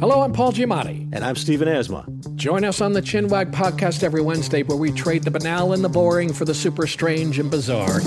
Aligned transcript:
Hello, 0.00 0.22
I'm 0.22 0.32
Paul 0.32 0.52
Giamatti. 0.52 1.08
And 1.12 1.24
I'm 1.24 1.36
Stephen 1.36 1.68
Asma. 1.68 2.06
Join 2.34 2.64
us 2.64 2.80
on 2.80 2.92
the 2.92 3.00
Chinwag 3.00 3.52
podcast 3.52 4.02
every 4.02 4.20
Wednesday 4.20 4.62
where 4.64 4.76
we 4.76 4.90
trade 4.90 5.22
the 5.22 5.30
banal 5.30 5.72
and 5.72 5.84
the 5.84 5.88
boring 5.88 6.32
for 6.32 6.44
the 6.44 6.54
super 6.54 6.86
strange 6.86 7.38
and 7.38 7.50
bizarre. 7.50 8.00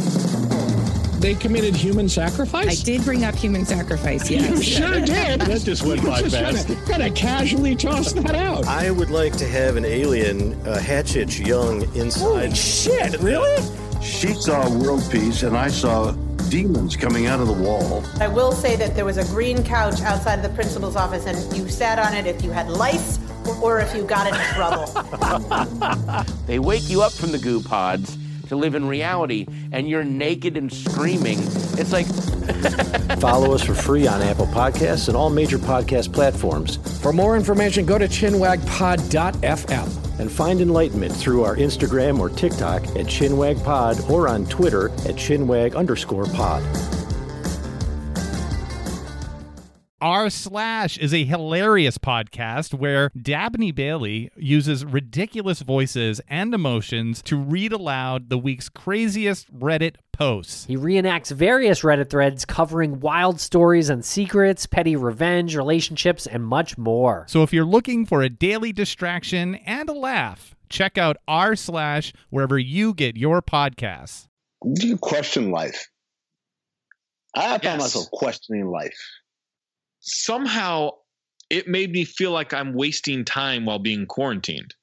They 1.19 1.33
committed 1.33 1.75
human 1.75 2.09
sacrifice? 2.09 2.81
I 2.81 2.83
did 2.83 3.03
bring 3.03 3.23
up 3.23 3.33
human 3.35 3.65
sacrifice, 3.65 4.29
yes. 4.29 4.49
You 4.49 4.61
sure 4.61 4.99
did. 4.99 5.41
That 5.41 5.61
just 5.63 5.83
went 5.83 6.03
by 6.03 6.21
fast. 6.29 6.67
Kind 6.85 7.03
of 7.03 7.15
casually 7.15 7.75
toss 7.75 8.11
that 8.13 8.35
out. 8.35 8.67
I 8.67 8.91
would 8.91 9.09
like 9.09 9.35
to 9.37 9.47
have 9.47 9.77
an 9.77 9.85
alien 9.85 10.53
uh, 10.67 10.79
Hatchet 10.79 11.39
young 11.39 11.83
inside. 11.95 12.19
Holy 12.19 12.53
shit, 12.53 13.17
really? 13.21 13.63
She 14.03 14.33
saw 14.33 14.69
world 14.77 15.07
peace, 15.09 15.43
and 15.43 15.57
I 15.57 15.69
saw 15.69 16.11
demons 16.49 16.95
coming 16.95 17.25
out 17.27 17.39
of 17.39 17.47
the 17.47 17.53
wall. 17.53 18.03
I 18.19 18.27
will 18.27 18.51
say 18.51 18.75
that 18.75 18.95
there 18.95 19.05
was 19.05 19.17
a 19.17 19.25
green 19.25 19.63
couch 19.63 20.01
outside 20.01 20.35
of 20.35 20.43
the 20.43 20.49
principal's 20.49 20.95
office, 20.95 21.25
and 21.25 21.57
you 21.57 21.67
sat 21.69 21.99
on 21.99 22.13
it 22.13 22.25
if 22.25 22.43
you 22.43 22.51
had 22.51 22.69
lice 22.69 23.19
or, 23.47 23.55
or 23.57 23.79
if 23.79 23.93
you 23.95 24.03
got 24.03 24.27
into 24.27 24.43
trouble. 24.53 24.87
They 26.47 26.59
wake 26.59 26.89
you 26.89 27.01
up 27.01 27.11
from 27.11 27.33
the 27.33 27.37
goo 27.37 27.61
pods 27.61 28.17
to 28.49 28.55
live 28.55 28.75
in 28.75 28.87
reality, 28.87 29.47
and 29.71 29.89
you're 29.89 30.03
naked 30.03 30.57
and 30.57 30.71
screaming. 30.71 31.39
It's 31.77 31.91
like, 31.91 32.07
Follow 33.19 33.53
us 33.53 33.63
for 33.63 33.73
free 33.73 34.07
on 34.07 34.21
Apple 34.21 34.47
Podcasts 34.47 35.07
and 35.07 35.17
all 35.17 35.29
major 35.29 35.57
podcast 35.57 36.13
platforms. 36.13 36.77
For 37.01 37.11
more 37.11 37.35
information, 37.35 37.85
go 37.85 37.97
to 37.97 38.07
chinwagpod.fm. 38.07 40.19
And 40.19 40.31
find 40.31 40.61
enlightenment 40.61 41.15
through 41.15 41.43
our 41.43 41.55
Instagram 41.55 42.19
or 42.19 42.29
TikTok 42.29 42.83
at 42.87 43.05
chinwagpod 43.05 44.09
or 44.09 44.27
on 44.27 44.47
Twitter 44.47 44.89
at 44.89 45.15
Chinwag 45.15 45.75
underscore 45.75 46.25
pod. 46.25 46.63
R 49.99 50.29
Slash 50.29 50.99
is 50.99 51.11
a 51.11 51.25
hilarious 51.25 51.97
podcast 51.97 52.71
where 52.75 53.09
Dabney 53.19 53.71
Bailey 53.71 54.29
uses 54.35 54.85
ridiculous 54.85 55.61
voices 55.61 56.21
and 56.27 56.53
emotions 56.53 57.23
to 57.23 57.35
read 57.35 57.73
aloud 57.73 58.29
the 58.29 58.37
week's 58.37 58.69
craziest 58.69 59.51
Reddit 59.51 59.95
posts. 60.13 60.65
He 60.65 60.77
reenacts 60.77 61.31
various 61.31 61.81
Reddit 61.81 62.11
threads 62.11 62.45
covering 62.45 62.99
wild 62.99 63.39
stories 63.41 63.89
and 63.89 64.05
secrets, 64.05 64.67
petty 64.67 64.95
revenge, 64.95 65.55
relationships, 65.55 66.27
and 66.27 66.45
much 66.45 66.77
more. 66.77 67.25
So 67.27 67.41
if 67.41 67.51
you're 67.51 67.65
looking 67.65 68.05
for 68.05 68.21
a 68.21 68.29
daily 68.29 68.71
distraction 68.71 69.55
and 69.55 69.89
a 69.89 69.93
laugh, 69.93 70.55
check 70.69 70.99
out 70.99 71.17
R 71.27 71.55
Slash 71.55 72.13
wherever 72.29 72.59
you 72.59 72.93
get 72.93 73.17
your 73.17 73.41
podcasts. 73.41 74.27
Do 74.75 74.87
you 74.87 74.97
question 74.99 75.49
life? 75.49 75.87
I 77.35 77.49
found 77.49 77.63
Yes. 77.63 77.79
myself 77.79 78.11
questioning 78.11 78.67
life. 78.67 78.97
Somehow 80.07 80.91
it 81.49 81.67
made 81.67 81.91
me 81.91 82.05
feel 82.05 82.31
like 82.31 82.53
I'm 82.53 82.73
wasting 82.73 83.25
time 83.25 83.65
while 83.65 83.79
being 83.79 84.05
quarantined. 84.05 84.73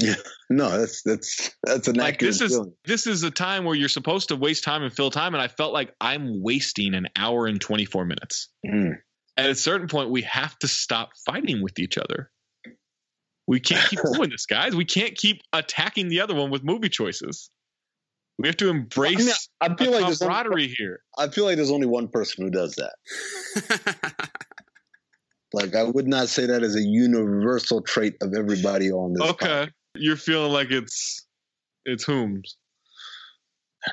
Yeah, 0.00 0.14
no, 0.48 0.78
that's 0.78 1.02
that's 1.02 1.50
that's 1.64 1.88
an 1.88 1.96
Like 1.96 2.14
accurate 2.14 2.32
this 2.32 2.40
is 2.40 2.52
feeling. 2.52 2.72
this 2.84 3.06
is 3.06 3.22
a 3.22 3.30
time 3.30 3.64
where 3.64 3.74
you're 3.74 3.88
supposed 3.88 4.28
to 4.28 4.36
waste 4.36 4.64
time 4.64 4.82
and 4.82 4.92
fill 4.92 5.10
time, 5.10 5.34
and 5.34 5.42
I 5.42 5.48
felt 5.48 5.72
like 5.72 5.94
I'm 6.00 6.42
wasting 6.42 6.94
an 6.94 7.08
hour 7.16 7.46
and 7.46 7.60
24 7.60 8.04
minutes. 8.04 8.48
Mm. 8.66 8.98
At 9.36 9.50
a 9.50 9.54
certain 9.54 9.88
point, 9.88 10.10
we 10.10 10.22
have 10.22 10.58
to 10.60 10.68
stop 10.68 11.10
fighting 11.26 11.62
with 11.62 11.78
each 11.78 11.98
other. 11.98 12.30
We 13.46 13.58
can't 13.60 13.88
keep 13.90 13.98
doing 14.14 14.30
this, 14.30 14.46
guys. 14.46 14.74
We 14.76 14.84
can't 14.84 15.16
keep 15.16 15.42
attacking 15.52 16.08
the 16.08 16.20
other 16.20 16.34
one 16.34 16.50
with 16.50 16.62
movie 16.62 16.88
choices. 16.88 17.50
We 18.38 18.48
have 18.48 18.56
to 18.58 18.70
embrace 18.70 19.48
I, 19.60 19.68
mean, 19.68 19.74
I 19.74 19.76
feel 19.76 19.92
like 19.92 20.04
there's 20.06 20.22
only, 20.22 20.34
camaraderie 20.34 20.68
here. 20.68 21.00
I 21.18 21.28
feel 21.28 21.44
like 21.44 21.56
there's 21.56 21.70
only 21.70 21.86
one 21.86 22.08
person 22.08 22.44
who 22.44 22.50
does 22.50 22.76
that. 22.76 24.30
like 25.52 25.74
I 25.74 25.84
would 25.84 26.06
not 26.06 26.28
say 26.28 26.46
that 26.46 26.62
as 26.62 26.76
a 26.76 26.82
universal 26.82 27.82
trait 27.82 28.16
of 28.22 28.34
everybody 28.34 28.90
on 28.90 29.14
this. 29.14 29.30
Okay, 29.30 29.68
you're 29.94 30.16
feeling 30.16 30.52
like 30.52 30.70
it's 30.70 31.26
it's 31.84 32.04
whom's. 32.04 32.56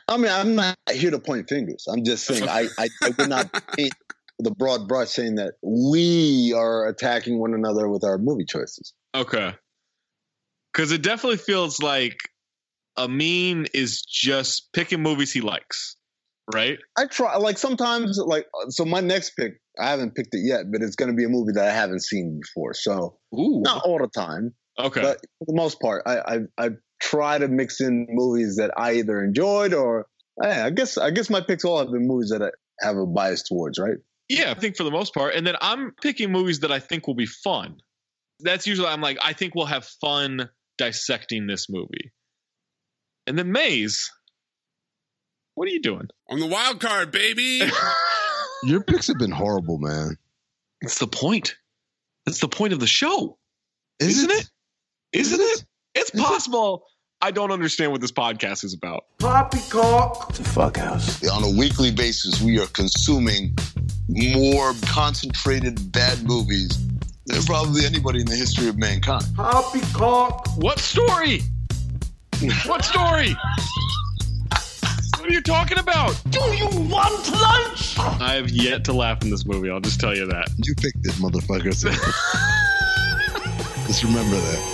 I 0.07 0.17
mean, 0.17 0.31
I'm 0.31 0.55
not 0.55 0.77
here 0.91 1.11
to 1.11 1.19
point 1.19 1.47
fingers. 1.47 1.85
I'm 1.89 2.03
just 2.03 2.25
saying 2.25 2.47
I, 2.47 2.67
I, 2.77 2.89
I 3.01 3.09
would 3.17 3.29
not 3.29 3.51
paint 3.77 3.93
the 4.39 4.51
broad 4.51 4.87
brush 4.87 5.09
saying 5.09 5.35
that 5.35 5.53
we 5.63 6.53
are 6.55 6.87
attacking 6.87 7.39
one 7.39 7.53
another 7.53 7.87
with 7.87 8.03
our 8.03 8.17
movie 8.17 8.45
choices. 8.45 8.93
Okay. 9.15 9.53
Because 10.73 10.91
it 10.91 11.01
definitely 11.01 11.37
feels 11.37 11.81
like 11.81 12.17
Amin 12.97 13.67
is 13.73 14.01
just 14.01 14.71
picking 14.73 15.01
movies 15.01 15.31
he 15.31 15.41
likes, 15.41 15.95
right? 16.53 16.77
I 16.97 17.05
try 17.05 17.35
like 17.37 17.57
sometimes 17.57 18.17
like 18.17 18.45
so 18.69 18.85
my 18.85 18.99
next 18.99 19.31
pick 19.31 19.59
I 19.79 19.89
haven't 19.89 20.15
picked 20.15 20.33
it 20.33 20.41
yet, 20.45 20.65
but 20.71 20.81
it's 20.81 20.95
going 20.95 21.11
to 21.11 21.15
be 21.15 21.23
a 21.25 21.29
movie 21.29 21.53
that 21.53 21.67
I 21.67 21.71
haven't 21.71 22.03
seen 22.03 22.39
before. 22.41 22.73
So 22.73 23.17
Ooh. 23.33 23.61
not 23.63 23.83
all 23.85 23.99
the 23.99 24.07
time, 24.07 24.53
Okay. 24.79 25.01
but 25.01 25.17
for 25.39 25.45
the 25.45 25.53
most 25.55 25.79
part, 25.79 26.03
I 26.05 26.17
I, 26.17 26.65
I 26.65 26.69
try 27.01 27.37
to 27.37 27.47
mix 27.47 27.79
in 27.81 28.07
movies 28.09 28.55
that 28.57 28.71
I 28.77 28.93
either 28.93 29.23
enjoyed 29.23 29.73
or 29.73 30.07
eh, 30.43 30.65
I 30.65 30.69
guess 30.71 30.97
I 30.97 31.11
guess 31.11 31.29
my 31.29 31.41
picks 31.41 31.63
all 31.65 31.79
have 31.79 31.91
been 31.91 32.07
movies 32.07 32.29
that 32.31 32.41
I 32.41 32.49
have 32.85 32.97
a 32.97 33.05
bias 33.05 33.43
towards, 33.43 33.79
right? 33.79 33.97
yeah, 34.29 34.51
I 34.51 34.59
think 34.59 34.75
for 34.75 34.83
the 34.83 34.91
most 34.91 35.13
part. 35.13 35.35
And 35.35 35.47
then 35.47 35.55
I'm 35.61 35.93
picking 36.01 36.31
movies 36.33 36.59
that 36.59 36.71
I 36.71 36.79
think 36.79 37.07
will 37.07 37.15
be 37.15 37.25
fun. 37.25 37.77
That's 38.41 38.67
usually 38.67 38.89
I'm 38.89 38.99
like, 39.01 39.17
I 39.23 39.31
think 39.33 39.55
we'll 39.55 39.65
have 39.67 39.85
fun 40.01 40.49
dissecting 40.77 41.47
this 41.47 41.67
movie. 41.69 42.11
And 43.25 43.37
then 43.39 43.51
Maze, 43.51 44.11
what 45.55 45.67
are 45.67 45.71
you 45.71 45.81
doing? 45.81 46.07
On 46.29 46.39
the 46.39 46.45
wild 46.45 46.79
card, 46.81 47.11
baby. 47.11 47.61
Your 48.63 48.81
picks 48.81 49.07
have 49.07 49.17
been 49.17 49.31
horrible, 49.31 49.77
man. 49.77 50.17
It's 50.81 50.99
the 50.99 51.07
point. 51.07 51.55
That's 52.25 52.39
the 52.39 52.47
point 52.47 52.73
of 52.73 52.79
the 52.79 52.87
show. 52.87 53.37
Is 53.99 54.17
Isn't 54.19 54.31
it? 54.31 54.39
it? 54.41 54.49
Isn't 55.19 55.39
it? 55.41 55.65
It's 55.95 56.11
possible. 56.11 56.83
I 57.21 57.31
don't 57.31 57.51
understand 57.51 57.91
what 57.91 58.01
this 58.01 58.11
podcast 58.11 58.63
is 58.63 58.73
about. 58.75 59.05
Poppycock. 59.19 60.29
It's 60.29 60.39
a 60.39 60.43
fuck 60.43 60.77
house. 60.77 61.27
On 61.27 61.43
a 61.43 61.57
weekly 61.57 61.91
basis, 61.91 62.41
we 62.41 62.59
are 62.59 62.67
consuming 62.67 63.55
more 64.07 64.73
concentrated 64.85 65.91
bad 65.91 66.23
movies 66.23 66.69
than 67.25 67.41
probably 67.43 67.85
anybody 67.85 68.19
in 68.21 68.27
the 68.27 68.35
history 68.35 68.67
of 68.67 68.77
mankind. 68.77 69.23
Poppycock. 69.35 70.47
What 70.57 70.77
story? 70.79 71.41
What 72.67 72.85
story? 72.85 73.35
What 75.19 75.29
are 75.29 75.33
you 75.33 75.41
talking 75.41 75.79
about? 75.79 76.19
Do 76.29 76.39
you 76.55 76.65
want 76.89 77.31
lunch? 77.31 77.97
I 77.99 78.33
have 78.35 78.49
yet 78.49 78.83
to 78.85 78.93
laugh 78.93 79.21
in 79.23 79.29
this 79.29 79.45
movie. 79.45 79.69
I'll 79.69 79.79
just 79.79 79.99
tell 79.99 80.15
you 80.15 80.25
that. 80.27 80.49
You 80.63 80.75
picked 80.75 81.05
it, 81.05 81.13
motherfucker. 81.13 81.73
So 81.73 81.89
just 83.87 84.03
remember 84.03 84.35
that. 84.35 84.73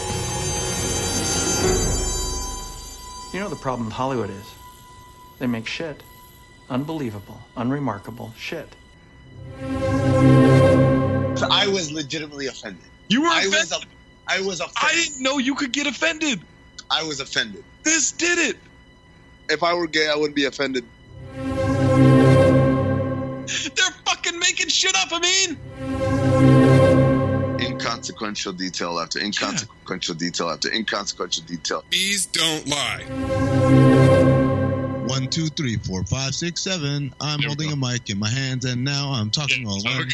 You 3.34 3.40
know 3.40 3.46
what 3.46 3.50
the 3.56 3.62
problem 3.62 3.86
with 3.86 3.94
Hollywood 3.96 4.30
is? 4.30 4.46
They 5.40 5.48
make 5.48 5.68
shit. 5.68 6.04
Unbelievable, 6.70 7.42
unremarkable 7.58 8.34
shit. 8.38 8.70
I 9.62 11.68
was 11.68 11.92
legitimately 11.92 12.48
offended. 12.48 12.84
You 13.10 13.22
were 13.24 13.28
I 13.28 13.40
offended. 13.40 13.60
was, 13.60 13.72
a, 13.72 13.78
I 14.28 14.42
was 14.42 14.60
offended. 14.60 14.78
I 14.82 14.94
didn't 14.94 15.22
know 15.22 15.38
you 15.40 15.56
could 15.56 15.72
get 15.72 15.88
offended. 15.88 16.42
I 16.90 17.04
was 17.04 17.20
offended. 17.20 17.64
This 17.84 18.12
did 18.12 18.38
it. 18.40 18.58
If 19.50 19.64
I 19.64 19.74
were 19.74 19.88
gay, 19.88 20.10
I 20.10 20.16
wouldn't 20.16 20.36
be 20.36 20.46
offended. 20.46 20.86
They're 21.36 21.44
fucking 24.06 24.40
making 24.40 24.70
shit 24.70 24.96
up. 24.96 25.10
I 25.12 25.20
mean, 25.20 25.58
Inconsequential 27.60 28.54
detail 28.54 29.00
after 29.00 29.20
inconsequential 29.20 30.16
detail 30.16 30.50
after 30.50 30.72
inconsequential 30.72 31.44
detail. 31.46 31.84
Bees 31.90 32.26
don't 32.28 32.68
lie. 32.68 33.04
One, 35.08 35.28
two, 35.28 35.48
three, 35.48 35.78
four, 35.78 36.04
five, 36.06 36.34
six, 36.34 36.62
seven. 36.62 37.14
I'm 37.20 37.40
There 37.40 37.50
holding 37.50 37.72
a 37.72 37.76
mic 37.76 38.10
in 38.10 38.20
my 38.20 38.30
hands, 38.30 38.66
and 38.66 38.84
now 38.84 39.12
I'm 39.12 39.30
talking 39.30 39.68
all 39.68 39.82
alone. 39.82 40.08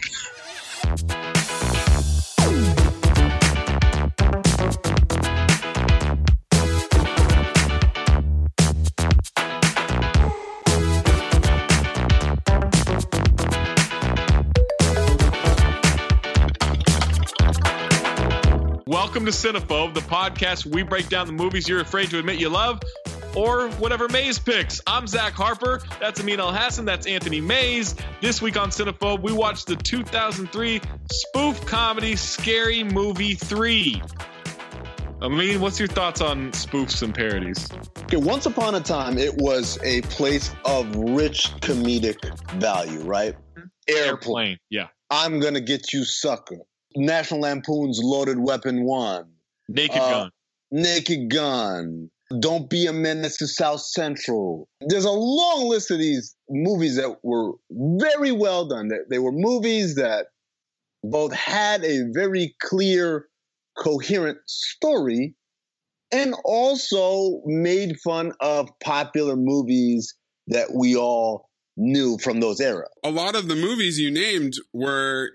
Welcome 19.10 19.26
to 19.26 19.32
Cinephobe, 19.32 19.96
the 19.96 20.02
podcast 20.02 20.68
where 20.68 20.76
we 20.76 20.84
break 20.84 21.10
down 21.10 21.26
the 21.26 21.34
movies 21.34 21.68
you're 21.68 21.82
afraid 21.82 22.12
to 22.12 22.20
admit 22.20 22.40
you 22.40 22.48
love, 22.48 22.80
or 23.36 23.70
whatever 23.80 24.08
Maze 24.08 24.38
picks. 24.38 24.82
I'm 24.86 25.08
Zach 25.08 25.34
Harper. 25.34 25.82
That's 26.00 26.20
Amin 26.20 26.38
Elhassan. 26.38 26.86
That's 26.86 27.08
Anthony 27.08 27.42
Mays. 27.42 27.96
This 28.22 28.40
week 28.40 28.56
on 28.56 28.70
Cinephobe, 28.70 29.24
we 29.24 29.32
watched 29.32 29.66
the 29.66 29.76
2003 29.78 30.80
spoof 31.12 31.66
comedy 31.66 32.16
Scary 32.16 32.84
Movie 32.84 33.34
3. 33.34 34.00
Amin, 35.24 35.60
what's 35.60 35.80
your 35.80 35.88
thoughts 35.88 36.22
on 36.22 36.52
spoofs 36.52 37.02
and 37.02 37.16
parodies? 37.16 37.68
Okay, 38.04 38.18
once 38.18 38.46
upon 38.46 38.76
a 38.76 38.80
time, 38.80 39.18
it 39.18 39.36
was 39.38 39.80
a 39.84 40.02
place 40.04 40.54
of 40.66 40.96
rich 40.96 41.48
comedic 41.62 42.38
value, 42.60 43.02
right? 43.02 43.36
Airplane, 43.88 44.60
yeah. 44.70 44.90
I'm 45.10 45.40
gonna 45.40 45.62
get 45.62 45.94
you, 45.94 46.06
sucker. 46.06 46.60
National 46.96 47.42
Lampoon's 47.42 48.00
Loaded 48.02 48.40
Weapon 48.40 48.84
One. 48.86 49.26
Naked 49.68 49.98
Uh, 49.98 50.10
Gun. 50.10 50.32
Naked 50.72 51.30
Gun. 51.30 52.10
Don't 52.40 52.70
be 52.70 52.86
a 52.86 52.94
menace 52.94 53.38
to 53.38 53.48
South 53.48 53.82
Central. 53.82 54.68
There's 54.82 55.06
a 55.06 55.12
long 55.12 55.68
list 55.68 55.90
of 55.90 55.98
these 55.98 56.36
movies 56.50 56.96
that 56.98 57.18
were 57.24 57.54
very 57.72 58.32
well 58.32 58.68
done. 58.68 58.88
They, 58.88 58.98
they 59.10 59.20
were 59.20 59.32
movies 59.32 59.96
that 59.96 60.28
both 61.04 61.34
had 61.34 61.84
a 61.84 62.04
very 62.14 62.56
clear, 62.62 63.28
coherent 63.78 64.38
story 64.46 65.34
and 66.12 66.36
also 66.44 67.42
made 67.46 68.00
fun 68.04 68.34
of 68.42 68.70
popular 68.84 69.36
movies 69.36 70.14
that 70.48 70.74
we 70.74 70.96
all 70.96 71.50
knew 71.78 72.18
from 72.18 72.42
those 72.42 72.60
eras. 72.60 72.90
a 73.06 73.10
lot 73.12 73.36
of 73.36 73.48
the 73.48 73.56
movies 73.56 73.98
you 73.98 74.12
named 74.12 74.54
were 74.74 75.32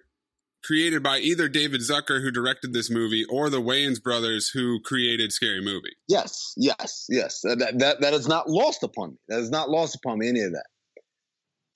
created 0.64 1.02
by 1.02 1.18
either 1.18 1.48
David 1.48 1.80
Zucker, 1.82 2.22
who 2.22 2.30
directed 2.30 2.72
this 2.72 2.90
movie, 2.90 3.24
or 3.30 3.50
the 3.50 3.60
Wayans 3.60 4.02
brothers, 4.02 4.48
who 4.48 4.80
created 4.80 5.32
Scary 5.32 5.62
Movie. 5.62 5.94
Yes, 6.08 6.52
yes, 6.56 7.06
yes. 7.08 7.40
That, 7.42 7.74
that, 7.78 8.00
that 8.00 8.14
is 8.14 8.26
not 8.26 8.48
lost 8.48 8.82
upon 8.82 9.10
me. 9.10 9.16
That 9.28 9.40
is 9.40 9.50
not 9.50 9.68
lost 9.70 9.94
upon 9.96 10.18
me, 10.18 10.28
any 10.28 10.40
of 10.40 10.52
that. 10.52 10.66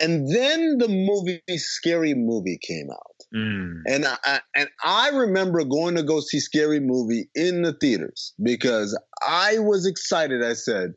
And 0.00 0.28
then 0.32 0.78
the 0.78 0.88
movie 0.88 1.42
Scary 1.58 2.14
Movie 2.14 2.58
came 2.62 2.88
out. 2.90 3.16
Mm. 3.34 3.82
And 3.86 4.04
I, 4.06 4.16
I- 4.24 4.40
and 4.54 4.68
I 4.84 5.08
remember 5.10 5.64
going 5.64 5.96
to 5.96 6.02
go 6.04 6.20
see 6.20 6.38
Scary 6.40 6.80
Movie 6.80 7.28
in 7.34 7.62
the 7.62 7.72
theaters 7.72 8.32
because 8.42 8.98
I 9.26 9.58
was 9.58 9.86
excited. 9.86 10.42
I 10.44 10.52
said, 10.54 10.92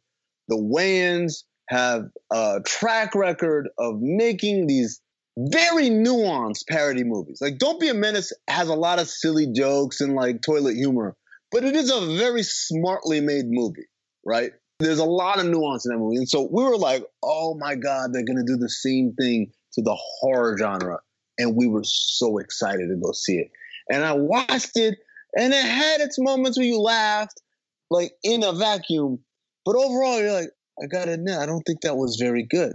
the 0.47 0.55
Wayans 0.57 1.43
have 1.69 2.03
a 2.31 2.59
track 2.65 3.15
record 3.15 3.69
of 3.79 3.95
making 4.01 4.67
these 4.67 5.01
very 5.37 5.89
nuanced 5.89 6.67
parody 6.67 7.03
movies. 7.03 7.39
Like 7.41 7.57
Don't 7.57 7.79
Be 7.79 7.89
a 7.89 7.93
Menace 7.93 8.33
has 8.47 8.67
a 8.67 8.75
lot 8.75 8.99
of 8.99 9.07
silly 9.07 9.47
jokes 9.51 10.01
and 10.01 10.15
like 10.15 10.41
toilet 10.41 10.75
humor, 10.75 11.15
but 11.51 11.63
it 11.63 11.75
is 11.75 11.91
a 11.91 12.17
very 12.17 12.43
smartly 12.43 13.21
made 13.21 13.45
movie, 13.47 13.87
right? 14.25 14.51
There's 14.79 14.99
a 14.99 15.05
lot 15.05 15.39
of 15.39 15.45
nuance 15.45 15.85
in 15.85 15.91
that 15.91 15.99
movie. 15.99 16.17
And 16.17 16.29
so 16.29 16.49
we 16.51 16.63
were 16.63 16.77
like, 16.77 17.05
oh 17.23 17.55
my 17.55 17.75
God, 17.75 18.13
they're 18.13 18.25
going 18.25 18.43
to 18.43 18.53
do 18.53 18.57
the 18.57 18.69
same 18.69 19.13
thing 19.13 19.51
to 19.73 19.81
the 19.81 19.95
horror 19.95 20.57
genre. 20.57 20.99
And 21.37 21.55
we 21.55 21.67
were 21.67 21.83
so 21.83 22.39
excited 22.39 22.87
to 22.89 22.95
go 22.95 23.11
see 23.11 23.37
it. 23.37 23.51
And 23.89 24.03
I 24.03 24.13
watched 24.13 24.75
it, 24.77 24.95
and 25.37 25.53
it 25.53 25.65
had 25.65 26.01
its 26.01 26.17
moments 26.19 26.57
where 26.57 26.67
you 26.67 26.79
laughed, 26.79 27.41
like 27.89 28.11
in 28.23 28.43
a 28.43 28.53
vacuum. 28.53 29.19
But 29.65 29.75
overall, 29.75 30.19
you're 30.19 30.33
like, 30.33 30.49
I 30.81 30.87
gotta 30.87 31.13
admit, 31.13 31.37
I 31.37 31.45
don't 31.45 31.61
think 31.61 31.81
that 31.81 31.97
was 31.97 32.17
very 32.19 32.43
good. 32.43 32.73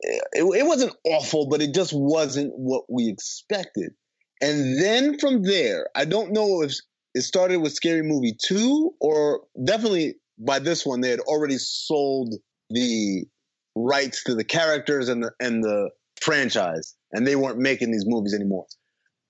It, 0.00 0.42
it 0.42 0.66
wasn't 0.66 0.94
awful, 1.04 1.48
but 1.48 1.62
it 1.62 1.74
just 1.74 1.92
wasn't 1.92 2.52
what 2.56 2.84
we 2.88 3.08
expected. 3.08 3.92
And 4.40 4.80
then 4.80 5.18
from 5.18 5.42
there, 5.42 5.88
I 5.94 6.04
don't 6.04 6.32
know 6.32 6.62
if 6.62 6.72
it 7.14 7.22
started 7.22 7.58
with 7.58 7.72
Scary 7.72 8.02
Movie 8.02 8.36
2 8.46 8.94
or 9.00 9.42
definitely 9.64 10.16
by 10.38 10.58
this 10.58 10.84
one, 10.84 11.00
they 11.00 11.10
had 11.10 11.20
already 11.20 11.58
sold 11.58 12.34
the 12.70 13.24
rights 13.74 14.24
to 14.24 14.34
the 14.34 14.44
characters 14.44 15.08
and 15.08 15.22
the 15.22 15.32
and 15.40 15.62
the 15.62 15.90
franchise, 16.20 16.94
and 17.12 17.26
they 17.26 17.36
weren't 17.36 17.58
making 17.58 17.90
these 17.90 18.06
movies 18.06 18.34
anymore. 18.34 18.66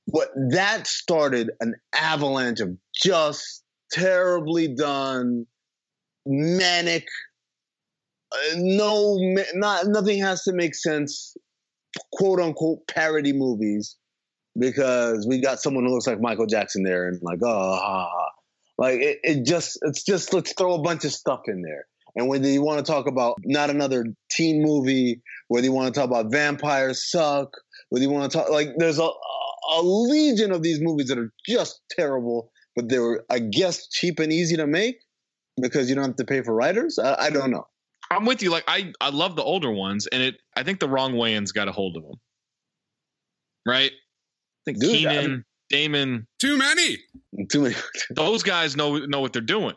But 0.07 0.29
that 0.51 0.87
started 0.87 1.51
an 1.61 1.75
avalanche 1.99 2.61
of 2.61 2.77
just 2.95 3.63
terribly 3.91 4.69
done, 4.69 5.47
manic. 6.27 7.07
No, 8.57 9.17
not 9.55 9.87
nothing 9.87 10.21
has 10.21 10.43
to 10.45 10.53
make 10.53 10.75
sense. 10.75 11.37
"Quote 12.13 12.41
unquote" 12.41 12.87
parody 12.89 13.33
movies 13.33 13.97
because 14.59 15.27
we 15.29 15.41
got 15.41 15.61
someone 15.61 15.85
who 15.85 15.93
looks 15.93 16.07
like 16.07 16.21
Michael 16.21 16.47
Jackson 16.47 16.83
there, 16.83 17.09
and 17.09 17.21
like, 17.23 17.41
oh, 17.43 18.09
like 18.79 19.01
it, 19.01 19.19
it 19.23 19.45
just 19.45 19.79
it's 19.83 20.03
just 20.03 20.33
let's 20.33 20.53
throw 20.57 20.75
a 20.75 20.83
bunch 20.83 21.05
of 21.05 21.13
stuff 21.13 21.43
in 21.47 21.63
there. 21.63 21.87
And 22.17 22.29
whether 22.29 22.47
you 22.49 22.63
want 22.63 22.85
to 22.85 22.91
talk 22.91 23.09
about 23.09 23.37
not 23.45 23.71
another 23.71 24.05
teen 24.31 24.63
movie, 24.63 25.21
whether 25.49 25.67
you 25.67 25.73
want 25.73 25.93
to 25.93 26.01
talk 26.01 26.09
about 26.09 26.31
vampires 26.31 27.11
suck, 27.11 27.49
whether 27.91 28.05
you 28.05 28.11
want 28.11 28.31
to 28.31 28.39
talk 28.39 28.51
like 28.51 28.69
there's 28.77 28.99
a 28.99 29.09
a 29.73 29.83
legion 29.83 30.53
of 30.53 30.63
these 30.63 30.81
movies 30.81 31.09
that 31.09 31.19
are 31.19 31.33
just 31.47 31.81
terrible, 31.91 32.51
but 32.77 32.89
they 32.89 32.99
were 32.99 33.25
I 33.31 33.39
guess 33.41 33.89
cheap 33.89 34.21
and 34.21 34.33
easy 34.33 34.57
to 34.57 34.67
make 34.67 34.97
because 35.61 35.89
you 35.89 35.95
don't 35.95 36.05
have 36.05 36.17
to 36.17 36.25
pay 36.25 36.43
for 36.43 36.55
writers. 36.55 36.99
I, 36.99 37.27
I 37.27 37.31
don't 37.31 37.51
know. 37.51 37.67
I'm 38.15 38.25
with 38.25 38.43
you. 38.43 38.51
Like 38.51 38.65
I, 38.69 38.93
I 39.01 39.11
love 39.11 39.37
the 39.37 39.43
older 39.43 39.71
ones, 39.71 40.07
and 40.07 40.23
it. 40.23 40.37
I 40.57 40.63
think 40.63 40.81
the 40.81 40.89
wrong 40.89 41.15
Wayans 41.15 41.53
got 41.53 41.69
a 41.69 41.73
hold 41.73 41.97
of 41.97 42.03
them. 42.05 42.15
Right. 43.67 43.91
I 43.93 44.63
think 44.65 44.81
Dude, 44.81 44.91
I 45.07 45.15
Keenen, 45.17 45.31
mean- 45.31 45.45
Damon, 45.71 46.27
Too 46.41 46.57
many. 46.59 46.99
Too 47.51 47.63
many. 47.63 47.75
those 48.11 48.43
guys 48.43 48.77
know 48.77 48.99
know 48.99 49.21
what 49.21 49.33
they're 49.33 49.43
doing. 49.43 49.75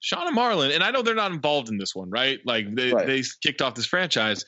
Sean 0.00 0.26
and 0.26 0.36
Marlon, 0.36 0.74
and 0.74 0.82
I 0.82 0.90
know 0.90 1.02
they're 1.02 1.14
not 1.14 1.30
involved 1.32 1.68
in 1.68 1.78
this 1.78 1.94
one, 1.94 2.10
right? 2.10 2.40
Like 2.44 2.74
they 2.74 2.92
Right. 2.92 3.06
they 3.06 3.22
kicked 3.42 3.62
off 3.62 3.74
this 3.74 3.86
franchise, 3.86 4.44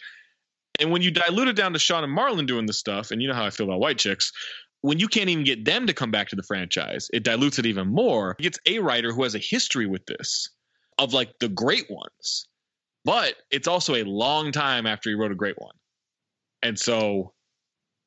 and 0.80 0.90
when 0.90 1.02
you 1.02 1.10
dilute 1.10 1.48
it 1.48 1.56
down 1.56 1.72
to 1.74 1.78
Sean 1.78 2.02
and 2.04 2.16
Marlon 2.16 2.46
doing 2.46 2.66
this 2.66 2.78
stuff, 2.78 3.10
and 3.10 3.22
you 3.22 3.28
know 3.28 3.34
how 3.34 3.44
I 3.44 3.50
feel 3.50 3.66
about 3.66 3.80
white 3.80 3.98
chicks. 3.98 4.32
When 4.80 4.98
you 4.98 5.08
can't 5.08 5.30
even 5.30 5.44
get 5.44 5.64
them 5.64 5.86
to 5.86 5.94
come 5.94 6.10
back 6.10 6.28
to 6.28 6.36
the 6.36 6.42
franchise, 6.42 7.08
it 7.14 7.22
dilutes 7.22 7.58
it 7.58 7.64
even 7.64 7.88
more. 7.88 8.36
It 8.38 8.42
gets 8.42 8.58
a 8.66 8.80
writer 8.80 9.12
who 9.14 9.22
has 9.22 9.34
a 9.34 9.38
history 9.38 9.86
with 9.86 10.04
this, 10.06 10.50
of 10.98 11.14
like 11.14 11.30
the 11.40 11.48
great 11.48 11.86
ones, 11.88 12.46
but 13.04 13.34
it's 13.50 13.68
also 13.68 13.94
a 13.94 14.04
long 14.04 14.52
time 14.52 14.86
after 14.86 15.10
he 15.10 15.14
wrote 15.14 15.32
a 15.32 15.36
great 15.36 15.56
one, 15.58 15.74
and 16.62 16.78
so 16.78 17.32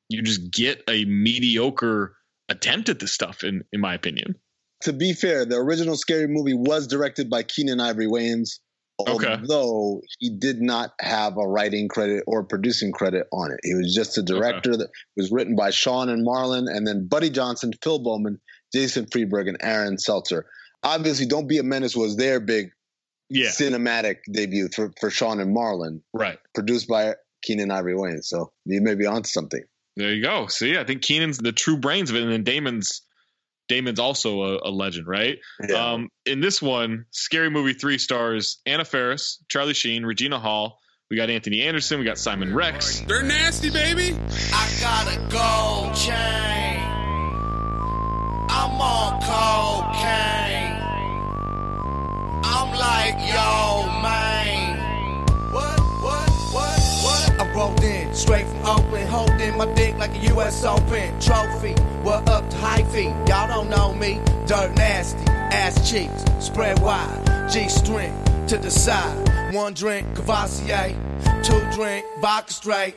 you 0.08 0.22
just 0.22 0.50
get 0.50 0.82
a 0.88 1.04
mediocre 1.04 2.16
attempt 2.48 2.88
at 2.88 2.98
this 2.98 3.12
stuff, 3.12 3.44
in 3.44 3.62
in 3.72 3.80
my 3.80 3.94
opinion. 3.94 4.34
To 4.82 4.92
be 4.92 5.12
fair, 5.12 5.44
the 5.44 5.56
original 5.56 5.96
Scary 5.96 6.28
Movie 6.28 6.54
was 6.54 6.86
directed 6.86 7.28
by 7.28 7.42
Keenen 7.42 7.80
Ivory 7.80 8.06
Wayans, 8.06 8.60
Okay. 9.06 9.32
although 9.32 10.00
he 10.18 10.30
did 10.30 10.60
not 10.60 10.92
have 11.00 11.36
a 11.36 11.46
writing 11.46 11.88
credit 11.88 12.24
or 12.26 12.42
producing 12.44 12.90
credit 12.92 13.26
on 13.32 13.52
it. 13.52 13.60
He 13.62 13.74
was 13.74 13.94
just 13.94 14.18
a 14.18 14.22
director 14.22 14.76
that 14.76 14.88
was 15.16 15.30
written 15.30 15.54
by 15.56 15.70
Sean 15.70 16.08
and 16.08 16.26
Marlon, 16.26 16.66
and 16.68 16.86
then 16.86 17.06
Buddy 17.06 17.30
Johnson, 17.30 17.72
Phil 17.82 18.00
Beauman, 18.02 18.38
Jason 18.72 19.06
Friedberg, 19.12 19.46
and 19.48 19.56
Aaron 19.60 19.98
Seltzer. 19.98 20.46
Obviously, 20.82 21.26
Don't 21.26 21.48
Be 21.48 21.58
a 21.58 21.62
Menace 21.62 21.96
was 21.96 22.16
their 22.16 22.40
big 22.40 22.70
Yeah. 23.30 23.48
cinematic 23.48 24.16
debut 24.32 24.68
for, 24.74 24.92
for 25.00 25.10
Sean 25.10 25.40
and 25.40 25.54
Marlon, 25.56 26.00
Right. 26.12 26.38
produced 26.54 26.88
by 26.88 27.14
Keenen 27.44 27.70
Ivory 27.70 27.94
Wayans. 27.94 28.24
So 28.24 28.52
you 28.64 28.80
may 28.80 28.94
be 28.94 29.06
onto 29.06 29.28
something. 29.28 29.62
There 29.96 30.12
you 30.14 30.22
go. 30.22 30.46
See, 30.46 30.78
I 30.78 30.84
think 30.84 31.02
Keenen's 31.02 31.38
the 31.38 31.52
true 31.52 31.76
brains 31.76 32.10
of 32.10 32.16
it, 32.16 32.22
and 32.22 32.32
then 32.32 32.44
Damon's 32.44 33.02
Damon's 33.68 33.98
also 33.98 34.42
a, 34.44 34.68
a 34.68 34.70
legend, 34.70 35.06
right? 35.06 35.38
Yeah. 35.68 35.92
Um, 35.92 36.08
in 36.24 36.40
this 36.40 36.62
one, 36.62 37.04
Scary 37.10 37.50
Movie 37.50 37.74
three 37.74 37.98
stars 37.98 38.60
Anna 38.64 38.84
Faris, 38.84 39.42
Charlie 39.48 39.74
Sheen, 39.74 40.04
Regina 40.06 40.38
Hall. 40.38 40.78
We 41.10 41.16
got 41.16 41.28
Anthony 41.30 41.62
Anderson. 41.62 41.98
We 41.98 42.04
got 42.04 42.16
Simon 42.18 42.54
Rex. 42.54 43.00
They're 43.00 43.22
nasty, 43.22 43.70
baby. 43.70 44.16
I 44.52 44.70
got 44.80 45.06
a 45.14 45.18
gold 45.30 45.94
chain. 45.96 46.84
I'm 48.50 48.80
on 48.80 49.20
cocaine. 49.20 50.37
Like, 52.88 53.18
yo, 53.18 53.84
man. 54.00 55.20
What, 55.52 55.78
what, 56.04 56.30
what, 56.54 56.78
what? 57.04 57.40
I 57.40 57.52
rolled 57.54 57.84
in 57.84 58.14
straight 58.14 58.46
from 58.46 58.64
Oakland, 58.64 59.06
holding 59.10 59.58
my 59.58 59.66
dick 59.74 59.94
like 59.98 60.12
a 60.16 60.20
U.S. 60.32 60.64
Open 60.64 61.20
trophy. 61.20 61.74
What 62.02 62.26
up 62.30 62.48
to 62.48 62.56
high 62.56 62.84
feet? 62.84 63.12
Y'all 63.28 63.46
don't 63.46 63.68
know 63.68 63.92
me. 63.92 64.22
Dirt 64.46 64.74
nasty, 64.74 65.22
ass 65.62 65.74
cheeks, 65.88 66.24
spread 66.40 66.78
wide, 66.78 67.50
G 67.52 67.68
string 67.68 68.14
to 68.46 68.56
the 68.56 68.70
side. 68.70 69.54
One 69.54 69.74
drink, 69.74 70.06
Cavassier. 70.16 70.96
Two 71.44 71.60
drink, 71.76 72.06
vodka 72.22 72.52
straight. 72.54 72.94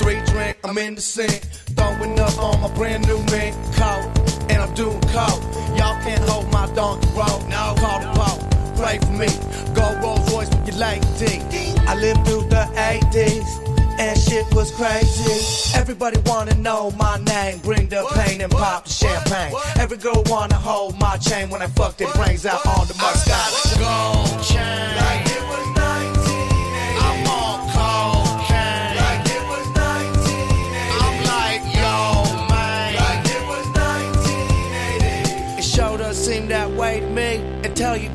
Three 0.00 0.20
drink, 0.26 0.58
I'm 0.64 0.76
in 0.76 0.96
the 0.96 1.00
sink. 1.00 1.40
Throwing 1.76 2.18
up 2.20 2.38
on 2.38 2.60
my 2.60 2.70
brand 2.74 3.08
new 3.08 3.18
mink 3.32 3.56
coat. 3.76 4.10
And 4.50 4.60
I'm 4.60 4.74
doing 4.74 5.00
coke. 5.00 5.42
Y'all 5.78 5.98
can't 6.04 6.28
hold 6.28 6.52
my 6.52 6.66
donkey 6.74 7.08
road. 7.16 7.48
No, 7.48 7.74
call 7.78 8.00
the 8.00 8.12
Pope. 8.20 8.49
Pray 8.80 8.98
for 8.98 9.12
me. 9.12 9.28
Go 9.74 9.84
Rolls 10.00 10.32
Royce 10.32 10.48
with 10.48 10.66
your 10.66 10.76
lady. 10.76 11.42
I 11.86 11.94
lived 11.94 12.26
through 12.26 12.48
the 12.48 12.64
80s 12.74 13.70
and 13.98 14.18
shit 14.18 14.46
was 14.54 14.70
crazy. 14.72 15.76
Everybody 15.78 16.18
wanna 16.24 16.54
know 16.54 16.90
my 16.92 17.18
name, 17.18 17.58
bring 17.58 17.88
the 17.88 18.06
pain 18.14 18.40
and 18.40 18.50
pop 18.50 18.86
the 18.86 18.90
champagne. 18.90 19.54
Every 19.76 19.98
girl 19.98 20.22
wanna 20.26 20.54
hold 20.54 20.98
my 20.98 21.18
chain 21.18 21.50
when 21.50 21.60
I 21.60 21.66
fuck 21.66 21.98
their 21.98 22.10
brains 22.14 22.46
out 22.46 22.64
on 22.66 22.86
the 22.86 22.94
Moscato. 22.94 23.78
Gold 23.78 24.42
chain. 24.44 24.96
Like 24.96 25.29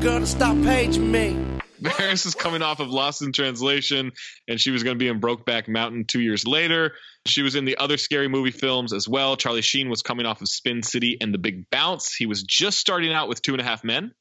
girl 0.06 0.20
to 0.20 0.26
stop 0.26 0.54
paging 0.62 1.10
me. 1.10 1.36
Faris 1.82 2.26
is 2.26 2.36
coming 2.36 2.62
off 2.62 2.78
of 2.78 2.88
Lost 2.88 3.22
in 3.22 3.32
Translation, 3.32 4.12
and 4.46 4.60
she 4.60 4.70
was 4.70 4.84
going 4.84 4.94
to 4.94 4.98
be 4.98 5.08
in 5.08 5.20
Brokeback 5.20 5.66
Mountain 5.66 6.04
two 6.06 6.20
years 6.20 6.46
later. 6.46 6.92
She 7.26 7.42
was 7.42 7.56
in 7.56 7.64
the 7.64 7.76
other 7.78 7.96
scary 7.96 8.28
movie 8.28 8.52
films 8.52 8.92
as 8.92 9.08
well. 9.08 9.36
Charlie 9.36 9.62
Sheen 9.62 9.90
was 9.90 10.02
coming 10.02 10.24
off 10.24 10.40
of 10.40 10.48
Spin 10.48 10.84
City 10.84 11.16
and 11.20 11.34
The 11.34 11.38
Big 11.38 11.68
Bounce. 11.70 12.14
He 12.14 12.26
was 12.26 12.44
just 12.44 12.78
starting 12.78 13.12
out 13.12 13.28
with 13.28 13.42
Two 13.42 13.50
and 13.50 13.60
a 13.60 13.64
Half 13.64 13.82
Men. 13.82 14.12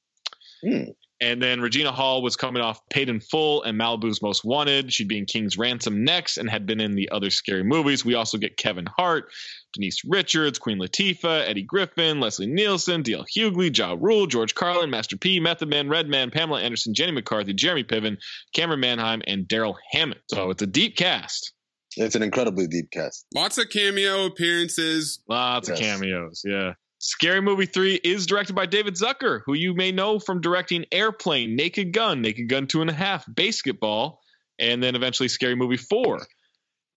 Hmm. 0.63 0.85
And 1.21 1.41
then 1.41 1.61
Regina 1.61 1.93
Hall 1.93 2.21
was 2.21 2.35
coming 2.35 2.61
off 2.61 2.81
Paid 2.89 3.07
in 3.07 3.21
Full 3.21 3.63
and 3.63 3.79
Malibu's 3.79 4.21
Most 4.21 4.43
Wanted. 4.43 4.91
She'd 4.91 5.07
be 5.07 5.17
in 5.17 5.25
King's 5.25 5.57
Ransom 5.57 6.03
next 6.03 6.37
and 6.37 6.49
had 6.49 6.65
been 6.65 6.81
in 6.81 6.95
the 6.95 7.09
other 7.09 7.29
scary 7.29 7.63
movies. 7.63 8.03
We 8.03 8.15
also 8.15 8.37
get 8.37 8.57
Kevin 8.57 8.85
Hart, 8.97 9.31
Denise 9.73 10.01
Richards, 10.05 10.59
Queen 10.59 10.77
Latifah, 10.77 11.47
Eddie 11.47 11.63
Griffin, 11.63 12.19
Leslie 12.19 12.47
Nielsen, 12.47 13.01
D.L. 13.01 13.25
Hughley, 13.33 13.75
Ja 13.75 13.95
Rule, 13.97 14.27
George 14.27 14.55
Carlin, 14.55 14.89
Master 14.89 15.15
P, 15.15 15.39
Method 15.39 15.69
Man, 15.69 15.87
Redman, 15.87 16.31
Pamela 16.31 16.61
Anderson, 16.61 16.93
Jenny 16.93 17.13
McCarthy, 17.13 17.53
Jeremy 17.53 17.85
Piven, 17.85 18.17
Camryn 18.55 18.79
Manheim, 18.79 19.21
and 19.25 19.47
Darrell 19.47 19.77
Hammond. 19.91 20.19
So 20.29 20.49
it's 20.49 20.61
a 20.61 20.67
deep 20.67 20.97
cast. 20.97 21.53
It's 21.97 22.15
an 22.15 22.23
incredibly 22.23 22.67
deep 22.67 22.91
cast. 22.91 23.25
Lots 23.33 23.57
of 23.57 23.69
cameo 23.69 24.25
appearances. 24.25 25.21
Lots 25.29 25.69
of 25.69 25.77
cameos, 25.77 26.41
yeah. 26.43 26.73
Scary 26.99 27.41
Movie 27.41 27.65
3 27.65 27.95
is 28.03 28.25
directed 28.25 28.55
by 28.55 28.65
David 28.65 28.95
Zucker, 28.95 29.41
who 29.45 29.53
you 29.53 29.73
may 29.73 29.91
know 29.91 30.19
from 30.19 30.41
directing 30.41 30.85
Airplane, 30.91 31.55
Naked 31.55 31.93
Gun, 31.93 32.21
Naked 32.21 32.49
Gun 32.49 32.67
2.5, 32.67 33.25
BASEketball, 33.33 34.17
and 34.59 34.81
then 34.81 34.95
eventually 34.95 35.27
Scary 35.27 35.55
Movie 35.55 35.77
4. 35.77 36.19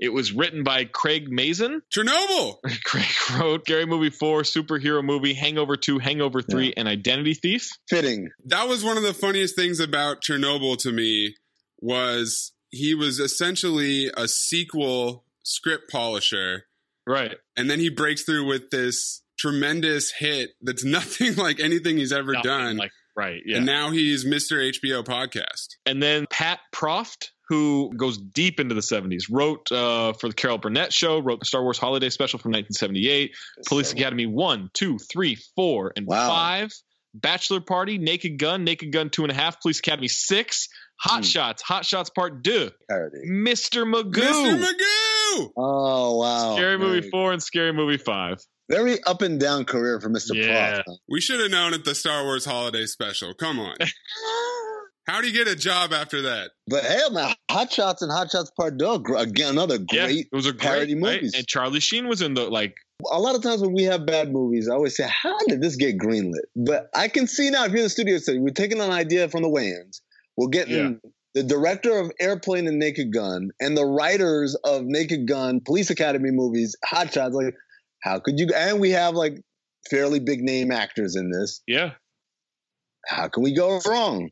It 0.01 0.11
was 0.11 0.33
written 0.33 0.63
by 0.63 0.85
Craig 0.85 1.27
Mazin. 1.29 1.83
Chernobyl! 1.93 2.59
Craig 2.85 3.07
wrote 3.37 3.63
Scary 3.67 3.87
Movie 3.87 4.11
4, 4.11 4.43
Superhero 4.43 5.03
Movie, 5.03 5.35
Hangover 5.35 5.77
2, 5.77 5.99
Hangover 5.99 6.41
3, 6.41 6.75
and 6.77 6.87
Identity 6.87 7.35
Thief. 7.35 7.71
Fitting. 7.89 8.29
That 8.47 8.69
was 8.69 8.85
one 8.85 8.97
of 8.97 9.03
the 9.03 9.15
funniest 9.15 9.57
things 9.57 9.81
about 9.81 10.23
Chernobyl 10.23 10.79
to 10.79 10.93
me 10.93 11.35
was 11.81 12.53
he 12.71 12.95
was 12.95 13.19
essentially 13.19 14.11
a 14.17 14.29
sequel 14.29 15.25
script 15.43 15.91
polisher. 15.91 16.65
Right. 17.07 17.37
And 17.57 17.71
then 17.71 17.81
he 17.81 17.89
breaks 17.89 18.23
through 18.23 18.47
with 18.47 18.71
this 18.71 19.23
tremendous 19.39 20.13
hit 20.13 20.51
that's 20.63 20.85
nothing 20.99 21.37
like 21.37 21.61
anything 21.61 21.97
he's 21.97 22.13
ever 22.13 22.33
Nothing 22.33 22.51
done. 22.51 22.77
like- 22.79 22.91
right, 23.17 23.41
yeah. 23.47 23.57
And 23.59 23.67
now 23.67 23.91
he's 23.91 24.25
Mr. 24.25 24.73
HBO 24.73 25.05
podcast. 25.05 25.77
And 25.87 26.03
then 26.03 26.27
Pat 26.31 26.61
Proft, 26.75 27.31
who 27.49 27.93
goes 27.97 28.19
deep 28.19 28.61
into 28.61 28.75
the 28.75 28.81
70s, 28.81 29.25
wrote 29.31 29.73
uh, 29.73 30.13
for 30.13 30.29
the 30.29 30.35
Carol 30.35 30.59
Burnett 30.59 30.93
Show, 30.93 31.19
wrote 31.19 31.41
the 31.41 31.47
Star 31.47 31.63
Wars 31.63 31.79
Holiday 31.79 32.11
Special 32.11 32.39
from 32.39 32.53
1978, 32.53 33.35
Police 33.67 33.93
Academy 33.93 34.27
1, 34.27 34.71
2, 34.75 34.99
3, 34.99 35.37
4, 35.57 35.93
and 35.97 36.07
5, 36.07 36.73
Bachelor 37.15 37.61
Party, 37.61 37.99
Naked 37.99 38.39
Gun, 38.39 38.65
Naked 38.65 38.93
Gun 38.93 39.09
2.5, 39.11 39.61
Police 39.63 39.79
Academy 39.81 40.09
6, 40.09 40.69
Hot 41.01 41.25
Shots, 41.25 41.63
Hot 41.63 41.85
Shots 41.87 42.11
Part 42.11 42.45
2, 42.45 42.71
Mr. 43.31 43.85
Magoo, 43.91 44.13
Mr. 44.13 44.63
Magoo! 44.65 45.51
Oh 45.57 46.19
wow. 46.19 46.55
Scary 46.57 46.79
Movie 46.79 47.09
4, 47.09 47.33
and 47.33 47.43
Scary 47.43 47.73
Movie 47.73 47.97
5. 47.99 48.39
Very 48.71 49.03
up 49.05 49.23
and 49.23 49.41
down 49.41 49.65
career 49.65 50.01
for 50.01 50.11
Mr. 50.11 50.35
Yeah. 50.35 50.79
Proft. 50.79 50.83
huh? 50.87 50.95
We 51.09 51.21
should 51.21 51.41
have 51.41 51.51
known 51.51 51.73
at 51.75 51.85
the 51.85 51.95
Star 51.95 52.25
Wars 52.25 52.45
Holiday 52.45 52.87
Special. 52.87 53.33
Come 53.35 53.59
on. 53.59 53.77
How 55.07 55.23
do 55.23 55.27
you 55.27 55.33
get 55.33 55.49
a 55.49 55.57
job 55.57 55.93
after 55.95 56.21
that? 56.23 56.51
But 56.67 56.85
hell, 56.85 57.11
man, 57.11 57.35
Hot 57.51 57.73
Shots 57.73 58.03
and 58.03 58.13
Hot 58.13 58.31
Shots 58.31 58.51
Part 58.55 58.79
Two, 58.79 58.99
gr- 58.99 59.17
again, 59.17 59.53
another 59.53 59.79
Yeah, 59.91 60.05
great 60.05 60.27
it 60.31 60.37
was 60.37 60.45
a 60.47 60.53
great 60.53 60.61
parody 60.61 60.95
right? 61.01 61.23
And 61.23 61.47
Charlie 61.47 61.81
Sheen 61.81 62.09
was 62.09 62.21
in 62.21 62.35
the, 62.35 62.43
like, 62.43 62.75
a 63.11 63.19
lot 63.19 63.35
of 63.35 63.43
times 63.43 63.63
when 63.63 63.73
we 63.73 63.85
have 63.85 64.05
bad 64.05 64.31
movies, 64.31 64.69
I 64.69 64.75
always 64.75 64.95
say, 64.97 65.09
"How 65.09 65.39
did 65.47 65.63
this 65.63 65.77
get 65.77 65.97
greenlit?" 65.97 66.43
But 66.57 66.91
I 66.95 67.09
can 67.09 67.27
see 67.27 67.49
now 67.49 67.65
if 67.65 67.71
you're 67.71 67.79
in 67.79 67.85
the 67.85 67.91
studio, 67.91 68.19
so 68.19 68.39
we're 68.39 68.51
taking 68.51 68.81
an 68.83 68.91
idea 68.91 69.31
from 69.31 69.43
the 69.43 69.49
Wayans, 69.49 70.01
we're 70.37 70.49
getting 70.49 71.01
the 71.33 71.43
director 71.43 71.97
of 71.99 72.13
Airplane 72.21 72.67
and 72.67 72.79
Naked 72.79 73.11
Gun 73.13 73.49
and 73.61 73.79
the 73.79 73.87
writers 73.87 74.57
of 74.65 74.83
Naked 74.85 75.27
Gun, 75.27 75.61
Police 75.65 75.89
Academy 75.89 76.33
movies, 76.33 76.77
Hot 76.85 77.11
Shots. 77.15 77.35
Like, 77.35 77.55
how 78.03 78.21
could 78.21 78.39
you? 78.39 78.49
And 78.55 78.81
we 78.81 78.91
have 78.91 79.15
like 79.15 79.41
fairly 79.91 80.21
big 80.21 80.41
name 80.41 80.71
actors 80.73 81.17
in 81.17 81.31
this. 81.31 81.63
yeah. 81.67 81.93
How 83.07 83.29
can 83.29 83.43
we 83.43 83.55
go 83.55 83.81
wrong? 83.87 84.29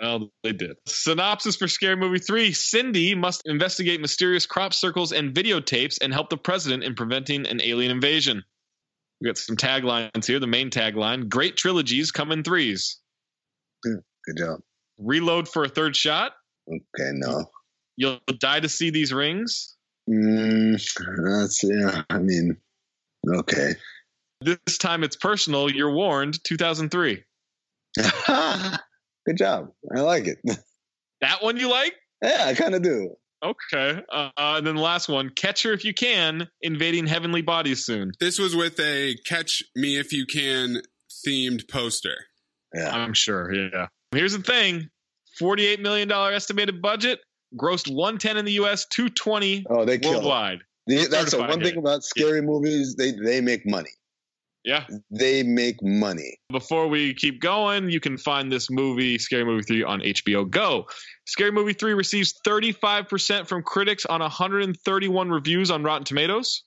Well, 0.00 0.30
they 0.42 0.52
did. 0.52 0.76
Synopsis 0.86 1.56
for 1.56 1.68
Scary 1.68 1.96
Movie 1.96 2.18
3 2.20 2.52
Cindy 2.52 3.14
must 3.14 3.42
investigate 3.44 4.00
mysterious 4.00 4.46
crop 4.46 4.72
circles 4.72 5.12
and 5.12 5.34
videotapes 5.34 5.98
and 6.00 6.12
help 6.12 6.30
the 6.30 6.36
president 6.36 6.84
in 6.84 6.94
preventing 6.94 7.46
an 7.46 7.60
alien 7.62 7.90
invasion. 7.90 8.44
We 9.20 9.26
got 9.26 9.38
some 9.38 9.56
taglines 9.56 10.24
here. 10.24 10.38
The 10.38 10.46
main 10.46 10.70
tagline 10.70 11.28
Great 11.28 11.56
trilogies 11.56 12.12
come 12.12 12.30
in 12.30 12.44
threes. 12.44 12.98
Good 13.82 14.02
job. 14.36 14.60
Reload 14.98 15.48
for 15.48 15.64
a 15.64 15.68
third 15.68 15.96
shot. 15.96 16.32
Okay, 16.68 17.10
no. 17.14 17.46
You'll 17.96 18.20
die 18.38 18.60
to 18.60 18.68
see 18.68 18.90
these 18.90 19.12
rings. 19.12 19.76
Mm, 20.08 20.80
that's 21.24 21.62
yeah. 21.64 22.02
I 22.08 22.18
mean, 22.18 22.56
okay. 23.36 23.74
This 24.40 24.78
time 24.78 25.02
it's 25.04 25.16
personal. 25.16 25.70
You're 25.70 25.92
warned. 25.92 26.42
2003. 26.44 27.22
Good 29.26 29.36
job. 29.36 29.70
I 29.94 30.00
like 30.00 30.26
it. 30.26 30.38
That 31.20 31.42
one 31.42 31.56
you 31.56 31.68
like? 31.68 31.94
Yeah, 32.22 32.44
I 32.46 32.54
kind 32.54 32.76
of 32.76 32.82
do. 32.82 33.16
Okay. 33.42 34.00
Uh, 34.08 34.30
and 34.36 34.64
then 34.64 34.76
the 34.76 34.80
last 34.80 35.08
one 35.08 35.30
Catch 35.30 35.64
her 35.64 35.72
if 35.72 35.84
you 35.84 35.94
can, 35.94 36.48
invading 36.62 37.08
heavenly 37.08 37.42
bodies 37.42 37.84
soon. 37.84 38.12
This 38.20 38.38
was 38.38 38.54
with 38.54 38.78
a 38.80 39.16
Catch 39.26 39.62
Me 39.74 39.98
If 39.98 40.12
You 40.12 40.26
Can 40.26 40.80
themed 41.26 41.68
poster. 41.68 42.14
Yeah. 42.72 42.94
I'm 42.94 43.14
sure. 43.14 43.52
Yeah. 43.52 43.88
Here's 44.12 44.32
the 44.32 44.42
thing: 44.42 44.90
forty-eight 45.38 45.80
million 45.80 46.08
dollar 46.08 46.32
estimated 46.32 46.80
budget, 46.80 47.20
grossed 47.56 47.92
one 47.92 48.18
ten 48.18 48.36
in 48.36 48.44
the 48.44 48.52
US, 48.52 48.86
220 48.86 49.66
oh, 49.70 49.84
they 49.84 49.98
kill 49.98 50.12
it. 50.12 50.14
worldwide. 50.16 50.58
The- 50.88 51.06
that's 51.06 51.30
the 51.32 51.38
one 51.38 51.60
thing 51.60 51.76
about 51.76 52.02
scary 52.02 52.42
movies. 52.42 52.96
They 52.96 53.12
they 53.12 53.40
make 53.40 53.66
money. 53.66 53.90
Yeah. 54.64 54.84
They 55.10 55.42
make 55.42 55.82
money. 55.82 56.38
Before 56.50 56.88
we 56.88 57.14
keep 57.14 57.40
going, 57.40 57.90
you 57.90 58.00
can 58.00 58.18
find 58.18 58.50
this 58.50 58.68
movie, 58.70 59.16
Scary 59.18 59.44
Movie 59.44 59.62
3, 59.62 59.82
on 59.84 60.00
HBO 60.00 60.50
Go. 60.50 60.88
Scary 61.26 61.52
Movie 61.52 61.72
3 61.72 61.94
receives 61.94 62.34
35% 62.46 63.46
from 63.46 63.62
critics 63.62 64.04
on 64.04 64.20
131 64.20 65.30
reviews 65.30 65.70
on 65.70 65.84
Rotten 65.84 66.04
Tomatoes 66.04 66.64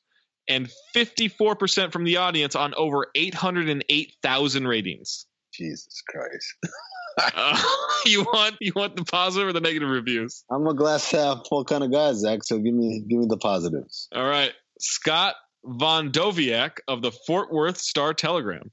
and 0.47 0.69
54% 0.95 1.91
from 1.91 2.03
the 2.03 2.17
audience 2.17 2.55
on 2.55 2.73
over 2.75 3.07
808,000 3.13 4.67
ratings. 4.67 5.27
Jesus 5.53 6.01
Christ. 6.07 6.55
Uh, 7.17 7.61
you 8.05 8.23
want 8.23 8.55
you 8.59 8.73
want 8.75 8.95
the 8.95 9.03
positive 9.03 9.47
or 9.47 9.53
the 9.53 9.61
negative 9.61 9.89
reviews? 9.89 10.43
I'm 10.49 10.67
a 10.67 10.73
glass 10.73 11.09
half 11.11 11.47
full 11.47 11.65
kind 11.65 11.83
of 11.83 11.91
guy, 11.91 12.13
Zach. 12.13 12.43
So 12.43 12.57
give 12.57 12.73
me 12.73 13.03
give 13.07 13.19
me 13.19 13.25
the 13.27 13.37
positives. 13.37 14.07
All 14.13 14.27
right. 14.27 14.51
Scott 14.79 15.35
Von 15.63 16.11
Doviak 16.11 16.79
of 16.87 17.01
the 17.01 17.11
Fort 17.11 17.51
Worth 17.51 17.77
Star 17.77 18.13
Telegram. 18.13 18.71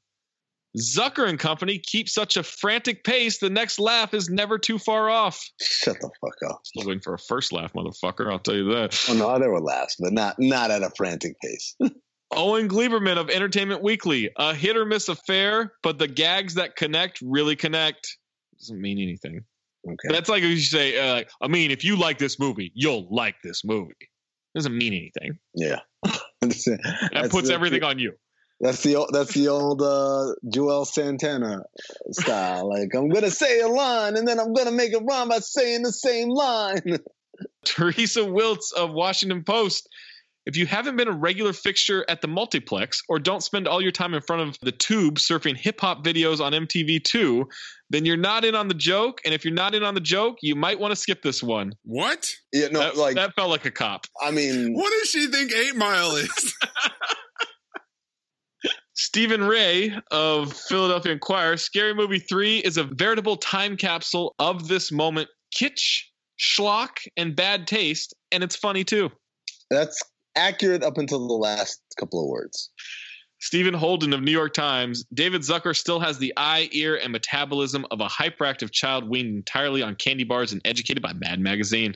Zucker 0.76 1.28
and 1.28 1.38
company 1.38 1.78
keep 1.78 2.08
such 2.08 2.36
a 2.36 2.42
frantic 2.42 3.02
pace, 3.02 3.38
the 3.38 3.50
next 3.50 3.78
laugh 3.78 4.12
is 4.12 4.28
never 4.28 4.58
too 4.58 4.78
far 4.78 5.08
off. 5.08 5.50
Shut 5.60 5.98
the 6.00 6.10
fuck 6.20 6.50
up. 6.50 6.60
Still 6.64 6.86
waiting 6.86 7.00
for 7.00 7.14
a 7.14 7.18
first 7.18 7.52
laugh, 7.52 7.72
motherfucker. 7.72 8.30
I'll 8.30 8.38
tell 8.38 8.54
you 8.54 8.74
that. 8.74 8.98
Oh 9.08 9.14
no, 9.14 9.38
there 9.38 9.50
were 9.50 9.60
laughs, 9.60 9.96
but 9.98 10.12
not 10.12 10.36
not 10.38 10.70
at 10.70 10.82
a 10.82 10.90
frantic 10.90 11.40
pace. 11.40 11.74
Owen 12.30 12.68
Gleiberman 12.68 13.16
of 13.16 13.30
Entertainment 13.30 13.82
Weekly. 13.82 14.30
A 14.36 14.54
hit 14.54 14.76
or 14.76 14.84
miss 14.84 15.08
affair, 15.08 15.72
but 15.82 15.98
the 15.98 16.08
gags 16.08 16.54
that 16.54 16.76
connect 16.76 17.20
really 17.22 17.56
connect. 17.56 18.16
Doesn't 18.60 18.80
mean 18.80 18.98
anything. 18.98 19.44
Okay. 19.86 20.08
That's 20.08 20.28
like 20.28 20.42
if 20.42 20.50
you 20.50 20.58
say, 20.58 20.98
uh, 20.98 21.24
I 21.40 21.48
mean, 21.48 21.70
if 21.70 21.84
you 21.84 21.96
like 21.96 22.18
this 22.18 22.38
movie, 22.38 22.72
you'll 22.74 23.06
like 23.10 23.36
this 23.42 23.64
movie. 23.64 23.94
Doesn't 24.54 24.76
mean 24.76 24.92
anything. 24.92 25.38
Yeah. 25.54 25.80
That 26.40 27.28
puts 27.30 27.48
the- 27.48 27.54
everything 27.54 27.82
on 27.82 27.98
you. 27.98 28.12
That's 28.60 28.82
the 28.82 28.96
old, 28.96 29.10
that's 29.12 29.34
the 29.34 29.48
old 29.48 29.80
uh, 29.82 30.34
Joel 30.52 30.84
Santana 30.84 31.62
style. 32.10 32.68
Like 32.78 32.92
I'm 32.94 33.08
gonna 33.08 33.30
say 33.30 33.60
a 33.60 33.68
line 33.68 34.16
and 34.16 34.26
then 34.26 34.40
I'm 34.40 34.52
gonna 34.52 34.72
make 34.72 34.92
it 34.92 35.02
rhyme 35.08 35.28
by 35.28 35.38
saying 35.38 35.82
the 35.82 35.92
same 35.92 36.28
line. 36.28 36.98
Teresa 37.64 38.20
Wiltz 38.20 38.72
of 38.72 38.90
Washington 38.92 39.44
Post. 39.44 39.88
If 40.48 40.56
you 40.56 40.64
haven't 40.64 40.96
been 40.96 41.08
a 41.08 41.12
regular 41.12 41.52
fixture 41.52 42.06
at 42.08 42.22
the 42.22 42.26
multiplex 42.26 43.02
or 43.06 43.18
don't 43.18 43.42
spend 43.42 43.68
all 43.68 43.82
your 43.82 43.92
time 43.92 44.14
in 44.14 44.22
front 44.22 44.48
of 44.48 44.56
the 44.62 44.72
tube 44.72 45.16
surfing 45.16 45.58
hip 45.58 45.78
hop 45.78 46.02
videos 46.02 46.40
on 46.40 46.52
MTV2, 46.54 47.44
then 47.90 48.06
you're 48.06 48.16
not 48.16 48.46
in 48.46 48.54
on 48.54 48.66
the 48.66 48.74
joke. 48.74 49.20
And 49.26 49.34
if 49.34 49.44
you're 49.44 49.52
not 49.52 49.74
in 49.74 49.82
on 49.82 49.92
the 49.92 50.00
joke, 50.00 50.38
you 50.40 50.56
might 50.56 50.80
want 50.80 50.92
to 50.92 50.96
skip 50.96 51.20
this 51.20 51.42
one. 51.42 51.74
What? 51.84 52.30
Yeah, 52.50 52.68
no, 52.68 52.78
that, 52.78 52.96
like 52.96 53.16
that 53.16 53.34
felt 53.34 53.50
like 53.50 53.66
a 53.66 53.70
cop. 53.70 54.06
I 54.22 54.30
mean, 54.30 54.72
What 54.72 54.90
does 54.98 55.10
she 55.10 55.26
think 55.26 55.52
Eight 55.52 55.76
Mile 55.76 56.16
is? 56.16 56.54
Steven 58.94 59.44
Rea 59.44 59.98
of 60.10 60.54
Philadelphia 60.54 61.12
Inquirer, 61.12 61.58
Scary 61.58 61.94
Movie 61.94 62.20
3 62.20 62.60
is 62.60 62.78
a 62.78 62.84
veritable 62.84 63.36
time 63.36 63.76
capsule 63.76 64.34
of 64.38 64.66
this 64.66 64.90
moment. 64.90 65.28
Kitsch, 65.54 66.04
schlock, 66.40 67.06
and 67.18 67.36
bad 67.36 67.66
taste, 67.66 68.14
and 68.32 68.42
it's 68.42 68.56
funny 68.56 68.82
too. 68.84 69.10
that's 69.70 70.02
accurate 70.38 70.82
up 70.82 70.98
until 70.98 71.26
the 71.26 71.34
last 71.34 71.80
couple 71.98 72.22
of 72.22 72.28
words. 72.28 72.70
Stephen 73.40 73.74
Holden 73.74 74.12
of 74.12 74.22
New 74.22 74.32
York 74.32 74.52
Times, 74.52 75.04
David 75.14 75.42
Zucker 75.42 75.76
still 75.76 76.00
has 76.00 76.18
the 76.18 76.32
eye, 76.36 76.68
ear, 76.72 76.96
and 76.96 77.12
metabolism 77.12 77.86
of 77.90 78.00
a 78.00 78.06
hyperactive 78.06 78.72
child 78.72 79.08
weaned 79.08 79.36
entirely 79.36 79.82
on 79.82 79.94
candy 79.94 80.24
bars 80.24 80.52
and 80.52 80.60
educated 80.64 81.02
by 81.02 81.12
Mad 81.12 81.38
Magazine. 81.38 81.94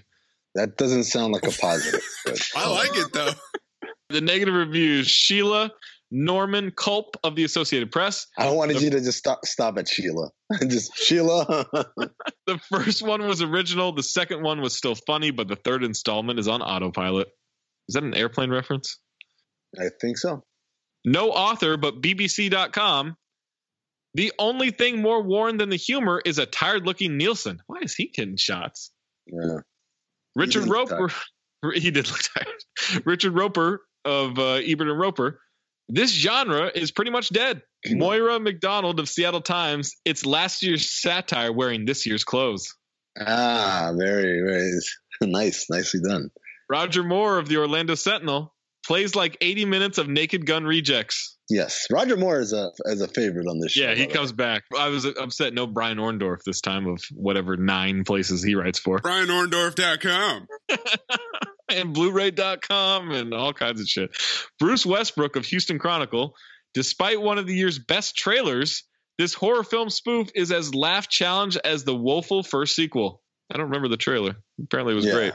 That 0.55 0.77
doesn't 0.77 1.05
sound 1.05 1.33
like 1.33 1.47
a 1.47 1.51
positive. 1.51 2.03
I 2.57 2.71
like 2.71 2.97
it 2.97 3.13
though. 3.13 3.31
The 4.11 4.21
negative 4.21 4.55
reviews 4.55 5.09
Sheila 5.09 5.73
Norman 6.13 6.71
Culp 6.71 7.17
of 7.25 7.35
the 7.35 7.45
Associated 7.45 7.91
Press. 7.91 8.27
I 8.37 8.51
wanted 8.51 8.83
you 8.83 8.91
to 8.91 9.01
just 9.01 9.19
stop 9.19 9.47
stop 9.47 9.79
at 9.79 9.89
Sheila. 9.89 10.31
just 10.69 10.97
Sheila. 10.97 11.67
The 12.45 12.59
first 12.59 13.03
one 13.03 13.25
was 13.25 13.41
original, 13.41 13.93
the 13.93 14.03
second 14.03 14.43
one 14.43 14.61
was 14.61 14.77
still 14.77 14.97
funny, 14.97 15.31
but 15.31 15.47
the 15.47 15.55
third 15.55 15.85
installment 15.85 16.41
is 16.41 16.49
on 16.49 16.61
autopilot. 16.61 17.29
Is 17.89 17.95
that 17.95 18.03
an 18.03 18.15
airplane 18.15 18.51
reference? 18.51 18.99
I 19.79 19.87
think 20.01 20.19
so. 20.19 20.43
No 21.05 21.31
author, 21.31 21.77
but 21.77 22.01
BBC.com. 22.01 23.17
The 24.15 24.33
only 24.39 24.71
thing 24.71 25.01
more 25.01 25.23
worn 25.23 25.57
than 25.57 25.71
the 25.71 25.77
humor 25.77 26.21
is 26.25 26.39
a 26.39 26.47
tired 26.47 26.87
looking 26.87 27.17
Nielsen. 27.17 27.61
Why 27.67 27.79
is 27.83 27.95
he 27.95 28.09
getting 28.09 28.37
shots? 28.37 28.91
Yeah. 29.27 29.59
Richard 30.37 30.69
Roeper. 30.69 31.11
He 31.77 31.93
did 31.93 32.11
look 32.11 32.19
tired. 32.35 33.05
Richard 33.07 33.35
Roeper 33.35 33.83
of 34.05 34.37
uh, 34.37 34.55
Ebert 34.55 34.89
and 34.89 34.99
Roeper. 34.99 35.39
This 35.89 36.11
genre 36.11 36.73
is 36.75 36.91
pretty 36.91 37.13
much 37.13 37.31
dead. 37.31 37.63
Moira 37.87 38.41
Macdonald 38.41 38.99
of 38.99 39.09
Seattle 39.09 39.41
Times. 39.41 39.95
It's 40.05 40.27
last 40.27 40.65
year's 40.65 40.91
satire 40.91 41.53
wearing 41.53 41.85
this 41.85 42.05
year's 42.05 42.25
clothes. 42.25 42.75
Ah, 43.17 43.93
very, 43.97 44.43
very 44.45 44.73
nice. 45.23 45.67
Nicely 45.71 46.01
done. 46.01 46.31
Roger 46.73 47.03
Moore 47.03 47.37
of 47.39 47.49
the 47.51 47.59
Orlando 47.59 47.95
Sentinel 47.95 48.55
plays 48.87 49.15
like 49.15 49.37
80 49.43 49.67
minutes 49.67 49.99
of 49.99 50.09
Naked 50.09 50.47
Gun 50.47 50.65
rejects. 50.65 51.37
Yes, 51.51 51.87
Roger 51.91 52.17
Moore 52.17 52.41
is 52.41 52.55
a 52.55 52.71
is 52.87 53.03
a 53.03 53.09
favorite 53.09 53.47
on 53.47 53.61
this 53.61 53.73
show. 53.73 53.83
Yeah, 53.83 53.95
he 53.95 54.07
by 54.07 54.13
the 54.13 54.19
comes 54.19 54.33
back. 54.33 54.63
I 54.75 54.89
was 54.89 55.05
upset 55.05 55.53
no 55.53 55.67
Brian 55.67 55.99
Orndorff 55.99 56.39
this 56.47 56.63
time 56.63 56.87
of 56.87 57.03
whatever 57.13 57.59
nine 57.59 58.05
places 58.05 58.43
he 58.43 58.55
writes 58.55 58.79
for. 58.79 59.01
BrianOrndorff.com. 59.01 60.47
and 61.69 61.93
Blu-ray.com 61.93 63.11
and 63.11 63.35
all 63.35 63.53
kinds 63.53 63.83
of 63.83 63.87
shit. 63.87 64.17
Bruce 64.59 64.87
Westbrook 64.87 65.37
of 65.37 65.45
Houston 65.45 65.79
Chronicle, 65.79 66.35
despite 66.73 67.21
one 67.21 67.37
of 67.37 67.47
the 67.47 67.55
year's 67.55 67.79
best 67.79 68.17
trailers, 68.17 68.85
this 69.19 69.35
horror 69.35 69.63
film 69.65 69.91
spoof 69.91 70.31
is 70.35 70.51
as 70.53 70.75
laugh 70.75 71.07
challenge 71.07 71.59
as 71.59 71.85
the 71.85 71.95
woeful 71.95 72.43
first 72.43 72.75
sequel. 72.75 73.21
I 73.53 73.59
don't 73.59 73.67
remember 73.67 73.89
the 73.89 73.99
trailer. 73.99 74.37
Apparently 74.63 74.95
it 74.95 74.97
was 74.97 75.05
Yeah. 75.05 75.13
great. 75.13 75.33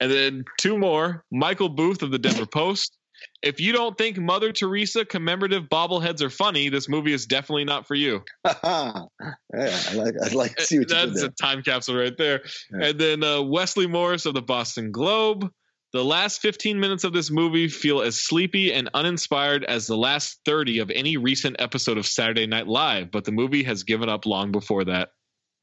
And 0.00 0.10
then 0.10 0.44
two 0.58 0.78
more. 0.78 1.24
Michael 1.30 1.68
Booth 1.68 2.02
of 2.02 2.10
the 2.10 2.18
Denver 2.18 2.46
Post. 2.46 2.96
If 3.42 3.60
you 3.60 3.72
don't 3.72 3.96
think 3.98 4.16
Mother 4.18 4.52
Teresa 4.52 5.04
commemorative 5.04 5.64
bobbleheads 5.64 6.22
are 6.22 6.30
funny, 6.30 6.70
this 6.70 6.88
movie 6.88 7.12
is 7.12 7.26
definitely 7.26 7.64
not 7.64 7.86
for 7.86 7.94
you. 7.94 8.22
yeah, 8.44 9.04
I 9.52 9.94
like 9.94 10.14
I'd 10.22 10.32
like 10.32 10.56
to 10.56 10.64
see 10.64 10.78
what 10.78 10.88
That's 10.88 11.22
a 11.22 11.28
time 11.30 11.62
capsule 11.62 11.96
right 11.96 12.16
there. 12.16 12.42
Yeah. 12.72 12.88
And 12.88 12.98
then 12.98 13.24
uh, 13.24 13.42
Wesley 13.42 13.86
Morris 13.86 14.26
of 14.26 14.34
the 14.34 14.42
Boston 14.42 14.90
Globe. 14.90 15.50
The 15.92 16.04
last 16.04 16.40
15 16.40 16.78
minutes 16.78 17.02
of 17.02 17.12
this 17.12 17.32
movie 17.32 17.66
feel 17.66 18.00
as 18.00 18.20
sleepy 18.20 18.72
and 18.72 18.88
uninspired 18.94 19.64
as 19.64 19.88
the 19.88 19.96
last 19.96 20.38
30 20.44 20.78
of 20.78 20.90
any 20.90 21.16
recent 21.16 21.56
episode 21.58 21.98
of 21.98 22.06
Saturday 22.06 22.46
Night 22.46 22.68
Live, 22.68 23.10
but 23.10 23.24
the 23.24 23.32
movie 23.32 23.64
has 23.64 23.82
given 23.82 24.08
up 24.08 24.24
long 24.24 24.52
before 24.52 24.84
that. 24.84 25.08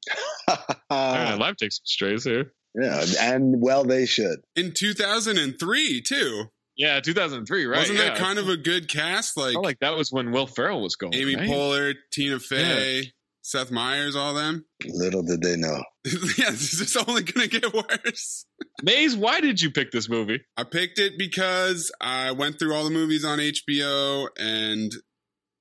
Saturday 0.50 0.76
Night 0.92 1.40
Live 1.40 1.56
takes 1.56 1.78
some 1.78 1.86
strays 1.86 2.26
here. 2.26 2.52
Yeah, 2.76 3.04
and 3.20 3.62
well, 3.62 3.84
they 3.84 4.06
should. 4.06 4.40
In 4.56 4.74
2003, 4.74 6.02
too. 6.02 6.46
Yeah, 6.78 7.00
2003, 7.00 7.66
right? 7.66 7.80
Wasn't 7.80 7.98
yeah. 7.98 8.06
that 8.06 8.18
kind 8.18 8.38
of 8.38 8.50
a 8.50 8.58
good 8.58 8.88
cast? 8.88 9.36
Like, 9.36 9.56
like 9.56 9.80
that 9.80 9.98
was 9.98 10.12
when 10.12 10.32
Will 10.32 10.46
Ferrell 10.46 10.82
was 10.82 10.96
going. 10.96 11.16
Amy 11.16 11.36
right? 11.36 11.50
Poehler, 11.50 11.96
Tina 12.12 12.40
Fey, 12.40 13.14
Seth 13.42 13.72
Meyers, 13.72 14.16
all 14.16 14.34
them. 14.36 14.66
Little 14.86 15.24
did 15.24 15.42
they 15.42 15.56
know. 15.56 15.82
yeah, 16.38 16.52
this 16.52 16.80
is 16.80 16.96
only 16.96 17.24
going 17.24 17.50
to 17.50 17.60
get 17.60 17.74
worse. 17.74 18.46
Maze, 18.84 19.16
why 19.16 19.42
did 19.42 19.60
you 19.60 19.72
pick 19.72 19.92
this 19.92 20.08
movie? 20.08 20.42
I 20.56 20.66
picked 20.66 21.00
it 21.00 21.14
because 21.18 21.92
I 22.00 22.32
went 22.32 22.60
through 22.60 22.76
all 22.76 22.84
the 22.84 22.92
movies 22.92 23.26
on 23.26 23.40
HBO 23.40 24.28
and 24.38 24.92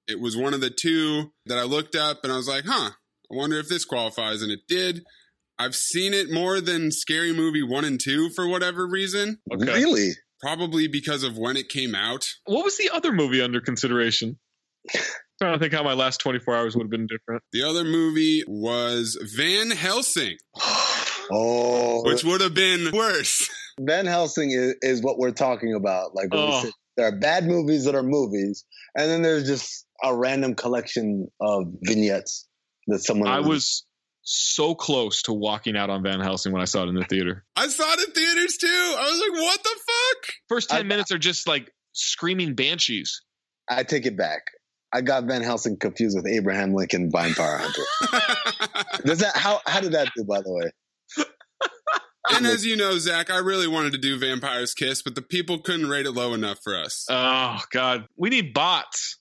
it 0.07 0.21
was 0.21 0.37
one 0.37 0.53
of 0.53 0.61
the 0.61 0.71
two 0.71 1.33
that 1.47 1.59
I 1.59 1.62
looked 1.62 1.95
up 1.95 2.25
and 2.25 2.33
I 2.33 2.37
was 2.37 2.49
like, 2.49 2.64
huh, 2.66 2.90
I 2.90 3.35
wonder 3.35 3.59
if 3.59 3.69
this 3.69 3.85
qualifies. 3.85 4.42
And 4.42 4.53
it 4.53 4.61
did. 4.69 5.05
I've 5.59 5.75
seen 5.75 6.12
it 6.14 6.31
more 6.31 6.61
than 6.61 6.90
Scary 6.90 7.33
Movie 7.33 7.62
1 7.62 7.85
and 7.85 8.01
2 8.01 8.31
for 8.31 8.47
whatever 8.47 8.87
reason. 8.87 9.38
Okay. 9.53 9.73
Really? 9.73 10.11
Probably 10.40 10.87
because 10.87 11.23
of 11.23 11.38
when 11.38 11.57
it 11.57 11.69
came 11.69 11.95
out. 11.95 12.27
What 12.45 12.64
was 12.64 12.77
the 12.77 12.90
other 12.92 13.12
movie 13.12 13.40
under 13.40 13.61
consideration? 13.61 14.38
trying 15.40 15.53
to 15.55 15.59
think 15.59 15.73
how 15.73 15.83
my 15.83 15.92
last 15.95 16.21
24 16.21 16.57
hours 16.57 16.77
would 16.77 16.85
have 16.85 16.90
been 16.90 17.07
different. 17.07 17.42
The 17.53 17.62
other 17.62 17.85
movie 17.85 18.42
was 18.47 19.19
Van 19.37 19.71
Helsing, 19.71 20.37
Oh, 21.31 22.03
which 22.05 22.23
would 22.25 22.40
have 22.40 22.55
been 22.55 22.90
worse. 22.92 23.51
Van 23.81 24.07
Helsing 24.07 24.51
is, 24.53 24.75
is 24.83 25.03
what 25.03 25.19
we're 25.19 25.33
talking 25.33 25.75
about. 25.75 26.14
Like 26.14 26.33
when 26.33 26.40
we 26.42 26.49
Oh. 26.53 26.62
say 26.62 26.71
there 26.97 27.07
are 27.09 27.19
bad 27.19 27.45
movies 27.47 27.85
that 27.85 27.95
are 27.95 28.03
movies, 28.03 28.64
and 28.97 29.11
then 29.11 29.23
there's 29.23 29.47
just 29.47 29.87
a 30.03 30.14
random 30.14 30.55
collection 30.55 31.29
of 31.40 31.64
vignettes 31.83 32.47
that 32.87 33.01
someone. 33.01 33.29
I 33.29 33.40
was 33.40 33.85
so 34.29 34.75
close 34.75 35.23
to 35.23 35.33
walking 35.33 35.77
out 35.77 35.89
on 35.89 36.03
Van 36.03 36.19
Helsing 36.21 36.53
when 36.53 36.61
I 36.61 36.65
saw 36.65 36.83
it 36.83 36.89
in 36.89 36.97
the 36.97 37.05
theater. 37.05 37.45
I 37.55 37.69
saw 37.69 37.85
it 37.93 38.09
in 38.09 38.12
theaters 38.12 38.57
too. 38.57 38.67
I 38.69 39.09
was 39.11 39.21
like, 39.21 39.41
what 39.41 39.62
the 39.62 39.69
fuck? 39.71 40.33
First 40.49 40.71
10 40.71 40.81
I- 40.81 40.83
minutes 40.83 41.12
are 41.12 41.19
just 41.19 41.47
like 41.47 41.73
screaming 41.93 42.55
banshees. 42.55 43.23
I 43.71 43.85
take 43.85 44.05
it 44.05 44.17
back. 44.17 44.43
I 44.93 45.01
got 45.01 45.25
Van 45.25 45.43
Helsing 45.43 45.77
confused 45.79 46.17
with 46.17 46.27
Abraham 46.27 46.75
Lincoln 46.75 47.11
Vampire 47.12 47.59
Hunter. 47.61 49.03
Does 49.05 49.19
that 49.21 49.37
how 49.37 49.61
how 49.67 49.81
did 49.81 49.93
that 49.93 50.09
do? 50.17 50.25
By 50.25 50.41
the 50.41 50.53
way, 50.53 51.25
and 52.33 52.47
as 52.47 52.65
you 52.67 52.77
know, 52.77 52.99
Zach, 52.99 53.31
I 53.31 53.39
really 53.39 53.67
wanted 53.69 53.93
to 53.93 53.99
do 53.99 54.19
Vampire's 54.19 54.75
Kiss, 54.75 55.03
but 55.03 55.15
the 55.15 55.23
people 55.23 55.59
couldn't 55.61 55.89
rate 55.89 56.07
it 56.07 56.12
low 56.12 56.35
enough 56.35 56.59
for 56.62 56.77
us. 56.77 57.07
Oh, 57.09 57.61
God. 57.71 58.07
We 58.17 58.31
need 58.31 58.53
bots. 58.53 59.19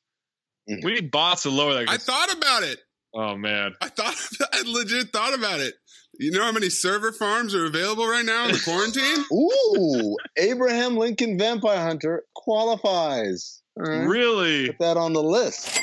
Mhm. 0.69 0.83
We 0.83 0.93
need 0.95 1.11
bots 1.11 1.43
to 1.43 1.49
lower 1.51 1.73
that. 1.75 1.89
I 1.89 1.97
thought 1.97 2.33
about 2.35 2.63
it. 2.63 2.79
Oh, 3.15 3.35
man. 3.35 3.73
I 3.81 3.89
thought 3.89 4.15
I 4.53 4.63
legit 4.65 5.11
thought 5.11 5.33
about 5.33 5.59
it. 5.59 5.75
You 6.19 6.31
know 6.31 6.43
how 6.43 6.51
many 6.51 6.69
server 6.69 7.11
farms 7.11 7.53
are 7.53 7.65
available 7.65 8.07
right 8.07 8.23
now 8.23 8.45
in 8.45 8.53
the 8.53 8.61
quarantine? 8.63 9.25
ooh, 9.33 10.15
Abraham 10.37 10.95
Lincoln 10.95 11.37
Vampire 11.37 11.81
Hunter 11.81 12.23
qualifies. 12.33 13.61
All 13.77 13.83
right. 13.83 14.07
Really? 14.07 14.67
Put 14.67 14.79
that 14.79 14.97
on 14.97 15.13
the 15.13 15.23
list. 15.23 15.77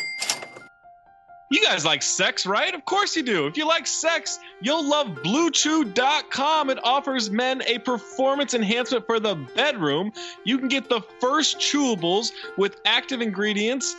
You 1.50 1.62
guys 1.62 1.84
like 1.84 2.02
sex, 2.02 2.46
right? 2.46 2.74
Of 2.74 2.86
course 2.86 3.14
you 3.14 3.22
do. 3.22 3.46
If 3.46 3.58
you 3.58 3.68
like 3.68 3.86
sex, 3.86 4.38
you'll 4.62 4.88
love 4.88 5.08
BlueChew.com. 5.08 6.70
It 6.70 6.78
offers 6.82 7.30
men 7.30 7.62
a 7.66 7.78
performance 7.78 8.54
enhancement 8.54 9.04
for 9.04 9.20
the 9.20 9.34
bedroom. 9.54 10.12
You 10.44 10.56
can 10.56 10.68
get 10.68 10.88
the 10.88 11.02
first 11.20 11.58
chewables 11.58 12.32
with 12.56 12.80
active 12.86 13.20
ingredients, 13.20 13.94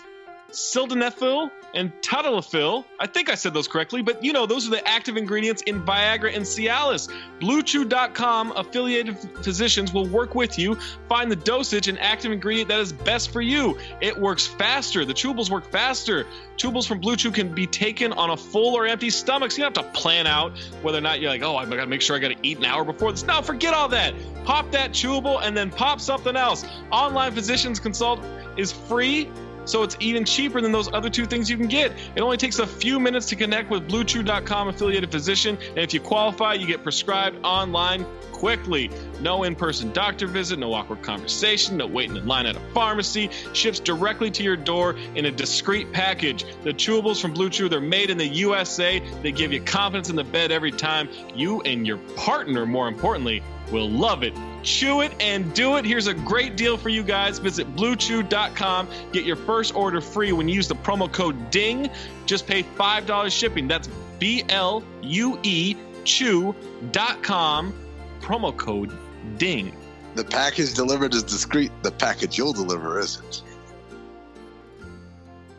sildenafil 0.54 1.52
and 1.74 1.92
tadalafil. 2.02 2.86
I 3.00 3.08
think 3.08 3.30
I 3.30 3.36
said 3.36 3.54
those 3.54 3.68
correctly, 3.68 4.02
but 4.02 4.24
you 4.24 4.32
know, 4.32 4.46
those 4.46 4.68
are 4.68 4.70
the 4.70 4.88
active 4.88 5.18
ingredients 5.18 5.64
in 5.64 5.82
Viagra 5.84 6.36
and 6.36 6.46
Cialis. 6.46 7.12
BlueChew.com 7.40 8.52
affiliated 8.56 9.18
physicians 9.44 9.92
will 9.94 10.08
work 10.08 10.36
with 10.36 10.60
you, 10.60 10.78
find 11.10 11.32
the 11.32 11.36
dosage 11.36 11.88
and 11.88 12.00
active 12.00 12.32
ingredient 12.32 12.70
that 12.70 12.80
is 12.80 12.94
best 12.94 13.32
for 13.32 13.42
you. 13.42 13.78
It 14.02 14.18
works 14.18 14.46
faster. 14.46 15.04
The 15.06 15.14
chewables 15.14 15.50
work 15.50 15.70
faster. 15.72 16.26
Chewables 16.58 16.88
from 16.88 17.00
Blue 17.00 17.16
Chew 17.16 17.32
can 17.32 17.54
be 17.54 17.66
taken 17.66 18.14
on 18.14 18.30
a 18.30 18.38
full 18.38 18.76
or 18.76 18.86
empty 18.86 19.10
stomach, 19.10 19.52
so 19.52 19.58
you 19.58 19.64
don't 19.64 19.76
have 19.76 19.94
to 19.94 20.00
plan 20.00 20.28
out 20.28 20.58
whether 20.84 21.00
or 21.00 21.02
not 21.02 21.20
you're 21.20 21.32
like, 21.32 21.42
oh, 21.42 21.56
I 21.56 21.66
gotta 21.66 21.88
make 21.88 22.02
sure 22.02 22.16
I 22.16 22.20
gotta 22.20 22.38
eat 22.44 22.60
an 22.60 22.66
hour 22.66 22.86
before 22.86 23.12
this. 23.12 23.26
No, 23.26 23.42
forget 23.42 23.74
all 23.74 23.90
that. 23.90 24.14
Pop 24.46 24.72
that 24.72 24.92
chewable 24.92 25.42
and 25.42 25.58
then 25.58 25.72
pop 25.72 26.00
something 26.00 26.36
else. 26.36 26.66
Online 26.92 27.32
physicians 27.32 27.80
consult 27.80 28.24
is 28.58 28.72
free 28.72 29.30
so 29.66 29.84
it's 29.84 29.98
even 30.00 30.26
cheaper 30.26 30.62
than 30.62 30.72
those 30.72 30.92
other 30.94 31.10
two 31.10 31.26
things 31.26 31.50
you 31.50 31.58
can 31.58 31.68
get. 31.68 31.92
It 32.16 32.22
only 32.22 32.38
takes 32.38 32.60
a 32.60 32.68
few 32.68 33.00
minutes 33.00 33.28
to 33.28 33.36
connect 33.36 33.70
with 33.70 33.88
BlueChew.com 33.90 34.68
affiliated 34.68 35.12
physician, 35.12 35.58
and 35.70 35.80
if 35.80 35.94
you 35.94 36.00
qualify, 36.00 36.54
you 36.54 36.68
get 36.68 36.84
prescribed 36.84 37.38
online 37.44 38.06
quickly. 38.44 38.92
No 39.22 39.44
in 39.44 39.56
person 39.56 39.94
doctor 39.94 40.28
visit, 40.28 40.60
no 40.60 40.74
awkward 40.74 41.02
conversation, 41.02 41.78
no 41.78 41.88
waiting 41.88 42.18
in 42.18 42.28
line 42.28 42.46
at 42.46 42.58
a 42.58 42.60
pharmacy. 42.74 43.30
Ships 43.54 43.80
directly 43.80 44.30
to 44.32 44.44
your 44.44 44.58
door 44.58 44.98
in 45.16 45.28
a 45.28 45.32
discreet 45.32 45.94
package. 45.94 46.44
The 46.64 46.74
chewables 46.74 47.22
from 47.22 47.32
Blue 47.32 47.50
Chew, 47.50 47.70
they're 47.70 47.80
made 47.80 48.10
in 48.10 48.18
the 48.18 48.28
USA. 48.28 49.00
They 49.22 49.32
give 49.32 49.54
you 49.54 49.62
confidence 49.62 50.10
in 50.10 50.18
the 50.18 50.26
bed 50.26 50.52
every 50.52 50.72
time. 50.72 51.08
You 51.34 51.62
and 51.62 51.88
your 51.88 52.00
partner, 52.18 52.66
more 52.66 52.90
importantly, 52.90 53.42
will 53.72 53.90
love 53.90 54.24
it. 54.24 54.34
Chew 54.64 55.02
it 55.02 55.12
and 55.20 55.54
do 55.54 55.76
it. 55.78 55.86
Here's 55.86 56.08
a 56.08 56.14
great 56.14 56.56
deal 56.56 56.78
for 56.78 56.90
you 56.90 57.04
guys. 57.04 57.40
Visit 57.40 57.76
bluechew.com. 57.76 58.88
Get 59.12 59.26
your 59.26 59.36
first 59.36 59.76
order 59.76 60.02
free 60.02 60.32
when 60.32 60.48
you 60.48 60.56
use 60.56 60.68
the 60.68 60.76
promo 60.76 61.12
code 61.12 61.52
DING. 61.52 61.90
Just 62.26 62.48
pay 62.48 62.64
$5 62.64 63.32
shipping. 63.32 63.68
That's 63.68 63.90
B 64.20 64.44
L 64.50 64.84
U 65.02 65.40
E 65.44 65.76
chew.com. 66.04 67.74
Promo 68.22 68.56
code 68.56 68.92
DING. 69.38 69.76
The 70.16 70.24
package 70.24 70.74
delivered 70.74 71.14
is 71.14 71.24
discreet. 71.24 71.72
The 71.82 71.92
package 71.92 72.38
you'll 72.38 72.54
deliver 72.54 73.00
isn't. 73.00 73.44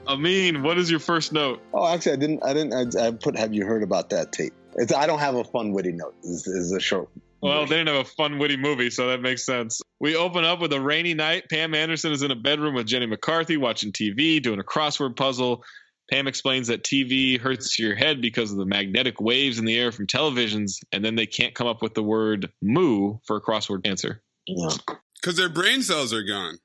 Amin, 0.06 0.62
what 0.62 0.76
is 0.76 0.90
your 0.90 1.00
first 1.00 1.32
note? 1.32 1.62
Oh, 1.72 1.86
actually, 1.86 2.12
I 2.12 2.16
didn't. 2.16 2.44
I 2.44 2.52
didn't. 2.52 2.96
I, 2.96 3.06
I 3.06 3.10
put. 3.12 3.36
Have 3.38 3.54
you 3.54 3.64
heard 3.64 3.82
about 3.82 4.10
that 4.10 4.32
tape? 4.32 4.52
It's. 4.76 4.92
I 4.92 5.06
don't 5.06 5.18
have 5.18 5.34
a 5.34 5.44
fun, 5.44 5.72
witty 5.72 5.92
note. 5.92 6.14
Is 6.22 6.46
is 6.46 6.72
a 6.72 6.80
short. 6.80 7.08
Well, 7.44 7.66
they 7.66 7.76
didn't 7.76 7.94
have 7.94 8.06
a 8.06 8.08
fun, 8.08 8.38
witty 8.38 8.56
movie, 8.56 8.88
so 8.88 9.08
that 9.08 9.20
makes 9.20 9.44
sense. 9.44 9.82
We 10.00 10.16
open 10.16 10.44
up 10.44 10.60
with 10.60 10.72
a 10.72 10.80
rainy 10.80 11.12
night. 11.12 11.50
Pam 11.50 11.74
Anderson 11.74 12.10
is 12.10 12.22
in 12.22 12.30
a 12.30 12.34
bedroom 12.34 12.74
with 12.74 12.86
Jenny 12.86 13.04
McCarthy 13.04 13.58
watching 13.58 13.92
TV, 13.92 14.42
doing 14.42 14.60
a 14.60 14.64
crossword 14.64 15.14
puzzle. 15.14 15.62
Pam 16.10 16.26
explains 16.26 16.68
that 16.68 16.84
TV 16.84 17.38
hurts 17.38 17.78
your 17.78 17.94
head 17.94 18.22
because 18.22 18.50
of 18.50 18.56
the 18.56 18.64
magnetic 18.64 19.20
waves 19.20 19.58
in 19.58 19.66
the 19.66 19.78
air 19.78 19.92
from 19.92 20.06
televisions, 20.06 20.82
and 20.90 21.04
then 21.04 21.16
they 21.16 21.26
can't 21.26 21.54
come 21.54 21.66
up 21.66 21.82
with 21.82 21.92
the 21.92 22.02
word 22.02 22.50
moo 22.62 23.18
for 23.26 23.36
a 23.36 23.42
crossword 23.42 23.86
answer. 23.86 24.22
Because 24.46 25.36
their 25.36 25.50
brain 25.50 25.82
cells 25.82 26.14
are 26.14 26.22
gone. 26.22 26.56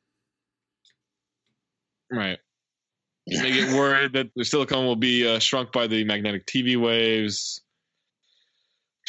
Right. 2.09 2.39
They 3.27 3.51
get 3.51 3.73
worried 3.73 4.13
that 4.13 4.29
the 4.33 4.45
silicone 4.45 4.85
will 4.85 4.95
be 4.95 5.27
uh, 5.27 5.39
shrunk 5.39 5.73
by 5.73 5.87
the 5.87 6.05
magnetic 6.05 6.45
TV 6.45 6.77
waves. 6.77 7.61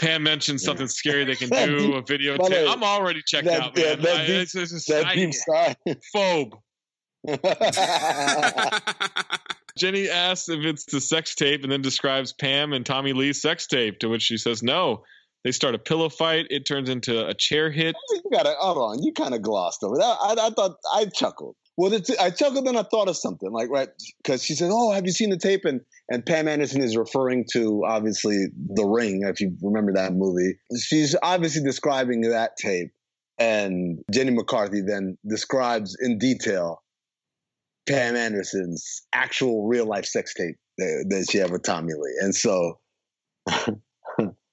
Pam 0.00 0.22
mentioned 0.22 0.60
something 0.60 0.88
scary 0.88 1.24
they 1.24 1.36
can 1.36 1.48
do, 1.68 1.94
a 1.94 2.02
video 2.02 2.36
I'm 2.42 2.82
already 2.82 3.22
checked 3.26 3.46
that- 3.46 3.60
out, 3.60 3.76
man. 3.76 4.00
that 4.02 4.16
I- 4.16 4.26
deep- 4.26 4.30
it's- 4.36 4.54
it's 4.72 4.86
that 4.86 5.06
I- 5.06 5.14
deep 5.14 5.34
sigh. 5.34 5.76
Phobe. 6.14 6.52
Jenny 9.78 10.08
asks 10.10 10.48
if 10.48 10.64
it's 10.64 10.84
the 10.86 11.00
sex 11.00 11.34
tape 11.34 11.62
and 11.62 11.70
then 11.72 11.82
describes 11.82 12.32
Pam 12.32 12.72
and 12.72 12.84
Tommy 12.84 13.12
Lee's 13.12 13.40
sex 13.40 13.66
tape, 13.66 13.98
to 14.00 14.08
which 14.08 14.22
she 14.22 14.36
says 14.36 14.62
no. 14.62 15.04
They 15.44 15.52
start 15.52 15.74
a 15.74 15.78
pillow 15.78 16.08
fight. 16.10 16.46
It 16.50 16.66
turns 16.66 16.90
into 16.90 17.26
a 17.26 17.32
chair 17.32 17.70
hit. 17.70 17.94
You 18.10 18.22
gotta 18.30 18.54
hold 18.58 18.76
on. 18.98 19.02
You 19.02 19.12
kind 19.12 19.32
of 19.34 19.40
glossed 19.40 19.82
over 19.82 19.96
that. 19.96 20.16
I, 20.20 20.34
I 20.38 20.50
thought 20.50 20.72
I 20.94 21.06
chuckled. 21.06 21.56
Well, 21.78 21.98
I 22.20 22.30
chuckled 22.30 22.66
and 22.68 22.76
I 22.76 22.82
thought 22.82 23.08
of 23.08 23.16
something 23.16 23.50
like 23.50 23.70
right 23.70 23.88
because 24.22 24.42
she 24.44 24.54
said, 24.54 24.68
"Oh, 24.70 24.92
have 24.92 25.06
you 25.06 25.12
seen 25.12 25.30
the 25.30 25.38
tape?" 25.38 25.64
And 25.64 25.80
and 26.10 26.26
Pam 26.26 26.48
Anderson 26.48 26.82
is 26.82 26.96
referring 26.96 27.46
to 27.52 27.84
obviously 27.86 28.48
The 28.74 28.84
Ring, 28.84 29.22
if 29.24 29.40
you 29.40 29.56
remember 29.62 29.92
that 29.94 30.12
movie. 30.12 30.56
She's 30.76 31.16
obviously 31.22 31.62
describing 31.62 32.22
that 32.22 32.56
tape, 32.56 32.90
and 33.38 34.00
Jenny 34.12 34.32
McCarthy 34.32 34.82
then 34.86 35.16
describes 35.26 35.96
in 36.00 36.18
detail 36.18 36.82
Pam 37.88 38.16
Anderson's 38.16 39.02
actual 39.14 39.66
real 39.66 39.86
life 39.86 40.04
sex 40.04 40.34
tape 40.34 40.56
that, 40.78 41.06
that 41.08 41.30
she 41.30 41.38
had 41.38 41.50
with 41.50 41.62
Tommy 41.62 41.94
Lee, 41.94 42.18
and 42.20 42.34
so. 42.34 42.78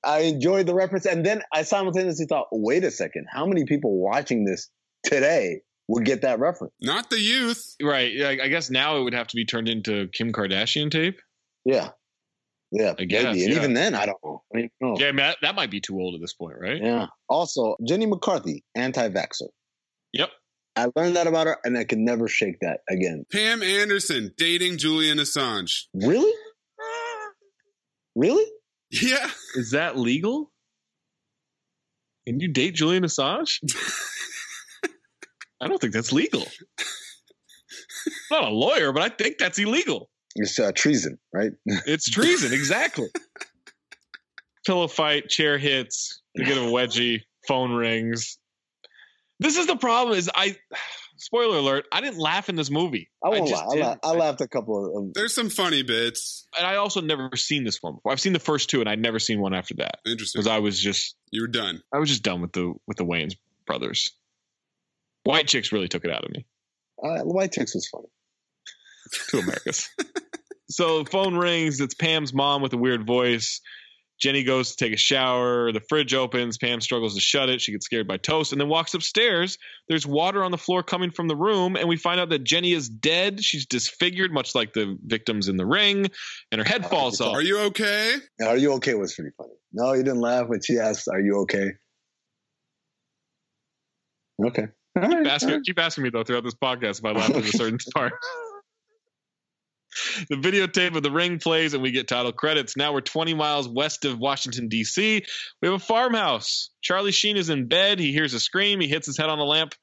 I 0.03 0.19
enjoyed 0.19 0.67
the 0.67 0.75
reference, 0.75 1.05
and 1.05 1.25
then 1.25 1.41
I 1.51 1.63
simultaneously 1.63 2.27
thought, 2.27 2.47
"Wait 2.51 2.85
a 2.85 2.91
second! 2.91 3.25
How 3.29 3.45
many 3.45 3.65
people 3.65 3.99
watching 3.99 4.45
this 4.45 4.69
today 5.03 5.61
would 5.89 6.05
get 6.05 6.21
that 6.21 6.39
reference?" 6.39 6.71
Not 6.79 7.09
the 7.09 7.19
youth. 7.19 7.75
Right. 7.81 8.13
Yeah, 8.13 8.29
I 8.29 8.47
guess 8.47 8.69
now 8.69 8.97
it 8.97 9.03
would 9.03 9.13
have 9.13 9.27
to 9.27 9.35
be 9.35 9.43
turned 9.43 9.67
into 9.67 10.07
Kim 10.13 10.31
Kardashian 10.31 10.91
tape. 10.91 11.19
Yeah, 11.67 11.89
yeah, 12.71 12.93
I 12.97 13.05
guess, 13.05 13.23
maybe. 13.23 13.43
And 13.43 13.51
yeah. 13.53 13.57
even 13.57 13.73
then, 13.73 13.95
I 13.95 14.05
don't 14.05 14.17
know. 14.23 14.43
I 14.53 14.57
mean, 14.57 14.69
no. 14.81 14.97
Yeah, 14.97 15.07
I 15.07 15.11
mean, 15.11 15.17
that, 15.17 15.37
that 15.41 15.55
might 15.55 15.71
be 15.71 15.79
too 15.79 15.99
old 15.99 16.15
at 16.15 16.21
this 16.21 16.33
point, 16.33 16.57
right? 16.59 16.81
Yeah. 16.81 17.07
Also, 17.29 17.75
Jenny 17.87 18.05
McCarthy, 18.05 18.63
anti-vaxxer. 18.75 19.47
Yep. 20.13 20.29
I 20.75 20.87
learned 20.95 21.15
that 21.15 21.27
about 21.27 21.47
her, 21.47 21.57
and 21.63 21.77
I 21.77 21.85
can 21.85 22.05
never 22.05 22.27
shake 22.27 22.59
that 22.61 22.81
again. 22.89 23.25
Pam 23.31 23.63
Anderson 23.63 24.33
dating 24.37 24.77
Julian 24.77 25.17
Assange. 25.17 25.85
Really? 25.93 26.31
Really? 28.15 28.45
Yeah. 28.91 29.29
Is 29.55 29.71
that 29.71 29.97
legal? 29.97 30.51
Can 32.27 32.39
you 32.39 32.49
date 32.49 32.75
Julian 32.75 33.03
Assange? 33.03 33.59
I 35.61 35.67
don't 35.67 35.79
think 35.79 35.93
that's 35.93 36.11
legal. 36.11 36.45
I'm 38.31 38.41
not 38.41 38.43
a 38.43 38.53
lawyer, 38.53 38.91
but 38.91 39.01
I 39.03 39.09
think 39.09 39.37
that's 39.37 39.57
illegal. 39.57 40.09
It's 40.35 40.59
uh, 40.59 40.71
treason, 40.75 41.17
right? 41.33 41.51
It's 41.85 42.09
treason, 42.09 42.53
exactly. 42.53 43.07
Pillow 44.65 44.87
fight, 44.87 45.29
chair 45.29 45.57
hits, 45.57 46.21
you 46.35 46.43
get 46.45 46.57
a 46.57 46.61
wedgie, 46.61 47.21
phone 47.47 47.71
rings. 47.71 48.37
This 49.39 49.55
is 49.57 49.65
the 49.67 49.77
problem. 49.77 50.17
Is 50.17 50.29
I 50.35 50.57
spoiler 51.17 51.57
alert? 51.57 51.85
I 51.91 52.01
didn't 52.01 52.19
laugh 52.19 52.49
in 52.49 52.55
this 52.55 52.69
movie. 52.69 53.09
I 53.23 53.29
won't 53.29 53.47
just 53.47 53.63
lie. 53.65 53.71
I, 53.71 53.75
didn't. 53.75 54.03
la- 54.03 54.11
I 54.11 54.15
laughed 54.15 54.41
a 54.41 54.47
couple 54.47 54.85
of. 54.85 54.93
them. 54.93 55.11
There's 55.15 55.33
some 55.33 55.49
funny 55.49 55.83
bits. 55.83 56.47
and 56.57 56.67
I 56.67 56.75
also 56.75 56.99
never 57.01 57.29
seen 57.35 57.63
this 57.63 57.81
one 57.81 57.95
before. 57.95 58.11
I've 58.11 58.19
seen 58.19 58.33
the 58.33 58.39
first 58.39 58.69
two, 58.69 58.81
and 58.81 58.89
I'd 58.89 58.99
never 59.01 59.19
seen 59.19 59.39
one 59.39 59.53
after 59.53 59.75
that 59.75 59.99
Interesting. 60.05 60.39
because 60.41 60.51
I 60.51 60.59
was 60.59 60.79
just 60.79 61.15
You 61.31 61.41
were 61.43 61.47
done. 61.47 61.81
I 61.93 61.99
was 61.99 62.09
just 62.09 62.23
done 62.23 62.41
with 62.41 62.51
the 62.51 62.73
with 62.87 62.97
the 62.97 63.05
Wayans 63.05 63.35
brothers. 63.65 64.11
White 65.23 65.47
chicks 65.47 65.71
really 65.71 65.87
took 65.87 66.03
it 66.03 66.11
out 66.11 66.25
of 66.25 66.31
me. 66.31 66.45
Uh, 67.01 67.19
White 67.23 67.51
Chicks 67.51 67.75
was 67.75 67.87
funny. 67.87 68.07
to 69.29 69.39
Americas. 69.39 69.89
so 70.69 71.03
the 71.03 71.09
phone 71.09 71.35
rings. 71.35 71.79
It's 71.79 71.93
Pam's 71.95 72.33
mom 72.33 72.61
with 72.61 72.73
a 72.73 72.77
weird 72.77 73.05
voice. 73.05 73.61
Jenny 74.19 74.43
goes 74.43 74.75
to 74.75 74.83
take 74.83 74.93
a 74.93 74.97
shower. 74.97 75.71
The 75.71 75.79
fridge 75.89 76.15
opens. 76.15 76.57
Pam 76.57 76.81
struggles 76.81 77.13
to 77.13 77.21
shut 77.21 77.49
it. 77.49 77.61
She 77.61 77.71
gets 77.71 77.85
scared 77.85 78.07
by 78.07 78.17
toast 78.17 78.51
and 78.51 78.59
then 78.59 78.67
walks 78.67 78.95
upstairs. 78.95 79.59
There's 79.89 80.07
water 80.07 80.43
on 80.43 80.49
the 80.49 80.57
floor 80.57 80.81
coming 80.81 81.11
from 81.11 81.27
the 81.27 81.35
room, 81.35 81.75
and 81.75 81.87
we 81.87 81.97
find 81.97 82.19
out 82.19 82.29
that 82.29 82.43
Jenny 82.43 82.73
is 82.73 82.89
dead. 82.89 83.43
She's 83.43 83.67
disfigured, 83.67 84.31
much 84.31 84.55
like 84.55 84.73
the 84.73 84.97
victims 85.05 85.49
in 85.49 85.57
the 85.57 85.67
ring, 85.67 86.07
and 86.51 86.59
her 86.59 86.65
head 86.67 86.87
falls 86.89 87.21
off. 87.21 87.35
Are 87.35 87.43
you 87.43 87.59
okay? 87.65 88.15
Are 88.43 88.57
you 88.57 88.73
okay? 88.73 88.95
Was 88.95 89.13
pretty 89.13 89.35
funny. 89.37 89.53
No, 89.71 89.93
you 89.93 90.01
didn't 90.01 90.21
laugh 90.21 90.47
when 90.47 90.61
she 90.63 90.79
asked, 90.79 91.07
"Are 91.07 91.19
you 91.21 91.41
okay?" 91.41 91.73
Okay. 94.43 94.67
All 94.95 95.03
right, 95.03 95.23
Keep 95.23 95.27
asking, 95.31 95.49
all 95.49 95.55
right. 95.57 95.63
keep 95.65 95.79
asking 95.79 96.03
me 96.05 96.09
though 96.09 96.23
throughout 96.23 96.43
this 96.43 96.55
podcast 96.55 96.99
if 96.99 97.05
I 97.05 97.11
laughed 97.11 97.35
at 97.35 97.43
a 97.43 97.47
certain 97.55 97.77
part. 97.95 98.13
The 100.29 100.35
videotape 100.35 100.95
of 100.95 101.03
the 101.03 101.11
ring 101.11 101.39
plays, 101.39 101.73
and 101.73 101.81
we 101.81 101.91
get 101.91 102.07
title 102.07 102.31
credits. 102.31 102.75
Now 102.75 102.93
we're 102.93 103.01
20 103.01 103.33
miles 103.33 103.67
west 103.67 104.05
of 104.05 104.19
Washington, 104.19 104.67
D.C. 104.67 105.23
We 105.61 105.67
have 105.67 105.75
a 105.75 105.79
farmhouse. 105.79 106.69
Charlie 106.81 107.11
Sheen 107.11 107.37
is 107.37 107.49
in 107.49 107.67
bed. 107.67 107.99
He 107.99 108.11
hears 108.11 108.33
a 108.33 108.39
scream. 108.39 108.79
He 108.79 108.87
hits 108.87 109.05
his 109.05 109.17
head 109.17 109.29
on 109.29 109.37
the 109.37 109.45
lamp, 109.45 109.73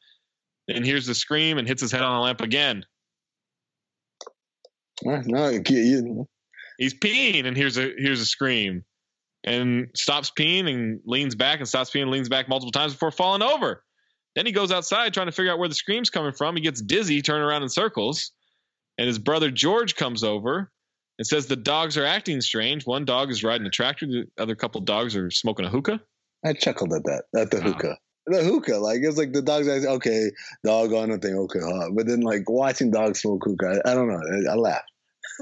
and 0.69 0.85
hears 0.85 1.07
the 1.07 1.15
scream 1.15 1.59
and 1.59 1.67
hits 1.67 1.83
his 1.83 1.93
head 1.93 2.03
on 2.03 2.15
the 2.15 2.21
lamp 2.21 2.41
again. 2.41 2.85
No, 5.03 5.49
you, 5.49 5.63
you, 5.69 6.29
He's 6.79 6.95
peeing 6.95 7.47
and 7.47 7.57
hears 7.57 7.77
a 7.79 7.93
hears 7.97 8.21
a 8.21 8.27
scream, 8.27 8.85
and 9.45 9.89
stops 9.95 10.33
peeing 10.37 10.69
and 10.69 11.01
leans 11.05 11.35
back 11.35 11.59
and 11.59 11.69
stops 11.69 11.91
peeing 11.91 12.03
and 12.03 12.11
leans 12.11 12.29
back 12.29 12.49
multiple 12.49 12.73
times 12.73 12.93
before 12.93 13.11
falling 13.11 13.43
over. 13.43 13.83
Then 14.35 14.47
he 14.47 14.53
goes 14.53 14.73
outside 14.73 15.15
trying 15.15 15.27
to 15.27 15.33
figure 15.33 15.53
out 15.53 15.59
where 15.59 15.69
the 15.69 15.75
scream's 15.75 16.11
coming 16.11 16.33
from. 16.33 16.57
He 16.57 16.63
gets 16.63 16.83
dizzy, 16.83 17.23
turning 17.23 17.45
around 17.45 17.63
in 17.63 17.69
circles, 17.69 18.33
and 18.99 19.07
his 19.07 19.19
brother 19.19 19.51
George 19.51 19.97
comes 19.97 20.23
over 20.25 20.71
and 21.19 21.27
says 21.27 21.47
the 21.47 21.57
dogs 21.57 21.97
are 21.97 22.05
acting 22.05 22.41
strange. 22.41 22.87
One 22.87 23.05
dog 23.05 23.31
is 23.31 23.45
riding 23.45 23.67
a 23.67 23.71
tractor. 23.71 24.07
The 24.07 24.27
other 24.39 24.55
couple 24.55 24.81
dogs 24.81 25.17
are 25.17 25.31
smoking 25.31 25.67
a 25.67 25.69
hookah. 25.69 26.01
I 26.45 26.53
chuckled 26.53 26.93
at 26.93 27.05
that. 27.05 27.25
At 27.37 27.51
the 27.51 27.61
hookah. 27.61 27.97
The 28.27 28.43
hookah, 28.43 28.79
like 28.79 29.01
it's 29.03 29.19
like 29.19 29.33
the 29.33 29.43
dogs. 29.43 29.69
I 29.69 29.87
okay, 29.87 30.31
dog 30.65 30.95
on 30.95 31.11
a 31.11 31.19
thing, 31.19 31.37
okay, 31.37 31.59
huh? 31.63 31.91
But 31.93 32.07
then 32.07 32.23
like 32.23 32.49
watching 32.49 32.91
dogs 32.91 33.21
smoke 33.21 33.43
hookah, 33.45 33.83
I, 33.85 33.91
I 33.91 33.95
don't 33.95 34.09
know. 34.09 34.19
I, 34.49 34.53
I 34.53 34.55
laugh. 34.55 34.81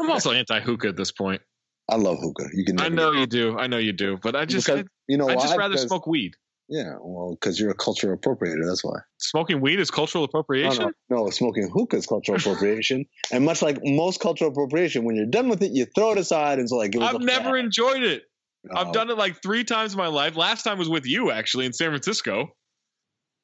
I'm 0.00 0.10
also 0.10 0.32
anti 0.32 0.58
hookah 0.60 0.88
at 0.88 0.96
this 0.96 1.12
point. 1.12 1.42
I 1.88 1.96
love 1.96 2.18
hookah. 2.20 2.48
You 2.54 2.64
can. 2.64 2.80
I 2.80 2.88
know 2.88 3.12
you 3.12 3.26
do. 3.26 3.56
I 3.56 3.68
know 3.68 3.78
you 3.78 3.92
do. 3.92 4.18
But 4.20 4.34
I 4.34 4.46
just, 4.46 4.66
Because- 4.66 4.84
you 5.06 5.16
know 5.16 5.28
I 5.28 5.36
why? 5.36 5.42
just 5.42 5.56
rather 5.56 5.74
Because- 5.74 5.86
smoke 5.86 6.06
weed. 6.08 6.34
Yeah, 6.74 6.94
well, 7.02 7.32
because 7.38 7.61
you're 7.61 7.70
a 7.70 7.74
cultural 7.74 8.16
appropriator. 8.16 8.64
That's 8.66 8.82
why. 8.82 8.96
Smoking 9.18 9.61
weed 9.61 9.78
is 9.78 9.90
cultural 9.90 10.24
appropriation. 10.24 10.90
no, 11.11 11.24
no, 11.24 11.30
smoking 11.30 11.68
hookah 11.70 11.96
is 11.96 12.06
cultural 12.06 12.38
appropriation, 12.38 13.04
and 13.30 13.44
much 13.44 13.61
like 13.61 13.78
most 13.85 14.20
cultural 14.20 14.50
appropriation, 14.50 15.04
when 15.04 15.14
you're 15.14 15.26
done 15.26 15.50
with 15.50 15.62
it, 15.62 15.72
you 15.72 15.85
throw 15.94 16.12
it 16.12 16.18
aside 16.18 16.58
and 16.58 16.68
so 16.70 16.76
like 16.76 16.94
it 16.94 16.98
was 16.98 17.14
I've 17.14 17.20
never 17.20 17.50
fad. 17.56 17.64
enjoyed 17.66 18.02
it. 18.02 18.22
I've 18.74 18.88
Oh. 18.88 18.92
done 18.92 19.11
it 19.11 19.18
like 19.18 19.42
three 19.42 19.64
times 19.64 19.92
in 19.92 19.98
my 19.98 20.06
life. 20.06 20.35
Last 20.35 20.62
time 20.62 20.78
was 20.78 20.88
with 20.88 21.04
you 21.04 21.30
actually 21.30 21.66
in 21.66 21.72
San 21.74 21.88
Francisco 21.90 22.48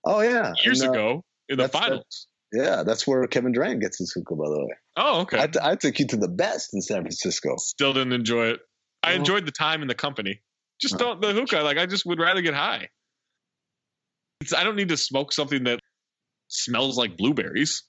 Oh 0.07 0.21
yeah, 0.23 0.55
years 0.65 0.81
And, 0.81 0.89
uh, 0.89 0.93
ago 0.93 1.25
in 1.51 1.59
the 1.59 1.69
finals. 1.69 2.29
Yeah, 2.53 2.83
that's 2.83 3.07
where 3.07 3.27
Kevin 3.27 3.53
Durant 3.53 3.81
gets 3.83 3.99
his 3.99 4.11
hookah, 4.13 4.37
by 4.37 4.49
the 4.49 4.59
way. 4.61 4.75
Oh, 4.97 5.21
okay. 5.23 5.43
I, 5.43 5.47
t- 5.49 5.59
I 5.63 5.75
took 5.75 5.99
you 5.99 6.07
to 6.07 6.17
the 6.17 6.29
best 6.29 6.73
in 6.73 6.81
San 6.81 7.03
Francisco. 7.03 7.57
Still 7.59 7.93
didn't 7.93 8.15
enjoy 8.15 8.47
it. 8.53 8.61
I 9.03 9.13
enjoyed 9.13 9.45
the 9.45 9.51
time 9.53 9.83
and 9.83 9.91
the 9.91 9.95
company. 9.95 10.41
Just 10.81 10.97
don't 10.99 11.21
the 11.21 11.33
hookah. 11.35 11.61
Like 11.61 11.77
I 11.77 11.85
just 11.85 12.07
would 12.07 12.19
rather 12.21 12.41
get 12.41 12.55
high. 12.55 12.89
It's, 14.41 14.55
I 14.55 14.65
don't 14.65 14.77
need 14.77 14.89
to 14.91 14.97
smoke 14.97 15.33
something 15.33 15.65
that 15.65 15.81
smells 16.49 16.97
like 16.97 17.17
blueberries 17.17 17.83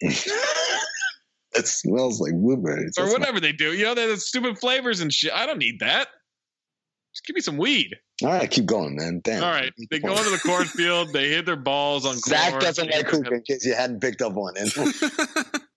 It 1.56 1.68
smells 1.68 2.20
like 2.20 2.32
blueberries. 2.32 2.94
or 2.98 3.04
That's 3.04 3.16
whatever 3.16 3.38
they 3.38 3.52
do. 3.52 3.72
You 3.72 3.84
know, 3.84 3.94
they're 3.94 4.08
the 4.08 4.16
stupid 4.16 4.58
flavors 4.58 5.00
and 5.00 5.12
shit. 5.12 5.32
I 5.32 5.46
don't 5.46 5.58
need 5.58 5.78
that. 5.80 6.08
Just 7.14 7.26
give 7.26 7.34
me 7.36 7.42
some 7.42 7.58
weed. 7.58 7.94
All 8.24 8.28
right, 8.30 8.50
keep 8.50 8.66
going, 8.66 8.96
man. 8.96 9.20
Damn. 9.22 9.44
All 9.44 9.50
right, 9.52 9.72
they 9.88 10.00
go 10.00 10.16
into 10.16 10.30
the 10.30 10.40
cornfield. 10.44 11.12
They 11.12 11.28
hit 11.28 11.46
their 11.46 11.54
balls 11.54 12.06
on 12.06 12.16
Zach 12.18 12.50
corn. 12.50 12.62
doesn't 12.62 12.90
like 12.90 13.06
hookah, 13.06 13.34
in 13.34 13.42
case 13.42 13.64
you 13.64 13.74
hadn't 13.74 14.00
picked 14.00 14.20
up 14.20 14.36
on 14.36 14.54
it. 14.56 14.72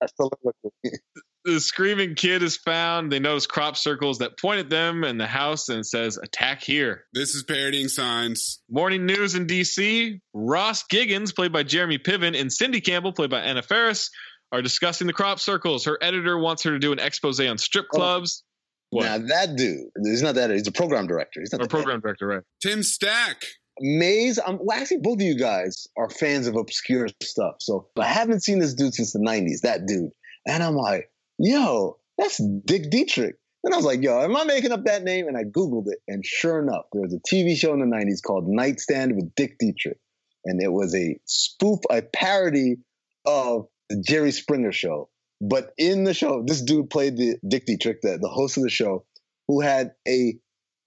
That's 1.48 1.64
the 1.64 1.68
screaming 1.68 2.16
kid 2.16 2.44
is 2.44 2.58
found. 2.58 3.12
They 3.12 3.20
notice 3.20 3.48
crop 3.48 3.78
circles 3.78 4.18
that 4.20 4.38
point 4.38 4.60
at 4.60 4.70
them 4.70 5.04
and 5.04 5.20
the 5.20 5.28
house 5.28 5.70
and 5.70 5.86
says 5.86 6.18
"Attack 6.18 6.62
here." 6.62 7.06
This 7.14 7.36
is 7.36 7.44
parodying 7.44 7.88
signs. 7.88 8.60
Morning 8.70 9.06
news 9.06 9.36
in 9.36 9.48
DC. 9.48 10.20
Ross 10.34 10.84
Giggins, 10.84 11.34
played 11.34 11.54
by 11.54 11.64
Jeremy 11.64 12.00
Piven, 12.00 12.40
and 12.40 12.52
Cindy 12.52 12.82
Campbell, 12.82 13.14
played 13.14 13.30
by 13.30 13.40
Anna 13.40 13.62
Faris, 13.62 14.10
are 14.52 14.62
discussing 14.62 15.08
the 15.08 15.14
crop 15.14 15.40
circles. 15.40 15.86
Her 15.86 15.98
editor 16.02 16.38
wants 16.38 16.64
her 16.64 16.72
to 16.72 16.80
do 16.80 16.92
an 16.92 17.00
expose 17.00 17.40
on 17.40 17.58
strip 17.58 17.86
oh. 17.94 17.98
clubs. 17.98 18.44
What? 18.90 19.04
Now 19.04 19.18
that 19.18 19.56
dude, 19.56 19.90
he's 20.04 20.22
not 20.22 20.36
that. 20.36 20.50
He's 20.50 20.68
a 20.68 20.72
program 20.72 21.08
director. 21.08 21.40
He's 21.40 21.52
not 21.52 21.62
a 21.62 21.64
the 21.64 21.70
program 21.70 22.02
director, 22.02 22.28
right? 22.28 22.44
Tim 22.62 22.84
Stack. 22.84 23.44
Maze, 23.80 24.40
I'm 24.44 24.58
well, 24.60 24.78
actually 24.78 24.98
both 24.98 25.18
of 25.18 25.22
you 25.22 25.38
guys 25.38 25.88
are 25.98 26.10
fans 26.10 26.48
of 26.48 26.56
obscure 26.56 27.08
stuff. 27.22 27.58
So 27.60 27.88
I 27.98 28.06
haven't 28.06 28.42
seen 28.42 28.60
this 28.60 28.74
dude 28.74 28.96
since 28.96 29.14
the 29.14 29.20
90s, 29.20 29.62
that 29.62 29.86
dude. 29.86 30.10
And 30.48 30.64
I'm 30.64 30.76
like, 30.76 31.12
yo, 31.38 31.98
that's 32.18 32.42
Dick 32.66 32.90
Dietrich. 32.90 33.36
And 33.64 33.74
I 33.74 33.78
was 33.78 33.86
like, 33.86 34.02
yo, 34.02 34.22
am 34.22 34.36
I 34.36 34.44
making 34.44 34.72
up 34.72 34.86
that 34.86 35.04
name? 35.04 35.28
And 35.28 35.38
I 35.38 35.44
Googled 35.44 35.88
it. 35.88 36.00
And 36.08 36.26
sure 36.26 36.62
enough, 36.62 36.86
there 36.94 37.02
was 37.02 37.14
a 37.14 37.20
TV 37.20 37.56
show 37.56 37.74
in 37.74 37.80
the 37.80 37.86
90s 37.86 38.22
called 38.26 38.48
Nightstand 38.48 39.16
with 39.16 39.34
Dick 39.36 39.58
Dietrich. 39.60 39.98
And 40.46 40.62
it 40.62 40.72
was 40.72 40.96
a 40.96 41.20
spoof, 41.26 41.80
a 41.90 42.02
parody 42.02 42.78
of 43.26 43.68
the 43.90 44.02
Jerry 44.02 44.32
Springer 44.32 44.72
show. 44.72 45.10
But 45.42 45.74
in 45.78 46.04
the 46.04 46.14
show, 46.14 46.44
this 46.46 46.62
dude 46.62 46.90
played 46.90 47.18
the 47.18 47.38
Dick 47.48 47.66
Dietrich, 47.66 48.02
the, 48.02 48.18
the 48.18 48.30
host 48.30 48.58
of 48.58 48.64
the 48.64 48.70
show, 48.70 49.06
who 49.48 49.62
had 49.62 49.92
a 50.08 50.36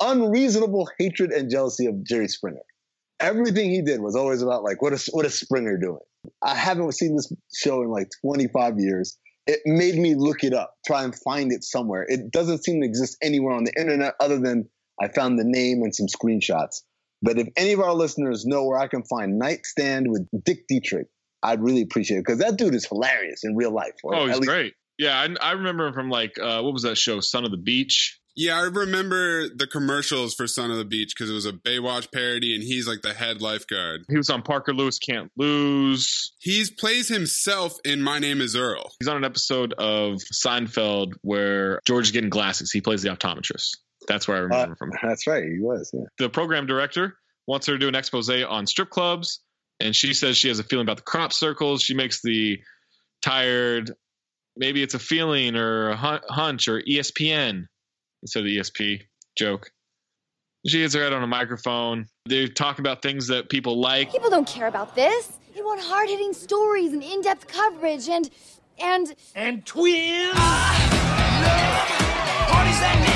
unreasonable 0.01 0.89
hatred 0.99 1.31
and 1.31 1.51
jealousy 1.51 1.87
of 1.87 2.03
Jerry 2.05 2.29
Springer. 2.29 2.63
Everything 3.21 3.71
he 3.71 3.83
did 3.83 4.01
was 4.01 4.17
always 4.17 4.43
about 4.43 4.65
like, 4.65 4.81
what 4.81 4.93
is 4.93 5.07
what 5.13 5.27
is 5.27 5.39
Springer 5.39 5.77
doing? 5.77 6.01
I 6.43 6.55
haven't 6.55 6.93
seen 6.93 7.17
this 7.17 7.33
show 7.55 7.83
in 7.83 7.91
like 7.91 8.09
25 8.23 8.79
years. 8.79 9.19
It 9.47 9.61
made 9.65 9.97
me 9.97 10.15
look 10.15 10.45
it 10.45 10.53
up, 10.53 10.75
try 10.87 11.03
and 11.03 11.15
find 11.15 11.53
it 11.53 11.65
somewhere. 11.65 12.05
It 12.09 12.31
doesn't 12.31 12.65
seem 12.65 12.81
to 12.83 12.87
exist 12.87 13.17
anywhere 13.23 13.55
on 13.55 13.65
the 13.65 13.73
internet 13.79 14.15
other 14.21 14.39
than 14.39 14.69
I 15.01 15.09
found 15.09 15.39
the 15.39 15.45
name 15.45 15.83
and 15.83 15.95
some 15.95 16.07
screenshots. 16.07 16.83
But 17.23 17.39
if 17.39 17.49
any 17.57 17.73
of 17.73 17.81
our 17.81 17.95
listeners 17.95 18.45
know 18.47 18.65
where 18.65 18.79
I 18.79 18.87
can 18.87 19.03
find 19.05 19.39
Nightstand 19.39 20.11
with 20.11 20.27
Dick 20.45 20.67
Dietrich, 20.69 21.09
I'd 21.43 21.63
really 21.63 21.83
appreciate 21.83 22.19
it 22.19 22.25
because 22.27 22.39
that 22.39 22.57
dude 22.57 22.75
is 22.75 22.87
hilarious 22.87 23.45
in 23.45 23.57
real 23.57 23.73
life. 23.73 23.95
Oh, 24.05 24.27
he's 24.27 24.37
least- 24.37 24.49
great. 24.49 24.75
Yeah, 24.99 25.19
I, 25.19 25.49
I 25.49 25.53
remember 25.53 25.87
him 25.87 25.95
from 25.95 26.11
like 26.11 26.39
uh, 26.39 26.61
what 26.61 26.75
was 26.75 26.83
that 26.83 26.99
show, 26.99 27.21
Son 27.21 27.47
of 27.47 27.51
the 27.51 27.57
Beach? 27.57 28.20
Yeah, 28.41 28.57
I 28.59 28.63
remember 28.63 29.51
the 29.55 29.67
commercials 29.67 30.33
for 30.35 30.47
Son 30.47 30.71
of 30.71 30.79
the 30.79 30.85
Beach 30.87 31.13
because 31.15 31.29
it 31.29 31.35
was 31.35 31.45
a 31.45 31.53
Baywatch 31.53 32.11
parody, 32.11 32.55
and 32.55 32.65
he's 32.65 32.89
like 32.89 33.03
the 33.03 33.13
head 33.13 33.43
lifeguard. 33.43 34.07
He 34.09 34.17
was 34.17 34.31
on 34.31 34.41
Parker 34.41 34.73
Lewis 34.73 34.99
Can't 34.99 35.31
Lose. 35.37 36.33
He 36.39 36.65
plays 36.79 37.07
himself 37.07 37.75
in 37.85 38.01
My 38.01 38.19
Name 38.19 38.41
Is 38.41 38.57
Earl. 38.57 38.93
He's 38.99 39.09
on 39.09 39.19
an 39.19 39.25
episode 39.25 39.75
of 39.75 40.15
Seinfeld 40.33 41.13
where 41.21 41.81
George 41.87 42.07
is 42.07 42.11
getting 42.13 42.31
glasses. 42.31 42.71
He 42.73 42.81
plays 42.81 43.03
the 43.03 43.11
optometrist. 43.11 43.77
That's 44.09 44.27
where 44.27 44.39
I 44.39 44.41
remember 44.41 44.73
Uh, 44.73 44.77
from. 44.79 44.91
That's 45.03 45.27
right, 45.27 45.45
he 45.45 45.59
was. 45.61 45.91
Yeah. 45.93 46.05
The 46.19 46.31
program 46.31 46.65
director 46.65 47.19
wants 47.47 47.67
her 47.67 47.75
to 47.75 47.79
do 47.79 47.89
an 47.89 47.95
expose 47.95 48.31
on 48.31 48.67
strip 48.67 48.89
clubs, 48.89 49.41
and 49.81 49.95
she 49.95 50.15
says 50.15 50.39
she 50.39 50.49
has 50.49 50.59
a 50.59 50.65
feeling 50.65 50.87
about 50.87 50.97
the 50.97 51.03
crop 51.03 51.35
circles. 51.35 51.83
She 51.83 51.93
makes 51.93 52.23
the 52.23 52.59
tired, 53.21 53.93
maybe 54.57 54.83
it's 54.83 54.95
a 54.95 54.99
feeling 54.99 55.57
or 55.57 55.91
a 55.91 55.97
hunch 56.31 56.69
or 56.69 56.81
ESPN 56.81 57.67
instead 58.23 58.41
of 58.41 58.47
the 58.47 58.59
ESP 58.59 59.03
joke. 59.37 59.71
She 60.67 60.83
hits 60.83 60.95
her 60.95 61.03
head 61.03 61.13
on 61.13 61.23
a 61.23 61.27
microphone. 61.27 62.07
They 62.29 62.47
talk 62.47 62.79
about 62.79 63.01
things 63.01 63.27
that 63.29 63.49
people 63.49 63.81
like. 63.81 64.13
People 64.13 64.29
don't 64.31 64.47
care 64.47 64.67
about 64.67 64.95
this. 64.95 65.33
They 65.55 65.63
want 65.63 65.81
hard-hitting 65.81 66.35
stories 66.35 66.93
and 66.93 67.03
in-depth 67.03 67.49
coverage 67.49 68.09
and 68.09 68.31
and 68.79 69.15
And 69.35 69.65
twins. 69.67 70.33
Ah! 70.35 70.77
Parties 72.51 73.10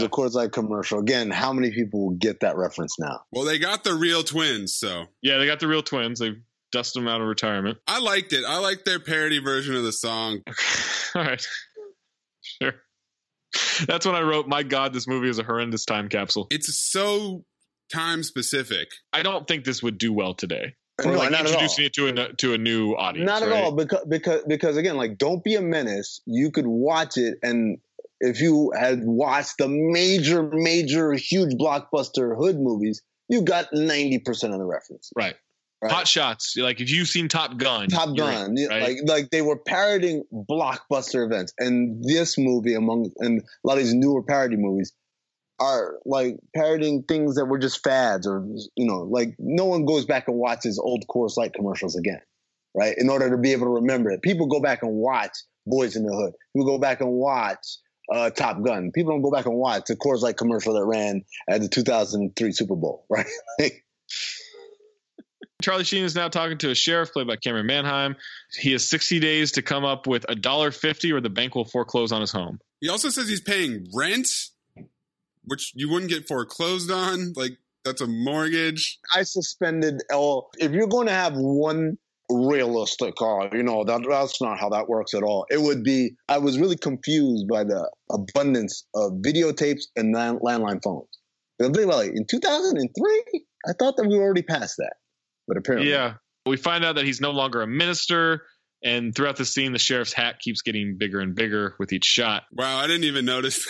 was 0.00 0.06
a 0.06 0.08
Coors 0.08 0.34
Light 0.34 0.52
commercial. 0.52 0.98
Again, 0.98 1.30
how 1.30 1.52
many 1.52 1.70
people 1.70 2.06
will 2.06 2.16
get 2.16 2.40
that 2.40 2.56
reference 2.56 2.98
now? 2.98 3.20
Well, 3.32 3.44
they 3.44 3.58
got 3.58 3.84
the 3.84 3.94
real 3.94 4.22
twins, 4.22 4.74
so 4.74 5.06
Yeah, 5.22 5.38
they 5.38 5.46
got 5.46 5.60
the 5.60 5.68
real 5.68 5.82
twins. 5.82 6.18
They've 6.20 6.40
dusted 6.72 7.02
them 7.02 7.08
out 7.08 7.20
of 7.20 7.26
retirement. 7.26 7.78
I 7.86 8.00
liked 8.00 8.32
it. 8.32 8.44
I 8.46 8.58
liked 8.58 8.84
their 8.84 9.00
parody 9.00 9.38
version 9.38 9.74
of 9.74 9.82
the 9.82 9.92
song. 9.92 10.40
All 11.14 11.22
right. 11.22 11.46
Sure. 12.62 12.74
That's 13.86 14.06
when 14.06 14.14
I 14.14 14.20
wrote, 14.20 14.46
My 14.46 14.62
God, 14.62 14.92
this 14.92 15.08
movie 15.08 15.28
is 15.28 15.38
a 15.38 15.42
horrendous 15.42 15.84
time 15.84 16.08
capsule. 16.08 16.46
It's 16.50 16.78
so 16.78 17.44
time 17.92 18.22
specific. 18.22 18.88
I 19.12 19.22
don't 19.22 19.46
think 19.46 19.64
this 19.64 19.82
would 19.82 19.98
do 19.98 20.12
well 20.12 20.34
today. 20.34 20.74
Or 21.04 21.12
No, 21.12 21.18
like 21.18 21.30
not 21.30 21.40
at 21.40 21.46
introducing 21.46 21.86
it 21.86 21.92
to 21.94 22.08
a 22.08 22.32
to 22.34 22.54
a 22.54 22.58
new 22.58 22.92
audience. 22.92 23.26
Not 23.26 23.42
at 23.42 23.48
right? 23.48 23.64
all, 23.64 23.72
because 23.72 24.04
because 24.06 24.42
because 24.46 24.76
again, 24.76 24.96
like 24.96 25.18
Don't 25.18 25.42
Be 25.42 25.54
a 25.54 25.60
Menace, 25.60 26.20
you 26.26 26.50
could 26.50 26.66
watch 26.66 27.16
it, 27.16 27.38
and 27.42 27.78
if 28.20 28.40
you 28.40 28.72
had 28.78 29.02
watched 29.04 29.58
the 29.58 29.68
major, 29.68 30.42
major, 30.42 31.12
huge 31.12 31.54
blockbuster 31.54 32.36
hood 32.36 32.58
movies, 32.58 33.02
you 33.28 33.42
got 33.42 33.72
ninety 33.72 34.18
percent 34.18 34.52
of 34.52 34.58
the 34.58 34.66
reference. 34.66 35.10
Right. 35.16 35.36
Right. 35.82 35.92
Hot 35.92 36.06
shots. 36.06 36.58
Like 36.58 36.82
if 36.82 36.90
you've 36.90 37.08
seen 37.08 37.28
Top 37.28 37.56
Gun. 37.56 37.88
Top 37.88 38.14
Gun, 38.14 38.58
in, 38.58 38.68
right? 38.68 38.82
like 38.82 38.96
like 39.06 39.30
they 39.30 39.40
were 39.40 39.56
parodying 39.56 40.24
blockbuster 40.30 41.24
events, 41.24 41.54
and 41.58 42.04
this 42.04 42.36
movie, 42.36 42.74
among 42.74 43.10
and 43.18 43.40
a 43.40 43.66
lot 43.66 43.78
of 43.78 43.84
these 43.84 43.94
newer 43.94 44.22
parody 44.22 44.56
movies, 44.56 44.92
are 45.58 45.94
like 46.04 46.36
parodying 46.54 47.02
things 47.04 47.36
that 47.36 47.46
were 47.46 47.58
just 47.58 47.82
fads, 47.82 48.26
or 48.26 48.46
you 48.76 48.84
know, 48.84 49.04
like 49.04 49.34
no 49.38 49.64
one 49.64 49.86
goes 49.86 50.04
back 50.04 50.28
and 50.28 50.36
watches 50.36 50.78
old 50.78 51.06
Coors 51.08 51.38
Light 51.38 51.54
commercials 51.54 51.96
again, 51.96 52.20
right? 52.74 52.94
In 52.98 53.08
order 53.08 53.30
to 53.30 53.38
be 53.38 53.52
able 53.52 53.64
to 53.64 53.72
remember 53.72 54.10
it, 54.10 54.20
people 54.20 54.48
go 54.48 54.60
back 54.60 54.82
and 54.82 54.92
watch 54.92 55.32
Boys 55.66 55.96
in 55.96 56.04
the 56.04 56.14
Hood. 56.14 56.34
People 56.54 56.66
go 56.66 56.78
back 56.78 57.00
and 57.00 57.10
watch 57.10 57.78
uh, 58.10 58.30
Top 58.30 58.62
Gun. 58.62 58.90
People 58.92 59.12
don't 59.12 59.22
go 59.22 59.30
back 59.30 59.46
and 59.46 59.54
watch 59.54 59.84
the 59.86 59.96
Coors 59.96 60.20
Light 60.20 60.36
commercial 60.36 60.74
that 60.74 60.84
ran 60.84 61.24
at 61.48 61.60
the 61.60 61.68
2003 61.68 62.52
Super 62.52 62.76
Bowl, 62.76 63.06
right? 63.10 63.26
Charlie 65.62 65.84
Sheen 65.84 66.04
is 66.04 66.14
now 66.14 66.28
talking 66.28 66.58
to 66.58 66.70
a 66.70 66.74
sheriff 66.74 67.12
played 67.12 67.26
by 67.26 67.36
Camryn 67.36 67.66
Manheim. 67.66 68.16
He 68.52 68.72
has 68.72 68.88
60 68.88 69.20
days 69.20 69.52
to 69.52 69.62
come 69.62 69.84
up 69.84 70.06
with 70.06 70.24
a 70.28 70.34
dollar 70.34 70.70
fifty, 70.70 71.12
or 71.12 71.20
the 71.20 71.30
bank 71.30 71.54
will 71.54 71.66
foreclose 71.66 72.12
on 72.12 72.20
his 72.20 72.32
home. 72.32 72.60
He 72.80 72.88
also 72.88 73.10
says 73.10 73.28
he's 73.28 73.42
paying 73.42 73.86
rent, 73.94 74.28
which 75.44 75.72
you 75.74 75.90
wouldn't 75.90 76.10
get 76.10 76.26
foreclosed 76.26 76.90
on. 76.90 77.34
Like 77.36 77.58
that's 77.84 78.00
a 78.00 78.06
mortgage. 78.06 78.98
I 79.14 79.22
suspended 79.22 80.02
all. 80.12 80.50
If 80.58 80.72
you're 80.72 80.86
going 80.86 81.08
to 81.08 81.12
have 81.12 81.34
one 81.36 81.98
realistic, 82.30 83.14
uh, 83.20 83.48
you 83.52 83.62
know, 83.62 83.84
that 83.84 84.02
that's 84.08 84.40
not 84.40 84.58
how 84.58 84.70
that 84.70 84.88
works 84.88 85.14
at 85.14 85.22
all. 85.22 85.46
It 85.50 85.60
would 85.60 85.82
be. 85.82 86.12
I 86.28 86.38
was 86.38 86.58
really 86.58 86.76
confused 86.76 87.48
by 87.48 87.64
the 87.64 87.90
abundance 88.10 88.84
of 88.94 89.12
videotapes 89.24 89.82
and 89.96 90.14
land, 90.14 90.40
landline 90.40 90.82
phones. 90.82 91.08
And 91.58 91.66
I'm 91.66 91.74
thinking 91.74 91.90
about 91.90 91.98
like 91.98 92.12
in 92.14 92.26
2003. 92.28 93.22
I 93.68 93.72
thought 93.78 93.96
that 93.96 94.06
we 94.08 94.16
were 94.16 94.24
already 94.24 94.42
past 94.42 94.76
that, 94.78 94.94
but 95.46 95.56
apparently, 95.56 95.90
Yeah. 95.90 96.14
We 96.46 96.56
find 96.56 96.86
out 96.86 96.94
that 96.94 97.04
he's 97.04 97.20
no 97.20 97.32
longer 97.32 97.60
a 97.60 97.66
minister, 97.66 98.44
and 98.82 99.14
throughout 99.14 99.36
the 99.36 99.44
scene, 99.44 99.72
the 99.72 99.78
sheriff's 99.78 100.14
hat 100.14 100.38
keeps 100.38 100.62
getting 100.62 100.96
bigger 100.98 101.20
and 101.20 101.34
bigger 101.34 101.74
with 101.78 101.92
each 101.92 102.06
shot. 102.06 102.44
Wow, 102.50 102.78
I 102.78 102.86
didn't 102.86 103.04
even 103.04 103.26
notice. 103.26 103.66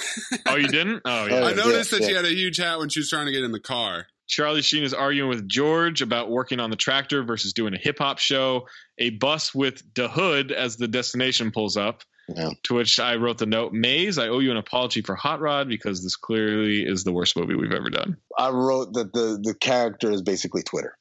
Oh, 0.47 0.55
you 0.55 0.69
didn't? 0.69 1.03
Oh, 1.05 1.27
yeah. 1.31 1.45
I 1.45 1.55
noticed 1.55 1.91
that 1.91 2.05
she 2.05 2.13
had 2.13 2.25
a 2.25 2.33
huge 2.33 2.59
hat 2.59 2.79
when 2.79 2.89
she 2.89 3.01
was 3.01 3.11
trying 3.11 3.27
to 3.27 3.33
get 3.33 3.43
in 3.43 3.51
the 3.51 3.61
car. 3.61 4.07
Charlie 4.31 4.63
Sheen 4.63 4.85
is 4.85 4.95
arguing 4.95 5.29
with 5.29 5.49
George 5.49 6.03
about 6.03 6.31
working 6.31 6.61
on 6.61 6.71
the 6.71 6.77
tractor 6.77 7.23
versus 7.25 7.53
doing 7.53 7.75
a 7.75 7.79
hip 7.79 7.99
hop 7.99 8.19
show. 8.19 8.67
A 8.99 9.11
bus 9.11 9.53
with 9.55 9.83
the 9.95 10.09
hood 10.09 10.53
as 10.53 10.77
the 10.77 10.87
destination 10.89 11.51
pulls 11.51 11.77
up. 11.77 12.03
Yeah. 12.29 12.51
To 12.65 12.75
which 12.75 13.01
I 13.01 13.17
wrote 13.17 13.39
the 13.39 13.47
note, 13.47 13.73
Maze, 13.73 14.17
I 14.19 14.29
owe 14.29 14.39
you 14.39 14.53
an 14.53 14.57
apology 14.57 15.03
for 15.03 15.17
Hot 15.17 15.41
Rod 15.41 15.69
because 15.69 16.05
this 16.05 16.15
clearly 16.15 16.83
is 16.87 17.03
the 17.03 17.13
worst 17.13 17.37
movie 17.37 17.57
we've 17.57 17.73
ever 17.73 17.91
done. 17.91 18.17
I 18.39 18.51
wrote 18.51 18.93
that 18.93 19.13
the 19.13 19.41
the 19.43 19.53
character 19.55 20.13
is 20.13 20.23
basically 20.23 20.63
Twitter. 20.63 20.97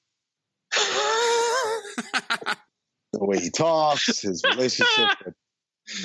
the 0.73 2.55
way 3.13 3.39
he 3.39 3.51
talks, 3.51 4.21
his 4.21 4.43
relationship 4.43 5.09
with 5.25 5.35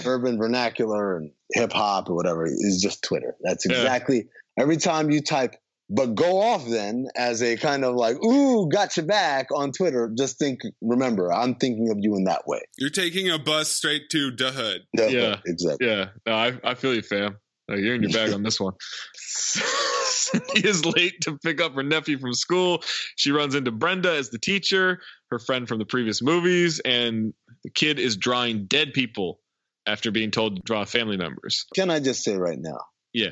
urban 0.06 0.36
vernacular 0.36 1.16
and 1.16 1.30
hip 1.54 1.72
hop 1.72 2.10
or 2.10 2.14
whatever 2.16 2.44
is 2.46 2.80
just 2.82 3.02
Twitter. 3.02 3.34
That's 3.40 3.64
Yeah. 3.64 3.76
exactly 3.76 4.28
every 4.58 4.76
time 4.76 5.10
you 5.10 5.22
type 5.22 5.54
but 5.90 6.14
go 6.14 6.40
off 6.40 6.66
then 6.66 7.06
as 7.14 7.42
a 7.42 7.56
kind 7.56 7.84
of 7.84 7.94
like, 7.94 8.16
ooh, 8.24 8.68
got 8.68 8.96
your 8.96 9.06
back 9.06 9.48
on 9.54 9.72
Twitter. 9.72 10.10
Just 10.16 10.38
think, 10.38 10.60
remember, 10.80 11.32
I'm 11.32 11.54
thinking 11.56 11.90
of 11.90 11.98
you 12.00 12.16
in 12.16 12.24
that 12.24 12.46
way. 12.46 12.60
You're 12.78 12.90
taking 12.90 13.30
a 13.30 13.38
bus 13.38 13.68
straight 13.70 14.08
to 14.10 14.30
the 14.30 14.50
hood. 14.50 14.82
Yeah, 14.94 15.36
exactly. 15.46 15.86
Yeah, 15.86 16.06
no, 16.26 16.32
I, 16.32 16.52
I 16.64 16.74
feel 16.74 16.94
you, 16.94 17.02
fam. 17.02 17.36
Uh, 17.70 17.76
you're 17.76 17.94
in 17.94 18.02
your 18.02 18.12
bag 18.12 18.32
on 18.32 18.42
this 18.42 18.60
one. 18.60 18.74
Cindy 19.14 20.66
is 20.68 20.84
late 20.84 21.20
to 21.22 21.38
pick 21.38 21.60
up 21.60 21.74
her 21.74 21.82
nephew 21.82 22.18
from 22.18 22.34
school. 22.34 22.82
She 23.16 23.30
runs 23.30 23.54
into 23.54 23.70
Brenda 23.70 24.14
as 24.14 24.30
the 24.30 24.38
teacher, 24.38 25.00
her 25.30 25.38
friend 25.38 25.66
from 25.68 25.78
the 25.78 25.84
previous 25.86 26.22
movies, 26.22 26.80
and 26.84 27.32
the 27.62 27.70
kid 27.70 27.98
is 27.98 28.16
drawing 28.16 28.66
dead 28.66 28.92
people 28.92 29.40
after 29.86 30.10
being 30.10 30.30
told 30.30 30.56
to 30.56 30.62
draw 30.64 30.84
family 30.84 31.16
members. 31.16 31.66
Can 31.74 31.90
I 31.90 32.00
just 32.00 32.22
say 32.22 32.36
right 32.36 32.58
now, 32.58 32.80
Yeah. 33.12 33.30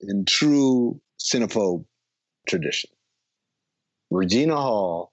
in 0.00 0.24
true 0.26 1.00
cinephobe 1.22 1.84
tradition, 2.48 2.90
Regina 4.10 4.56
Hall 4.56 5.12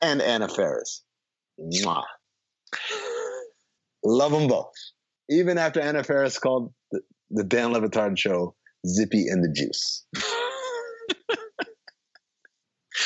and 0.00 0.20
Anna 0.22 0.48
Faris, 0.48 1.02
mwah. 1.60 2.04
love 4.04 4.32
them 4.32 4.48
both. 4.48 4.72
Even 5.28 5.58
after 5.58 5.80
Anna 5.80 6.04
Faris 6.04 6.38
called 6.38 6.72
the, 6.92 7.00
the 7.30 7.44
Dan 7.44 7.72
Le 7.72 7.80
Batard 7.80 8.16
show 8.18 8.54
"Zippy 8.86 9.26
and 9.28 9.42
the 9.44 9.52
Juice." 9.52 10.06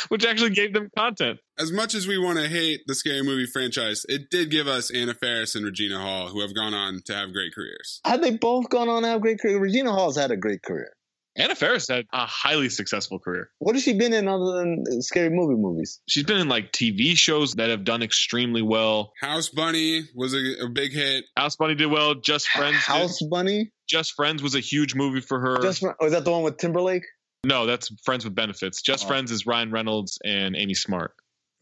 Which 0.09 0.25
actually 0.25 0.51
gave 0.51 0.73
them 0.73 0.89
content. 0.97 1.39
As 1.59 1.71
much 1.73 1.95
as 1.95 2.07
we 2.07 2.17
want 2.19 2.39
to 2.39 2.49
hate 2.49 2.81
the 2.87 2.95
scary 2.95 3.23
movie 3.23 3.47
franchise, 3.47 4.05
it 4.09 4.31
did 4.31 4.51
give 4.51 4.67
us 4.67 4.91
Anna 4.91 5.15
Faris 5.15 5.55
and 5.55 5.65
Regina 5.65 6.01
Hall, 6.01 6.29
who 6.29 6.41
have 6.41 6.55
gone 6.55 6.75
on 6.75 7.01
to 7.07 7.15
have 7.15 7.33
great 7.33 7.53
careers. 7.55 8.01
Had 8.05 8.23
they 8.23 8.33
both 8.37 8.69
gone 8.71 8.89
on 8.89 9.03
to 9.03 9.09
have 9.09 9.21
great 9.21 9.41
careers? 9.41 9.61
Regina 9.61 9.93
Hall's 9.93 10.17
had 10.17 10.31
a 10.31 10.37
great 10.37 10.63
career. 10.63 10.93
Anna 11.41 11.55
Faris 11.55 11.89
had 11.89 12.05
a 12.13 12.27
highly 12.27 12.69
successful 12.69 13.19
career. 13.19 13.51
What 13.59 13.75
has 13.75 13.83
she 13.83 13.95
been 13.95 14.13
in 14.13 14.29
other 14.29 14.59
than 14.59 14.85
scary 15.03 15.31
movie 15.31 15.55
movies? 15.61 16.01
She's 16.09 16.25
been 16.25 16.39
in 16.39 16.49
like 16.49 16.73
TV 16.73 17.17
shows 17.17 17.55
that 17.55 17.71
have 17.71 17.85
done 17.85 18.03
extremely 18.03 18.63
well. 18.63 19.13
House 19.21 19.49
Bunny 19.49 20.03
was 20.15 20.35
a, 20.35 20.65
a 20.67 20.69
big 20.69 20.93
hit. 20.93 21.25
House 21.37 21.57
Bunny 21.57 21.75
did 21.75 21.87
well. 21.87 22.15
Just 22.15 22.49
Friends. 22.49 22.75
did- 22.77 22.83
House 22.83 23.19
Bunny? 23.23 23.71
Just 23.89 24.13
Friends 24.15 24.43
was 24.43 24.55
a 24.55 24.61
huge 24.61 24.95
movie 24.95 25.21
for 25.21 25.41
her. 25.41 25.63
Just 25.63 25.83
oh, 25.83 25.95
is 26.07 26.13
that 26.13 26.25
the 26.25 26.31
one 26.31 26.43
with 26.43 26.59
Timberlake? 26.59 27.05
no, 27.43 27.65
that's 27.67 27.91
Friends 28.05 28.25
with 28.25 28.35
Benefits. 28.35 28.83
Just 28.83 29.05
Oh. 29.05 29.09
Friends 29.09 29.31
is 29.31 29.47
Ryan 29.47 29.71
Reynolds 29.73 30.19
and 30.25 30.55
Amy 30.55 30.75
Smart. 30.75 31.13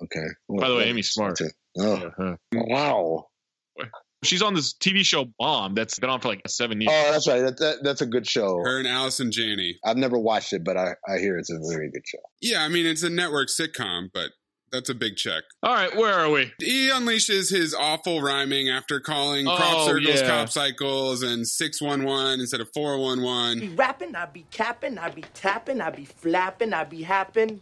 Okay. 0.03 0.27
By 0.49 0.69
the 0.69 0.75
way, 0.77 0.85
Amy 0.88 1.03
Smart. 1.03 1.38
Oh. 1.79 1.95
Uh-huh. 1.95 2.37
Wow. 2.53 3.27
She's 4.25 4.43
on 4.43 4.55
this 4.55 4.75
TV 4.75 5.05
show 5.05 5.27
Mom 5.41 5.75
that's 5.75 5.99
been 5.99 6.11
on 6.11 6.21
for 6.21 6.29
like 6.29 6.43
seven 6.49 6.81
years. 6.81 6.93
Oh, 6.93 7.13
that's 7.13 7.29
right. 7.29 7.41
That, 7.41 7.59
that, 7.59 7.77
that's 7.85 8.01
a 8.01 8.07
good 8.07 8.27
show. 8.27 8.59
Her 8.65 8.79
and 8.79 8.89
Allison 8.89 9.31
Janney. 9.31 9.79
I've 9.85 9.97
never 9.97 10.19
watched 10.19 10.53
it, 10.53 10.65
but 10.65 10.77
I, 10.77 10.95
I 11.09 11.19
hear 11.19 11.39
it's 11.39 11.51
a 11.51 11.59
very 11.71 11.91
good 11.91 12.03
show. 12.07 12.19
Yeah, 12.41 12.65
I 12.65 12.69
mean, 12.69 12.85
it's 12.85 13.05
a 13.05 13.11
network 13.11 13.49
sitcom, 13.49 14.09
but 14.13 14.31
that's 14.73 14.89
a 14.89 14.95
big 14.95 15.17
check. 15.17 15.45
All 15.63 15.73
right, 15.73 15.95
where 15.97 16.13
are 16.13 16.31
we? 16.31 16.53
He 16.59 16.89
unleashes 16.89 17.51
his 17.51 17.75
awful 17.75 18.21
rhyming 18.21 18.69
after 18.69 19.01
calling 19.01 19.47
oh, 19.47 19.57
crop 19.57 19.75
Oh, 19.77 19.87
circles 19.87 20.21
yeah. 20.21 20.27
cop 20.27 20.49
cycles 20.51 21.23
and 21.23 21.47
611 21.47 22.41
instead 22.41 22.61
of 22.61 22.69
411. 22.75 23.61
be 23.61 23.69
411. 23.69 23.77
rapping, 23.77 24.17
I 24.17 24.27
be 24.27 24.47
capping, 24.51 24.99
I 24.99 25.11
be 25.11 25.25
tapping, 25.35 25.81
I 25.81 25.91
be 25.91 26.05
flapping, 26.05 26.73
I 26.73 26.85
be 26.85 27.03
happen. 27.03 27.61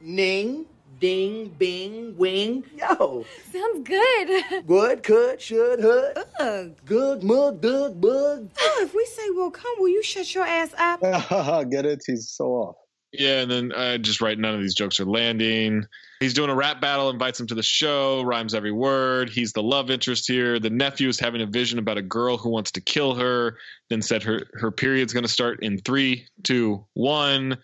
Ning, 0.00 0.66
ding, 1.00 1.48
bing, 1.58 2.16
wing. 2.16 2.64
Yo. 2.76 3.24
Sounds 3.52 3.88
good. 3.88 4.44
Would, 4.66 5.02
could, 5.02 5.40
should, 5.40 5.80
hood. 5.80 6.76
Good, 6.84 7.22
mug, 7.22 7.60
dug, 7.60 8.00
bug. 8.00 8.50
Oh, 8.60 8.78
if 8.82 8.94
we 8.94 9.04
say 9.06 9.22
we'll 9.30 9.50
come, 9.50 9.74
will 9.78 9.88
you 9.88 10.02
shut 10.02 10.34
your 10.34 10.44
ass 10.44 10.74
up? 10.78 11.00
Get 11.70 11.86
it? 11.86 12.02
He's 12.06 12.28
so 12.28 12.46
off. 12.46 12.76
Yeah, 13.12 13.40
and 13.40 13.50
then 13.50 13.72
I 13.72 13.98
just 13.98 14.20
write 14.20 14.38
none 14.38 14.54
of 14.54 14.60
these 14.60 14.74
jokes 14.74 15.00
are 15.00 15.06
landing. 15.06 15.86
He's 16.20 16.34
doing 16.34 16.50
a 16.50 16.54
rap 16.54 16.80
battle, 16.80 17.10
invites 17.10 17.38
him 17.38 17.46
to 17.48 17.54
the 17.54 17.62
show, 17.62 18.22
rhymes 18.22 18.54
every 18.54 18.72
word. 18.72 19.30
He's 19.30 19.52
the 19.52 19.62
love 19.62 19.90
interest 19.90 20.26
here. 20.26 20.58
The 20.58 20.70
nephew 20.70 21.08
is 21.08 21.20
having 21.20 21.42
a 21.42 21.46
vision 21.46 21.78
about 21.78 21.98
a 21.98 22.02
girl 22.02 22.36
who 22.36 22.50
wants 22.50 22.72
to 22.72 22.80
kill 22.80 23.14
her, 23.14 23.58
then 23.90 24.02
said 24.02 24.22
her, 24.24 24.46
her 24.54 24.70
period's 24.70 25.12
going 25.12 25.24
to 25.24 25.30
start 25.30 25.62
in 25.62 25.78
three, 25.78 26.26
two, 26.42 26.84
one. 26.94 27.58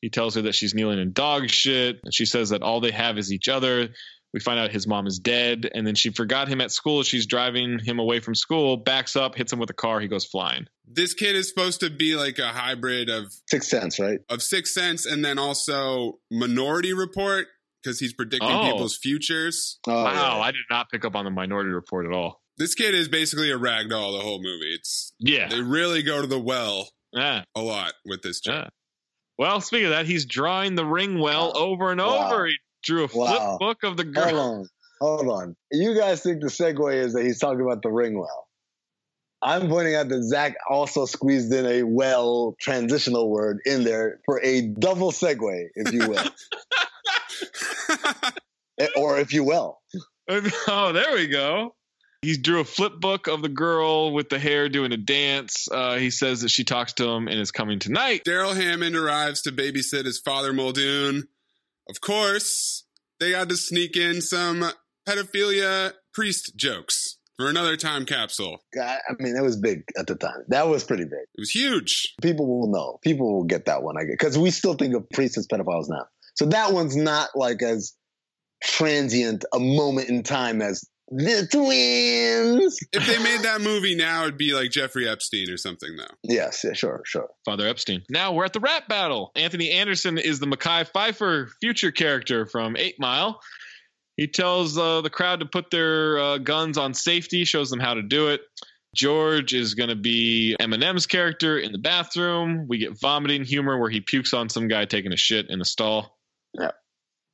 He 0.00 0.10
tells 0.10 0.34
her 0.36 0.42
that 0.42 0.54
she's 0.54 0.74
kneeling 0.74 0.98
in 0.98 1.12
dog 1.12 1.48
shit. 1.50 2.00
And 2.04 2.14
she 2.14 2.24
says 2.26 2.50
that 2.50 2.62
all 2.62 2.80
they 2.80 2.90
have 2.90 3.18
is 3.18 3.32
each 3.32 3.48
other. 3.48 3.88
We 4.32 4.38
find 4.40 4.58
out 4.60 4.70
his 4.70 4.86
mom 4.86 5.06
is 5.06 5.18
dead. 5.18 5.68
And 5.74 5.86
then 5.86 5.94
she 5.96 6.10
forgot 6.10 6.46
him 6.48 6.60
at 6.60 6.70
school. 6.70 7.02
She's 7.02 7.26
driving 7.26 7.78
him 7.80 7.98
away 7.98 8.20
from 8.20 8.34
school, 8.34 8.76
backs 8.76 9.16
up, 9.16 9.34
hits 9.34 9.52
him 9.52 9.58
with 9.58 9.70
a 9.70 9.74
car. 9.74 9.98
He 10.00 10.06
goes 10.08 10.24
flying. 10.24 10.66
This 10.86 11.14
kid 11.14 11.34
is 11.36 11.48
supposed 11.48 11.80
to 11.80 11.90
be 11.90 12.14
like 12.14 12.38
a 12.38 12.46
hybrid 12.48 13.10
of 13.10 13.32
Sixth 13.48 13.68
Sense, 13.68 13.98
right? 13.98 14.20
Of 14.28 14.42
Sixth 14.42 14.72
Sense 14.72 15.04
and 15.06 15.24
then 15.24 15.38
also 15.38 16.18
Minority 16.30 16.92
Report 16.92 17.46
because 17.82 17.98
he's 17.98 18.12
predicting 18.12 18.48
Oh. 18.50 18.70
people's 18.72 18.96
futures. 18.96 19.78
Oh, 19.86 19.92
wow, 20.04 20.40
I 20.40 20.50
did 20.52 20.62
not 20.70 20.90
pick 20.90 21.04
up 21.04 21.16
on 21.16 21.24
the 21.24 21.30
minority 21.30 21.70
report 21.70 22.06
at 22.06 22.12
all. 22.12 22.40
This 22.58 22.74
kid 22.74 22.94
is 22.94 23.08
basically 23.08 23.50
a 23.50 23.58
ragdoll 23.58 24.16
the 24.18 24.22
whole 24.22 24.38
movie. 24.42 24.74
It's 24.74 25.12
Yeah. 25.18 25.48
They 25.48 25.62
really 25.62 26.02
go 26.02 26.20
to 26.20 26.26
the 26.26 26.38
well 26.38 26.90
Yeah. 27.12 27.44
a 27.54 27.62
lot 27.62 27.94
with 28.04 28.22
this 28.22 28.40
joke. 28.40 28.68
Yeah. 29.40 29.46
Well, 29.48 29.60
speaking 29.60 29.86
of 29.86 29.92
that, 29.92 30.06
he's 30.06 30.26
drawing 30.26 30.74
the 30.74 30.84
ring 30.84 31.18
well 31.18 31.56
over 31.56 31.90
and 31.90 32.00
Wow. 32.00 32.26
over. 32.32 32.46
He 32.46 32.56
drew 32.84 33.04
a 33.04 33.08
flip 33.08 33.30
Wow. 33.40 33.56
book 33.58 33.82
of 33.82 33.96
the 33.96 34.04
Hold 34.04 34.14
girl. 34.14 34.38
on. 34.38 34.68
Hold 35.00 35.28
on. 35.28 35.56
You 35.72 35.94
guys 35.94 36.22
think 36.22 36.42
the 36.42 36.48
segue 36.48 36.94
is 36.94 37.14
that 37.14 37.24
he's 37.24 37.38
talking 37.38 37.62
about 37.62 37.82
the 37.82 37.90
ring 37.90 38.18
well. 38.18 38.46
I'm 39.42 39.68
pointing 39.70 39.94
out 39.94 40.10
that 40.10 40.22
Zach 40.24 40.54
also 40.68 41.06
squeezed 41.06 41.50
in 41.54 41.64
a 41.64 41.82
well 41.84 42.54
transitional 42.60 43.30
word 43.30 43.60
in 43.64 43.84
there 43.84 44.20
for 44.26 44.38
a 44.42 44.60
double 44.78 45.12
segue, 45.12 45.68
if 45.74 45.92
you 45.92 46.08
will. 46.08 46.24
Eh, 48.78 48.86
or 48.96 49.18
if 49.18 49.32
you 49.34 49.44
will. 49.44 49.78
oh, 50.68 50.92
there 50.92 51.12
we 51.14 51.26
go. 51.26 51.74
He 52.22 52.36
drew 52.36 52.60
a 52.60 52.64
flip 52.64 53.00
book 53.00 53.28
of 53.28 53.40
the 53.40 53.48
girl 53.48 54.12
with 54.12 54.28
the 54.28 54.38
hair 54.38 54.68
doing 54.68 54.92
a 54.92 54.98
dance. 54.98 55.68
Uh, 55.70 55.96
he 55.96 56.10
says 56.10 56.42
that 56.42 56.50
she 56.50 56.64
talks 56.64 56.92
to 56.94 57.08
him 57.08 57.28
and 57.28 57.40
is 57.40 57.50
coming 57.50 57.78
tonight. 57.78 58.22
Darrell 58.24 58.52
Hammond 58.52 58.94
arrives 58.94 59.40
to 59.42 59.52
babysit 59.52 60.04
his 60.04 60.18
father 60.18 60.52
Muldoon. 60.52 61.28
Of 61.88 62.00
course, 62.02 62.84
they 63.20 63.30
had 63.30 63.48
to 63.48 63.56
sneak 63.56 63.96
in 63.96 64.20
some 64.20 64.70
pedophilia 65.08 65.94
priest 66.12 66.52
jokes 66.56 67.16
for 67.38 67.48
another 67.48 67.78
time 67.78 68.04
capsule. 68.04 68.58
God, 68.74 68.98
I 69.08 69.14
mean, 69.18 69.32
that 69.34 69.42
was 69.42 69.56
big 69.56 69.84
at 69.98 70.06
the 70.06 70.14
time. 70.14 70.44
That 70.48 70.68
was 70.68 70.84
pretty 70.84 71.04
big. 71.04 71.24
It 71.34 71.40
was 71.40 71.50
huge. 71.50 72.14
People 72.20 72.46
will 72.46 72.70
know. 72.70 72.98
People 73.02 73.32
will 73.32 73.44
get 73.44 73.64
that 73.64 73.82
one, 73.82 73.96
I 73.96 74.02
guess. 74.02 74.16
Because 74.18 74.38
we 74.38 74.50
still 74.50 74.74
think 74.74 74.94
of 74.94 75.08
priests 75.08 75.38
as 75.38 75.46
pedophiles 75.46 75.88
now. 75.88 76.04
So 76.34 76.44
that 76.46 76.74
one's 76.74 76.96
not 76.96 77.30
like 77.34 77.62
as 77.62 77.94
transient 78.62 79.46
a 79.54 79.58
moment 79.58 80.10
in 80.10 80.22
time 80.22 80.60
as 80.60 80.84
the 81.10 81.48
twins. 81.50 82.78
If 82.92 83.06
they 83.06 83.22
made 83.22 83.42
that 83.42 83.60
movie 83.60 83.96
now, 83.96 84.22
it'd 84.22 84.38
be 84.38 84.54
like 84.54 84.70
Jeffrey 84.70 85.08
Epstein 85.08 85.50
or 85.50 85.56
something, 85.56 85.96
though. 85.96 86.14
Yes, 86.22 86.64
yeah, 86.64 86.72
sure, 86.72 87.02
sure. 87.04 87.28
Father 87.44 87.66
Epstein. 87.66 88.02
Now 88.08 88.32
we're 88.32 88.44
at 88.44 88.52
the 88.52 88.60
rap 88.60 88.88
battle. 88.88 89.32
Anthony 89.34 89.70
Anderson 89.70 90.18
is 90.18 90.40
the 90.40 90.46
Mekhi 90.46 90.90
Phifer 90.90 91.50
future 91.60 91.90
character 91.90 92.46
from 92.46 92.76
Eight 92.76 92.96
Mile. 92.98 93.40
He 94.16 94.26
tells 94.26 94.76
uh, 94.76 95.00
the 95.00 95.10
crowd 95.10 95.40
to 95.40 95.46
put 95.46 95.70
their 95.70 96.18
uh, 96.18 96.38
guns 96.38 96.78
on 96.78 96.94
safety, 96.94 97.44
shows 97.44 97.70
them 97.70 97.80
how 97.80 97.94
to 97.94 98.02
do 98.02 98.28
it. 98.28 98.42
George 98.94 99.54
is 99.54 99.74
going 99.74 99.88
to 99.88 99.96
be 99.96 100.56
Eminem's 100.60 101.06
character 101.06 101.58
in 101.58 101.72
the 101.72 101.78
bathroom. 101.78 102.66
We 102.68 102.78
get 102.78 103.00
vomiting 103.00 103.44
humor 103.44 103.78
where 103.78 103.90
he 103.90 104.00
pukes 104.00 104.34
on 104.34 104.48
some 104.48 104.68
guy 104.68 104.84
taking 104.84 105.12
a 105.12 105.16
shit 105.16 105.46
in 105.48 105.60
a 105.60 105.64
stall. 105.64 106.18
Yeah. 106.54 106.72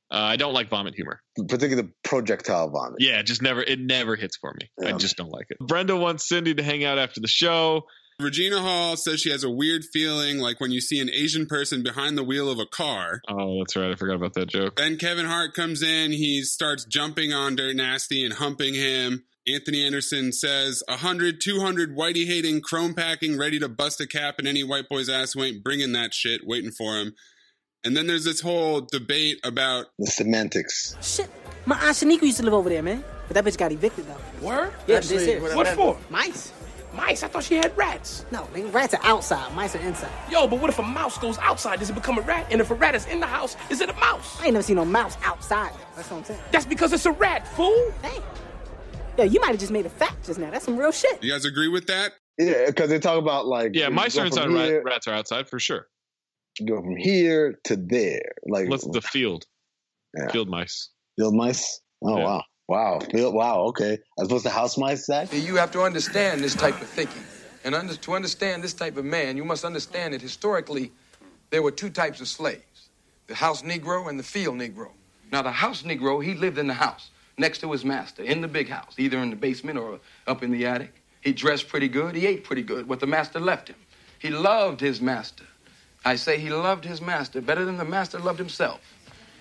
Uh, 0.09 0.15
I 0.15 0.37
don't 0.37 0.53
like 0.53 0.69
vomit 0.69 0.95
humor. 0.95 1.21
Particularly 1.35 1.81
the 1.81 1.91
projectile 2.03 2.69
vomit. 2.69 2.97
Yeah, 2.99 3.21
just 3.23 3.41
never 3.41 3.61
it 3.61 3.79
never 3.79 4.15
hits 4.15 4.37
for 4.37 4.53
me. 4.53 4.87
I 4.87 4.93
just 4.93 5.17
don't 5.17 5.31
like 5.31 5.47
it. 5.49 5.57
Brenda 5.59 5.95
wants 5.95 6.27
Cindy 6.27 6.53
to 6.53 6.63
hang 6.63 6.83
out 6.83 6.97
after 6.97 7.19
the 7.19 7.27
show. 7.27 7.83
Regina 8.19 8.59
Hall 8.59 8.97
says 8.97 9.19
she 9.19 9.29
has 9.29 9.43
a 9.43 9.49
weird 9.49 9.83
feeling 9.93 10.39
like 10.39 10.59
when 10.59 10.71
you 10.71 10.81
see 10.81 10.99
an 10.99 11.09
Asian 11.09 11.45
person 11.45 11.83
behind 11.83 12.17
the 12.17 12.23
wheel 12.23 12.49
of 12.49 12.57
a 12.57 12.65
car. 12.65 13.21
Oh, 13.29 13.59
that's 13.59 13.75
right. 13.75 13.91
I 13.91 13.95
forgot 13.95 14.15
about 14.15 14.33
that 14.33 14.47
joke. 14.47 14.77
Then 14.77 14.97
Kevin 14.97 15.27
Hart 15.27 15.53
comes 15.53 15.83
in. 15.83 16.11
He 16.11 16.41
starts 16.41 16.85
jumping 16.85 17.31
on 17.31 17.55
Dirt 17.55 17.75
Nasty 17.75 18.25
and 18.25 18.33
humping 18.33 18.73
him. 18.73 19.25
Anthony 19.47 19.85
Anderson 19.85 20.33
says, 20.33 20.81
100, 20.87 21.39
200 21.39 21.95
whitey 21.95 22.25
hating, 22.25 22.61
chrome 22.61 22.95
packing, 22.95 23.37
ready 23.37 23.59
to 23.59 23.69
bust 23.69 24.01
a 24.01 24.07
cap 24.07 24.39
in 24.39 24.47
any 24.47 24.63
white 24.63 24.89
boy's 24.89 25.09
ass 25.09 25.33
who 25.33 25.43
ain't 25.43 25.63
bringing 25.63 25.91
that 25.93 26.13
shit, 26.13 26.41
waiting 26.43 26.71
for 26.71 26.97
him. 26.97 27.13
And 27.87 27.95
then 27.95 28.05
there's 28.05 28.25
this 28.25 28.41
whole 28.41 28.81
debate 28.81 29.39
about 29.45 29.85
The 29.97 30.07
semantics. 30.07 30.97
Shit. 31.01 31.29
My 31.65 31.77
aunt 31.77 31.95
Shanika 31.95 32.23
used 32.23 32.35
to 32.35 32.43
live 32.43 32.53
over 32.53 32.67
there, 32.67 32.83
man. 32.83 33.01
But 33.29 33.35
that 33.35 33.45
bitch 33.45 33.57
got 33.57 33.71
evicted, 33.71 34.05
though. 34.07 34.45
Word? 34.45 34.73
Yeah, 34.87 34.97
Actually, 34.97 35.17
this 35.25 35.41
is. 35.41 35.55
What 35.55 35.67
for? 35.69 35.97
Mice. 36.09 36.51
Mice? 36.93 37.23
I 37.23 37.29
thought 37.29 37.45
she 37.45 37.55
had 37.55 37.77
rats. 37.77 38.25
No, 38.29 38.41
nigga, 38.53 38.73
rats 38.73 38.93
are 38.93 38.99
outside. 39.03 39.55
Mice 39.55 39.73
are 39.77 39.79
inside. 39.79 40.11
Yo, 40.29 40.47
but 40.49 40.59
what 40.59 40.69
if 40.69 40.79
a 40.79 40.83
mouse 40.83 41.17
goes 41.17 41.37
outside? 41.37 41.79
Does 41.79 41.89
it 41.89 41.93
become 41.93 42.17
a 42.17 42.21
rat? 42.23 42.47
And 42.51 42.59
if 42.59 42.71
a 42.71 42.75
rat 42.75 42.93
is 42.93 43.05
in 43.07 43.21
the 43.21 43.25
house, 43.25 43.55
is 43.69 43.79
it 43.79 43.89
a 43.89 43.93
mouse? 43.93 44.37
I 44.41 44.45
ain't 44.47 44.53
never 44.55 44.63
seen 44.63 44.75
no 44.75 44.83
mouse 44.83 45.15
outside. 45.23 45.71
That's 45.95 46.11
what 46.11 46.17
I'm 46.17 46.23
saying. 46.25 46.41
That's 46.51 46.65
because 46.65 46.91
it's 46.91 47.05
a 47.05 47.13
rat, 47.13 47.47
fool. 47.55 47.93
Hey, 48.03 48.21
Yeah, 49.17 49.23
you 49.23 49.39
might 49.39 49.51
have 49.51 49.59
just 49.61 49.71
made 49.71 49.85
a 49.85 49.89
fact 49.89 50.25
just 50.25 50.39
now. 50.39 50.51
That's 50.51 50.65
some 50.65 50.75
real 50.75 50.91
shit. 50.91 51.23
You 51.23 51.31
guys 51.31 51.45
agree 51.45 51.69
with 51.69 51.87
that? 51.87 52.11
Yeah, 52.37 52.65
because 52.67 52.89
they 52.89 52.99
talk 52.99 53.17
about 53.17 53.45
like 53.47 53.75
Yeah, 53.75 53.87
you 53.87 53.93
mice 53.93 54.17
are 54.17 54.25
inside, 54.25 54.49
rat, 54.49 54.83
rats 54.83 55.07
are 55.07 55.13
outside 55.13 55.47
for 55.47 55.57
sure. 55.57 55.87
You 56.59 56.65
go 56.67 56.81
from 56.81 56.95
here 56.95 57.59
to 57.65 57.75
there, 57.75 58.31
like 58.47 58.69
Let's 58.69 58.87
the 58.87 59.01
field. 59.01 59.45
Yeah. 60.17 60.31
Field 60.31 60.49
mice. 60.49 60.89
field 61.17 61.35
mice. 61.35 61.81
Oh 62.03 62.17
Yeah. 62.17 62.23
wow, 62.23 62.43
wow, 62.67 62.99
field. 62.99 63.33
Wow, 63.33 63.61
okay. 63.69 63.97
As 64.19 64.27
opposed 64.27 64.45
to 64.45 64.49
house 64.49 64.77
mice, 64.77 65.05
Zach. 65.05 65.31
You 65.33 65.55
have 65.55 65.71
to 65.71 65.81
understand 65.81 66.41
this 66.41 66.55
type 66.55 66.79
of 66.81 66.87
thinking. 66.87 67.23
And 67.63 67.75
under, 67.75 67.95
to 67.95 68.13
understand 68.13 68.63
this 68.63 68.73
type 68.73 68.97
of 68.97 69.05
man, 69.05 69.35
you 69.35 69.43
must 69.43 69.65
understand 69.65 70.13
that 70.13 70.21
historically 70.21 70.91
there 71.49 71.61
were 71.61 71.71
two 71.71 71.89
types 71.89 72.21
of 72.21 72.27
slaves 72.27 72.63
the 73.27 73.35
house 73.35 73.61
Negro 73.61 74.09
and 74.09 74.17
the 74.17 74.23
field 74.23 74.55
Negro. 74.55 74.89
Now, 75.31 75.41
the 75.41 75.51
house 75.51 75.83
Negro, 75.83 76.23
he 76.23 76.33
lived 76.33 76.57
in 76.57 76.67
the 76.67 76.73
house 76.73 77.09
next 77.37 77.59
to 77.59 77.71
his 77.71 77.83
master 77.83 78.23
in 78.23 78.39
the 78.41 78.47
big 78.47 78.69
house, 78.69 78.95
either 78.97 79.17
in 79.19 79.29
the 79.29 79.35
basement 79.35 79.77
or 79.77 79.99
up 80.27 80.43
in 80.43 80.51
the 80.51 80.65
attic. 80.65 80.93
He 81.21 81.33
dressed 81.33 81.67
pretty 81.67 81.89
good, 81.89 82.15
he 82.15 82.25
ate 82.25 82.45
pretty 82.45 82.63
good, 82.63 82.87
what 82.87 83.01
the 83.01 83.07
master 83.07 83.39
left 83.39 83.67
him. 83.67 83.75
He 84.19 84.29
loved 84.29 84.79
his 84.79 85.01
master. 85.01 85.43
I 86.07 86.15
say 86.15 86.39
he 86.39 86.49
loved 86.49 86.85
his 86.85 87.01
master 87.01 87.41
better 87.41 87.65
than 87.65 87.75
the 87.75 87.83
master 87.83 88.17
loved 88.17 88.39
himself. 88.39 88.79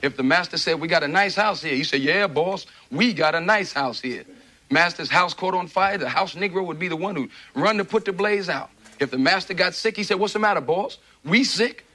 If 0.03 0.17
the 0.17 0.25
master 0.25 0.59
said, 0.59 0.81
We 0.81 0.89
got 0.89 1.05
a 1.05 1.09
nice 1.09 1.37
house 1.37 1.63
here, 1.63 1.73
you 1.73 1.85
say, 1.85 1.99
Yeah, 1.99 2.27
boss, 2.27 2.67
we 2.91 3.13
got 3.13 3.37
a 3.37 3.41
nice 3.41 3.73
house 3.73 4.01
here. 4.01 4.25
Master's 4.69 5.09
house 5.09 5.33
caught 5.33 5.55
on 5.55 5.69
fire, 5.69 5.97
the 5.97 6.09
house 6.09 6.35
Negro 6.35 6.67
would 6.67 6.81
be 6.81 6.89
the 6.89 6.97
one 6.97 7.15
who'd 7.15 7.31
run 7.55 7.77
to 7.77 7.85
put 7.85 8.05
the 8.05 8.13
blaze 8.13 8.49
out. 8.49 8.71
If 8.99 9.13
the 9.13 9.19
master 9.19 9.55
got 9.55 9.75
sick, 9.75 9.97
he 9.97 10.03
said, 10.03 10.19
What's 10.19 10.33
the 10.33 10.41
matter, 10.41 10.61
boss? 10.61 10.99
We 11.25 11.45
sick? 11.45 11.87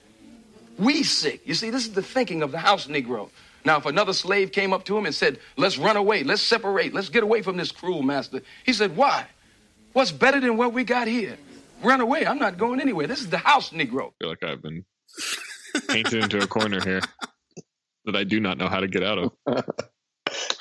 We 0.80 1.04
sick. 1.04 1.42
You 1.46 1.54
see, 1.54 1.70
this 1.70 1.86
is 1.86 1.92
the 1.92 2.02
thinking 2.02 2.42
of 2.42 2.54
the 2.54 2.60
house 2.60 2.88
Negro. 2.88 3.30
Now, 3.66 3.78
if 3.78 3.86
another 3.86 4.14
slave 4.14 4.54
came 4.54 4.72
up 4.72 4.86
to 4.86 4.98
him 4.98 5.06
and 5.06 5.14
said, 5.14 5.38
Let's 5.58 5.78
run 5.78 5.98
away, 5.98 6.24
let's 6.24 6.42
separate, 6.42 6.94
let's 6.94 7.10
get 7.10 7.24
away 7.24 7.42
from 7.42 7.58
this 7.58 7.74
cruel 7.74 8.04
master, 8.04 8.42
he 8.66 8.72
said, 8.72 8.96
Why? 8.96 9.28
What's 9.92 10.14
better 10.14 10.40
than 10.40 10.56
what 10.56 10.72
we 10.72 10.86
got 10.86 11.10
here? 11.10 11.38
Run 11.84 12.02
away. 12.02 12.26
I'm 12.26 12.40
not 12.40 12.58
going 12.58 12.80
anywhere. 12.80 13.08
This 13.08 13.22
is 13.22 13.30
the 13.30 13.38
house 13.38 13.72
Negro. 13.72 14.10
I 14.10 14.12
feel 14.20 14.30
like 14.30 14.44
I've 14.44 14.62
been 14.62 14.86
painted 15.88 16.24
into 16.24 16.40
a 16.40 16.48
corner 16.48 16.82
here 16.84 17.02
that 18.06 18.16
I 18.16 18.24
do 18.24 18.40
not 18.40 18.58
know 18.58 18.68
how 18.68 18.80
to 18.80 18.88
get 18.88 19.04
out 19.04 19.18
of. 19.18 19.32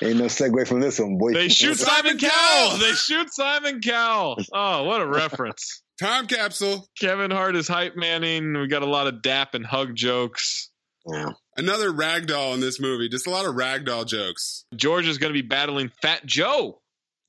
Ain't 0.01 0.17
no 0.17 0.25
segue 0.25 0.67
from 0.67 0.79
this 0.81 0.99
one, 0.99 1.17
boy. 1.17 1.33
They 1.33 1.47
shoot 1.47 1.77
Simon 1.77 2.17
Cowell. 2.17 2.77
They 2.77 2.91
shoot 2.91 3.31
Simon 3.33 3.79
Cowell. 3.81 4.37
Oh, 4.51 4.83
what 4.83 5.01
a 5.01 5.05
reference. 5.05 5.81
Time 5.99 6.27
capsule. 6.27 6.87
Kevin 6.99 7.31
Hart 7.31 7.55
is 7.55 7.67
hype 7.67 7.95
manning. 7.95 8.57
We 8.57 8.67
got 8.67 8.81
a 8.81 8.87
lot 8.87 9.07
of 9.07 9.21
dap 9.21 9.53
and 9.53 9.65
hug 9.65 9.95
jokes. 9.95 10.69
Yeah. 11.05 11.29
Another 11.55 11.91
ragdoll 11.91 12.53
in 12.55 12.59
this 12.59 12.79
movie. 12.79 13.07
Just 13.07 13.27
a 13.27 13.29
lot 13.29 13.45
of 13.45 13.55
ragdoll 13.55 14.05
jokes. 14.07 14.65
George 14.75 15.07
is 15.07 15.19
going 15.19 15.31
to 15.31 15.39
be 15.39 15.47
battling 15.47 15.91
Fat 16.01 16.25
Joe. 16.25 16.80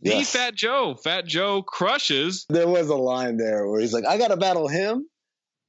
The 0.03 0.11
Yes. 0.11 0.33
Fat 0.33 0.55
Joe. 0.55 0.97
Fat 1.03 1.27
Joe 1.27 1.63
crushes. 1.63 2.45
There 2.49 2.69
was 2.69 2.89
a 2.89 2.97
line 2.97 3.37
there 3.37 3.69
where 3.69 3.81
he's 3.81 3.93
like, 3.93 4.05
"I 4.07 4.19
got 4.19 4.29
to 4.29 4.37
battle 4.37 4.67
him," 4.69 5.07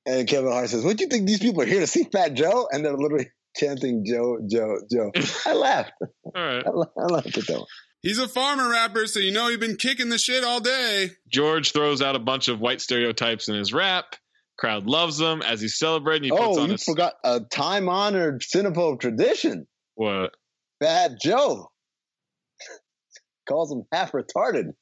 and 0.06 0.28
Kevin 0.28 0.52
Hart 0.52 0.70
says, 0.70 0.84
"What 0.84 0.98
do 0.98 1.04
you 1.04 1.10
think 1.10 1.28
these 1.28 1.40
people 1.40 1.62
are 1.62 1.66
here 1.68 1.80
to 1.82 1.88
see 1.88 2.04
Fat 2.12 2.34
Joe?" 2.34 2.68
And 2.72 2.84
they're 2.84 2.98
literally 2.98 3.30
chanting 3.56 4.04
Joe, 4.06 4.40
Joe, 4.50 4.80
Joe. 4.92 5.12
I 5.46 5.54
laughed. 5.54 5.92
All 6.02 6.32
right. 6.36 6.64
I 6.66 6.70
la- 6.72 6.86
I 6.98 7.06
laughed 7.06 7.38
at 7.38 7.46
that 7.48 7.58
one. 7.60 7.68
He's 8.02 8.18
a 8.20 8.28
farmer 8.28 8.70
rapper, 8.70 9.06
so 9.08 9.20
you 9.20 9.32
know 9.32 9.48
he's 9.50 9.60
been 9.60 9.78
kicking 9.78 10.10
the 10.10 10.18
shit 10.18 10.44
all 10.44 10.60
day. 10.60 11.12
George 11.32 11.72
throws 11.72 12.02
out 12.02 12.16
a 12.18 12.20
bunch 12.20 12.48
of 12.50 12.60
white 12.60 12.82
stereotypes 12.82 13.48
in 13.48 13.56
his 13.56 13.72
rap. 13.72 14.16
Crowd 14.58 14.86
loves 14.88 15.22
him 15.22 15.42
as 15.42 15.62
he's 15.62 15.78
celebrating. 15.78 16.26
He 16.26 16.30
puts 16.32 16.42
Oh, 16.58 16.60
on 16.60 16.66
you 16.66 16.72
his 16.74 16.84
forgot 16.84 17.14
a 17.24 17.40
time-honored 17.40 18.42
Cinephobe 18.42 19.00
tradition. 19.00 19.68
what? 19.96 20.32
Fat 20.82 21.12
Joe 21.22 21.70
calls 23.48 23.72
him 23.72 23.84
half 23.92 24.12
retarded, 24.12 24.74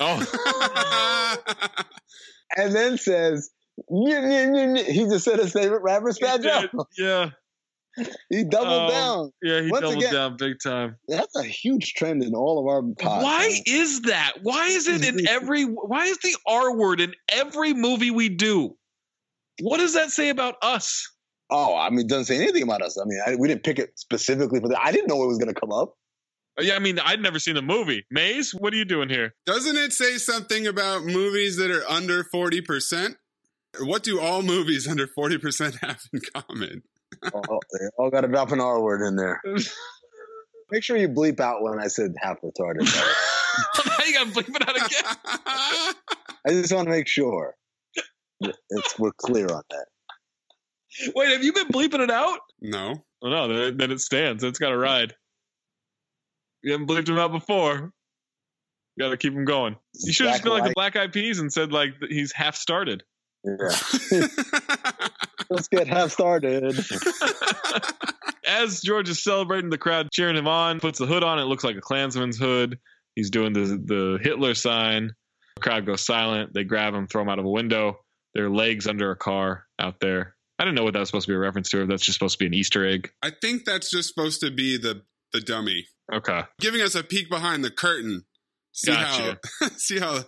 Oh, 0.00 1.36
and 2.56 2.74
then 2.74 2.98
says. 2.98 3.50
"He 3.88 5.04
just 5.08 5.24
said 5.24 5.38
his 5.38 5.52
favorite 5.52 5.82
rapper's 5.82 6.18
Fat 6.18 6.42
Joe." 6.42 6.66
yeah. 6.98 7.30
He 8.30 8.42
doubled 8.44 8.84
Um, 8.84 8.90
down. 8.90 9.32
Yeah, 9.42 9.60
he 9.62 9.70
Once 9.70 9.82
doubled 9.82 9.98
again- 10.02 10.12
down 10.14 10.36
big 10.38 10.54
time. 10.62 10.96
That's 11.08 11.36
a 11.36 11.42
huge 11.42 11.92
trend 11.92 12.22
in 12.22 12.34
all 12.34 12.58
of 12.58 12.66
our 12.66 12.82
pods. 12.98 13.22
Why 13.22 13.60
is 13.66 14.02
that? 14.02 14.32
Why 14.42 14.66
is 14.68 14.88
it 14.88 15.04
in 15.04 15.28
every? 15.28 15.64
Why 15.64 16.06
is 16.06 16.18
the 16.18 16.34
R 16.46 16.74
word 16.74 17.00
in 17.00 17.14
every 17.30 17.74
movie 17.74 18.10
we 18.10 18.28
do? 18.30 18.76
What 19.60 19.76
does 19.78 19.92
that 19.94 20.10
say 20.10 20.30
about 20.30 20.54
us? 20.62 21.06
Oh, 21.50 21.76
I 21.76 21.90
mean, 21.90 22.00
it 22.00 22.08
doesn't 22.08 22.24
say 22.24 22.36
anything 22.42 22.62
about 22.62 22.80
us. 22.80 22.98
I 22.98 23.04
mean, 23.04 23.20
I, 23.26 23.34
we 23.36 23.46
didn't 23.46 23.62
pick 23.62 23.78
it 23.78 23.98
specifically 23.98 24.58
for 24.58 24.68
that. 24.68 24.80
I 24.82 24.90
didn't 24.90 25.08
know 25.08 25.22
it 25.22 25.26
was 25.26 25.36
going 25.36 25.52
to 25.52 25.60
come 25.60 25.70
up. 25.70 25.94
Uh, 26.58 26.62
Yeah, 26.62 26.76
I 26.76 26.78
mean, 26.78 26.98
I'd 26.98 27.20
never 27.20 27.38
seen 27.38 27.54
the 27.54 27.62
movie. 27.62 28.04
Maze, 28.10 28.52
what 28.52 28.72
are 28.72 28.76
you 28.76 28.84
doing 28.84 29.08
here? 29.08 29.34
Doesn't 29.46 29.76
it 29.76 29.92
say 29.92 30.18
something 30.18 30.66
about 30.66 31.04
movies 31.04 31.56
that 31.56 31.70
are 31.70 31.84
under 31.88 32.24
40%? 32.24 33.16
What 33.80 34.02
do 34.02 34.20
all 34.20 34.42
movies 34.42 34.86
under 34.86 35.06
40% 35.06 35.78
have 35.80 36.00
in 36.12 36.20
common? 36.34 36.82
oh, 37.34 37.60
they 37.72 37.86
all 37.98 38.10
got 38.10 38.22
to 38.22 38.28
drop 38.28 38.52
an 38.52 38.60
R 38.60 38.82
word 38.82 39.06
in 39.06 39.16
there. 39.16 39.40
Make 40.70 40.82
sure 40.82 40.96
you 40.96 41.08
bleep 41.08 41.38
out 41.40 41.62
when 41.62 41.78
I 41.78 41.88
said 41.88 42.14
half 42.18 42.40
retarded. 42.40 42.84
now 43.86 44.04
you 44.06 44.14
got 44.14 44.26
to 44.26 44.32
bleep 44.32 44.56
it 44.56 44.68
out 44.68 44.76
again. 44.76 45.94
I 46.46 46.50
just 46.50 46.72
want 46.72 46.86
to 46.86 46.90
make 46.90 47.06
sure 47.06 47.54
it's, 48.40 48.98
we're 48.98 49.12
clear 49.12 49.46
on 49.46 49.62
that. 49.70 49.86
Wait, 51.14 51.30
have 51.30 51.44
you 51.44 51.52
been 51.52 51.68
bleeping 51.68 52.00
it 52.00 52.10
out? 52.10 52.40
No. 52.60 53.04
Oh, 53.22 53.28
no, 53.28 53.48
then, 53.48 53.76
then 53.76 53.90
it 53.90 54.00
stands. 54.00 54.42
It's 54.42 54.58
got 54.58 54.72
a 54.72 54.76
ride. 54.78 55.14
You 56.62 56.72
haven't 56.72 56.86
bleeped 56.86 57.08
him 57.08 57.18
out 57.18 57.32
before. 57.32 57.92
You 58.96 59.04
got 59.04 59.10
to 59.10 59.16
keep 59.16 59.32
him 59.32 59.44
going. 59.44 59.76
You 59.94 60.12
should 60.12 60.26
have 60.26 60.34
just 60.36 60.44
been 60.44 60.52
like 60.52 60.64
the 60.64 60.72
Black 60.74 60.96
Eyed 60.96 61.12
Peas 61.12 61.38
and 61.38 61.52
said 61.52 61.72
like 61.72 61.90
he's 62.08 62.32
half 62.32 62.56
started. 62.56 63.02
Yeah. 63.44 63.76
Let's 65.50 65.68
get 65.68 65.88
half 65.88 66.12
started. 66.12 66.64
As 68.46 68.80
George 68.80 69.08
is 69.08 69.22
celebrating, 69.22 69.70
the 69.70 69.78
crowd 69.78 70.10
cheering 70.12 70.36
him 70.36 70.48
on, 70.48 70.80
puts 70.80 70.98
the 70.98 71.06
hood 71.06 71.22
on. 71.22 71.38
It 71.38 71.44
looks 71.44 71.64
like 71.64 71.76
a 71.76 71.80
Klansman's 71.80 72.38
hood. 72.38 72.78
He's 73.14 73.30
doing 73.30 73.52
the 73.52 73.60
the 73.84 74.18
Hitler 74.22 74.54
sign. 74.54 75.12
The 75.56 75.60
crowd 75.60 75.86
goes 75.86 76.04
silent. 76.04 76.52
They 76.54 76.64
grab 76.64 76.94
him, 76.94 77.06
throw 77.06 77.22
him 77.22 77.28
out 77.28 77.38
of 77.38 77.44
a 77.44 77.50
window. 77.50 77.98
Their 78.34 78.50
legs 78.50 78.86
under 78.86 79.10
a 79.10 79.16
car 79.16 79.66
out 79.78 80.00
there. 80.00 80.36
I 80.58 80.64
didn't 80.64 80.76
know 80.76 80.84
what 80.84 80.94
that 80.94 81.00
was 81.00 81.08
supposed 81.08 81.26
to 81.26 81.32
be 81.32 81.36
a 81.36 81.38
reference 81.38 81.70
to. 81.70 81.82
If 81.82 81.88
that's 81.88 82.04
just 82.04 82.18
supposed 82.18 82.38
to 82.38 82.38
be 82.38 82.46
an 82.46 82.54
Easter 82.54 82.86
egg. 82.86 83.10
I 83.22 83.30
think 83.30 83.64
that's 83.64 83.90
just 83.90 84.08
supposed 84.08 84.40
to 84.40 84.50
be 84.50 84.78
the, 84.78 85.02
the 85.32 85.40
dummy. 85.40 85.86
Okay, 86.12 86.42
Giving 86.60 86.80
us 86.80 86.94
a 86.94 87.02
peek 87.02 87.28
behind 87.30 87.64
the 87.64 87.70
curtain. 87.70 88.24
See 88.72 88.90
Gotcha. 88.90 89.38
how 89.60 89.68
see 89.76 89.98
how 89.98 90.20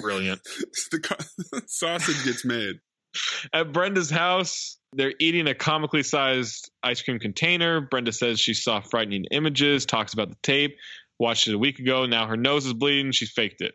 brilliant. 0.00 0.40
the 0.90 1.62
sausage 1.66 2.24
gets 2.24 2.44
made. 2.44 2.76
At 3.52 3.72
Brenda's 3.72 4.10
house, 4.10 4.78
they're 4.92 5.14
eating 5.18 5.48
a 5.48 5.54
comically 5.54 6.02
sized 6.02 6.70
ice 6.82 7.02
cream 7.02 7.18
container. 7.18 7.80
Brenda 7.80 8.12
says 8.12 8.38
she 8.38 8.54
saw 8.54 8.80
frightening 8.80 9.24
images, 9.30 9.86
talks 9.86 10.12
about 10.12 10.28
the 10.30 10.36
tape, 10.42 10.76
watched 11.18 11.48
it 11.48 11.54
a 11.54 11.58
week 11.58 11.78
ago. 11.78 12.06
Now 12.06 12.26
her 12.26 12.36
nose 12.36 12.66
is 12.66 12.74
bleeding. 12.74 13.12
She 13.12 13.26
faked 13.26 13.62
it. 13.62 13.74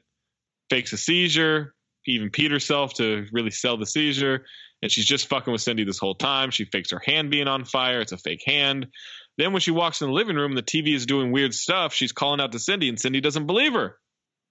Fakes 0.69 0.93
a 0.93 0.97
seizure, 0.97 1.73
even 2.05 2.29
peed 2.29 2.51
herself 2.51 2.93
to 2.95 3.25
really 3.31 3.51
sell 3.51 3.77
the 3.77 3.85
seizure. 3.85 4.45
And 4.83 4.91
she's 4.91 5.05
just 5.05 5.27
fucking 5.27 5.51
with 5.51 5.61
Cindy 5.61 5.83
this 5.83 5.99
whole 5.99 6.15
time. 6.15 6.49
She 6.49 6.65
fakes 6.65 6.91
her 6.91 7.01
hand 7.05 7.29
being 7.29 7.47
on 7.47 7.65
fire. 7.65 8.01
It's 8.01 8.13
a 8.13 8.17
fake 8.17 8.43
hand. 8.45 8.87
Then 9.41 9.53
when 9.53 9.61
she 9.61 9.71
walks 9.71 10.01
in 10.01 10.07
the 10.07 10.13
living 10.13 10.35
room, 10.35 10.53
the 10.53 10.61
TV 10.61 10.93
is 10.93 11.07
doing 11.07 11.31
weird 11.31 11.55
stuff. 11.55 11.95
She's 11.95 12.11
calling 12.11 12.39
out 12.39 12.51
to 12.51 12.59
Cindy, 12.59 12.89
and 12.89 12.99
Cindy 12.99 13.21
doesn't 13.21 13.47
believe 13.47 13.73
her. 13.73 13.97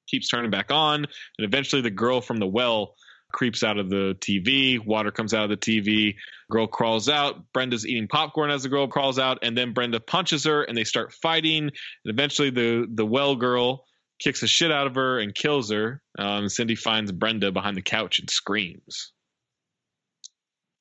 Keeps 0.08 0.28
turning 0.28 0.50
back 0.50 0.72
on. 0.72 1.04
And 1.04 1.44
eventually 1.46 1.80
the 1.80 1.92
girl 1.92 2.20
from 2.20 2.38
the 2.38 2.46
well 2.48 2.96
creeps 3.30 3.62
out 3.62 3.78
of 3.78 3.88
the 3.88 4.16
TV. 4.18 4.84
Water 4.84 5.12
comes 5.12 5.32
out 5.32 5.44
of 5.44 5.50
the 5.50 5.56
TV. 5.56 6.16
Girl 6.50 6.66
crawls 6.66 7.08
out. 7.08 7.52
Brenda's 7.52 7.86
eating 7.86 8.08
popcorn 8.08 8.50
as 8.50 8.64
the 8.64 8.68
girl 8.68 8.88
crawls 8.88 9.20
out, 9.20 9.38
and 9.42 9.56
then 9.56 9.74
Brenda 9.74 10.00
punches 10.00 10.42
her, 10.46 10.64
and 10.64 10.76
they 10.76 10.82
start 10.82 11.12
fighting. 11.12 11.62
And 11.62 11.72
eventually, 12.06 12.50
the 12.50 12.84
the 12.92 13.06
well 13.06 13.36
girl 13.36 13.84
kicks 14.18 14.40
the 14.40 14.48
shit 14.48 14.72
out 14.72 14.88
of 14.88 14.96
her 14.96 15.20
and 15.20 15.32
kills 15.32 15.70
her. 15.70 16.02
Um, 16.18 16.48
Cindy 16.48 16.74
finds 16.74 17.12
Brenda 17.12 17.52
behind 17.52 17.76
the 17.76 17.82
couch 17.82 18.18
and 18.18 18.28
screams. 18.28 19.12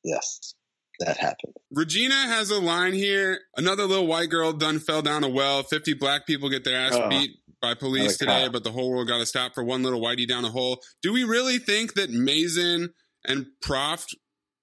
Yes, 0.04 0.56
that 1.00 1.18
happened. 1.18 1.54
Regina 1.72 2.14
has 2.16 2.50
a 2.52 2.60
line 2.60 2.94
here. 2.94 3.40
Another 3.58 3.86
little 3.86 4.08
white 4.08 4.30
girl 4.30 4.54
done 4.54 4.80
fell 4.80 5.02
down 5.02 5.24
a 5.24 5.30
well. 5.30 5.64
50 5.64 5.94
black 5.94 6.26
people 6.28 6.50
get 6.50 6.64
their 6.64 6.78
ass 6.78 6.94
Oh. 6.96 7.10
beat 7.10 7.32
by 7.62 7.74
police 7.74 8.18
today, 8.18 8.44
cop. 8.46 8.54
but 8.54 8.64
the 8.64 8.72
whole 8.72 8.90
world 8.92 9.08
got 9.08 9.18
to 9.18 9.26
stop 9.26 9.54
for 9.54 9.64
one 9.64 9.84
little 9.84 10.00
whitey 10.02 10.28
down 10.28 10.46
a 10.46 10.50
hole. 10.50 10.82
Do 11.02 11.12
we 11.12 11.24
really 11.24 11.58
think 11.58 11.94
that 11.96 12.10
Mazin 12.10 12.94
and 13.26 13.48
Proft 13.64 14.16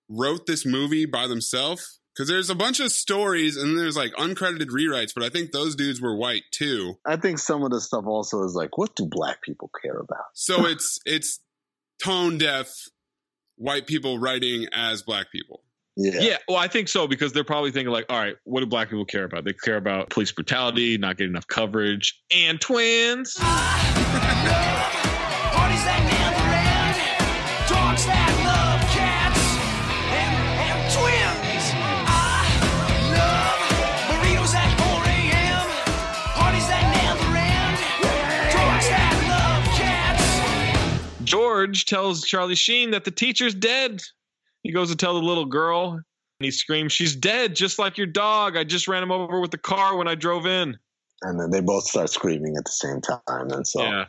wrote 0.08 0.46
this 0.46 0.64
movie 0.64 1.04
by 1.06 1.26
themselves? 1.26 2.00
Because 2.14 2.28
there's 2.28 2.48
a 2.48 2.54
bunch 2.54 2.80
of 2.80 2.90
stories 2.92 3.58
and 3.58 3.78
there's 3.78 3.96
like 3.98 4.12
uncredited 4.14 4.68
rewrites, 4.70 5.10
but 5.14 5.22
I 5.22 5.28
think 5.28 5.52
those 5.52 5.76
dudes 5.76 6.00
were 6.00 6.16
white 6.16 6.44
too. 6.50 6.94
I 7.04 7.16
think 7.16 7.38
some 7.38 7.62
of 7.62 7.70
the 7.70 7.80
stuff 7.82 8.06
also 8.06 8.42
is 8.44 8.54
like, 8.54 8.78
what 8.78 8.96
do 8.96 9.04
black 9.06 9.42
people 9.42 9.70
care 9.82 9.98
about? 9.98 10.24
So 10.32 10.64
it's 10.64 10.98
it's 11.04 11.40
tone 12.02 12.38
deaf 12.38 12.72
white 13.56 13.86
people 13.86 14.18
writing 14.18 14.66
as 14.72 15.02
black 15.02 15.30
people. 15.30 15.62
Yeah. 15.96 16.36
well, 16.46 16.58
I 16.58 16.68
think 16.68 16.88
so 16.88 17.06
because 17.08 17.32
they're 17.32 17.42
probably 17.44 17.70
thinking 17.70 17.90
like, 17.90 18.04
all 18.10 18.18
right, 18.18 18.36
what 18.44 18.60
do 18.60 18.66
black 18.66 18.90
people 18.90 19.06
care 19.06 19.24
about? 19.24 19.44
They 19.44 19.54
care 19.54 19.78
about 19.78 20.10
police 20.10 20.30
brutality, 20.30 20.98
not 20.98 21.16
getting 21.16 21.32
enough 21.32 21.46
coverage, 21.46 22.22
and 22.30 22.60
twins. 22.60 23.34
Parties 25.56 25.84
that 25.88 26.02
never 26.04 26.46
end. 26.52 26.96
Dogs 27.66 28.04
that 28.04 28.32
love 28.44 28.80
cats. 28.92 29.40
And, 30.12 30.36
and 30.68 30.78
twins. 30.92 31.64
I 32.04 32.44
love 33.16 33.56
burritos 34.12 34.52
at 34.54 34.68
4 34.76 35.00
a.m. 35.08 35.64
Parties 36.36 36.68
that 36.68 36.84
never 36.92 37.32
end. 37.40 37.76
Dogs 38.52 38.88
that 38.92 39.16
love 39.32 39.64
cats. 39.80 41.24
George 41.24 41.86
tells 41.86 42.22
Charlie 42.22 42.54
Sheen 42.54 42.90
that 42.90 43.04
the 43.04 43.10
teacher's 43.10 43.54
dead. 43.54 44.02
He 44.66 44.72
goes 44.72 44.90
to 44.90 44.96
tell 44.96 45.14
the 45.14 45.22
little 45.24 45.44
girl, 45.44 45.92
and 45.92 46.02
he 46.40 46.50
screams, 46.50 46.92
"She's 46.92 47.14
dead, 47.14 47.54
just 47.54 47.78
like 47.78 47.96
your 47.98 48.08
dog. 48.08 48.56
I 48.56 48.64
just 48.64 48.88
ran 48.88 49.02
him 49.02 49.12
over 49.12 49.40
with 49.40 49.52
the 49.52 49.58
car 49.58 49.96
when 49.96 50.08
I 50.08 50.14
drove 50.16 50.44
in." 50.44 50.76
And 51.22 51.40
then 51.40 51.50
they 51.50 51.60
both 51.60 51.84
start 51.84 52.10
screaming 52.10 52.56
at 52.58 52.64
the 52.64 52.72
same 52.72 53.00
time. 53.00 53.50
And 53.50 53.66
so 53.66 53.82
Yeah. 53.82 54.06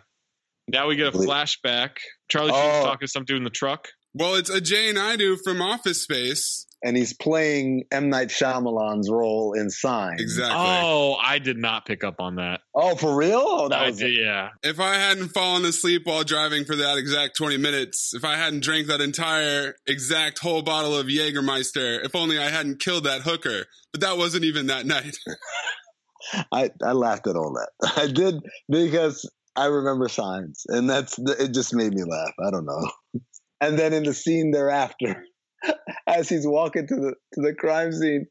Now 0.67 0.87
we 0.87 0.97
get 0.97 1.07
a 1.07 1.17
flashback. 1.17 1.91
Charlie 2.29 2.51
Oh. 2.53 2.61
Sheen's 2.61 2.83
talking 2.83 3.07
to 3.07 3.11
some 3.11 3.23
dude 3.23 3.37
in 3.37 3.45
the 3.45 3.49
truck. 3.49 3.87
Well, 4.13 4.35
it's 4.35 4.49
Ajay 4.49 4.93
Naidu 4.93 5.37
from 5.37 5.61
Office 5.61 6.01
Space. 6.01 6.66
And 6.83 6.95
he's 6.95 7.13
playing 7.13 7.85
M 7.91 8.09
Night 8.09 8.29
Shyamalan's 8.29 9.09
role 9.09 9.53
in 9.53 9.69
Signs. 9.69 10.21
Exactly. 10.21 10.55
Oh, 10.55 11.15
I 11.21 11.39
did 11.39 11.57
not 11.57 11.85
pick 11.85 12.03
up 12.03 12.15
on 12.19 12.35
that. 12.35 12.61
Oh, 12.75 12.95
for 12.95 13.15
real? 13.15 13.41
Oh, 13.43 13.69
that 13.69 13.79
I 13.79 13.87
was 13.87 13.97
did, 13.97 14.15
yeah. 14.15 14.49
If 14.63 14.79
I 14.79 14.95
hadn't 14.95 15.29
fallen 15.29 15.65
asleep 15.65 16.03
while 16.05 16.23
driving 16.23 16.65
for 16.65 16.75
that 16.75 16.97
exact 16.97 17.35
20 17.37 17.57
minutes, 17.57 18.13
if 18.13 18.23
I 18.23 18.35
hadn't 18.35 18.63
drank 18.63 18.87
that 18.87 19.01
entire 19.01 19.75
exact 19.87 20.39
whole 20.39 20.61
bottle 20.61 20.95
of 20.97 21.07
Jägermeister, 21.07 22.05
if 22.05 22.15
only 22.15 22.37
I 22.37 22.49
hadn't 22.49 22.79
killed 22.79 23.05
that 23.05 23.21
hooker. 23.21 23.65
But 23.91 24.01
that 24.01 24.17
wasn't 24.17 24.45
even 24.45 24.67
that 24.67 24.85
night. 24.85 25.17
I, 26.51 26.71
I 26.83 26.91
laughed 26.91 27.27
at 27.27 27.35
all 27.35 27.53
that. 27.53 27.93
I 27.97 28.07
did 28.07 28.35
because 28.69 29.29
I 29.55 29.65
remember 29.65 30.07
signs, 30.07 30.65
and 30.67 30.89
that's 30.89 31.17
it. 31.17 31.53
Just 31.53 31.73
made 31.73 31.93
me 31.93 32.03
laugh. 32.03 32.33
I 32.45 32.51
don't 32.51 32.65
know. 32.65 32.91
And 33.59 33.75
then 33.75 33.91
in 33.91 34.03
the 34.03 34.13
scene 34.13 34.51
thereafter, 34.51 35.25
as 36.07 36.29
he's 36.29 36.45
walking 36.45 36.87
to 36.87 36.95
the 36.95 37.13
to 37.33 37.41
the 37.41 37.53
crime 37.53 37.91
scene, 37.91 38.27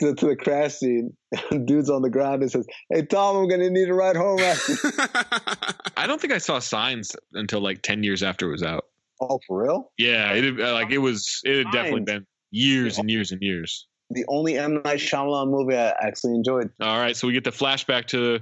to, 0.00 0.14
to 0.14 0.26
the 0.26 0.36
crash 0.36 0.74
scene, 0.74 1.16
dude's 1.64 1.90
on 1.90 2.02
the 2.02 2.10
ground 2.10 2.42
and 2.42 2.50
says, 2.50 2.66
"Hey 2.90 3.02
Tom, 3.02 3.36
I'm 3.36 3.48
gonna 3.48 3.70
need 3.70 3.88
a 3.88 3.94
ride 3.94 4.16
home." 4.16 4.38
I 5.96 6.06
don't 6.06 6.20
think 6.20 6.32
I 6.32 6.38
saw 6.38 6.58
Signs 6.58 7.16
until 7.32 7.60
like 7.60 7.82
10 7.82 8.02
years 8.02 8.22
after 8.22 8.48
it 8.48 8.52
was 8.52 8.62
out. 8.62 8.84
oh, 9.20 9.40
for 9.46 9.62
real? 9.62 9.92
Yeah, 9.98 10.32
it 10.32 10.60
uh, 10.60 10.72
like 10.72 10.90
it 10.90 10.98
was 10.98 11.40
it 11.44 11.64
had 11.64 11.72
definitely 11.72 12.02
been 12.02 12.26
years 12.50 12.98
and 12.98 13.10
years 13.10 13.32
and 13.32 13.42
years. 13.42 13.86
The 14.10 14.24
only 14.28 14.56
M 14.56 14.82
Night 14.84 15.00
Shyamalan 15.00 15.50
movie 15.50 15.76
I 15.76 15.88
actually 16.00 16.34
enjoyed. 16.34 16.70
All 16.80 16.98
right, 16.98 17.16
so 17.16 17.26
we 17.26 17.32
get 17.32 17.44
the 17.44 17.50
flashback 17.50 18.06
to 18.08 18.40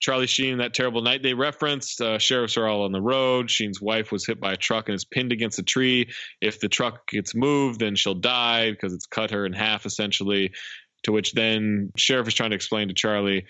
Charlie 0.00 0.26
Sheen 0.26 0.58
that 0.58 0.74
terrible 0.74 1.02
night 1.02 1.22
they 1.22 1.34
referenced. 1.34 2.00
Uh, 2.00 2.18
sheriffs 2.18 2.56
are 2.56 2.66
all 2.66 2.84
on 2.84 2.92
the 2.92 3.00
road. 3.00 3.50
Sheen's 3.50 3.80
wife 3.80 4.12
was 4.12 4.26
hit 4.26 4.40
by 4.40 4.52
a 4.52 4.56
truck 4.56 4.88
and 4.88 4.94
is 4.94 5.04
pinned 5.04 5.32
against 5.32 5.58
a 5.58 5.62
tree. 5.62 6.10
If 6.40 6.60
the 6.60 6.68
truck 6.68 7.08
gets 7.08 7.34
moved, 7.34 7.80
then 7.80 7.96
she'll 7.96 8.14
die 8.14 8.70
because 8.70 8.92
it's 8.92 9.06
cut 9.06 9.30
her 9.30 9.46
in 9.46 9.52
half 9.52 9.86
essentially. 9.86 10.52
To 11.04 11.12
which 11.12 11.32
then 11.32 11.90
sheriff 11.96 12.28
is 12.28 12.34
trying 12.34 12.50
to 12.50 12.56
explain 12.56 12.88
to 12.88 12.94
Charlie 12.94 13.46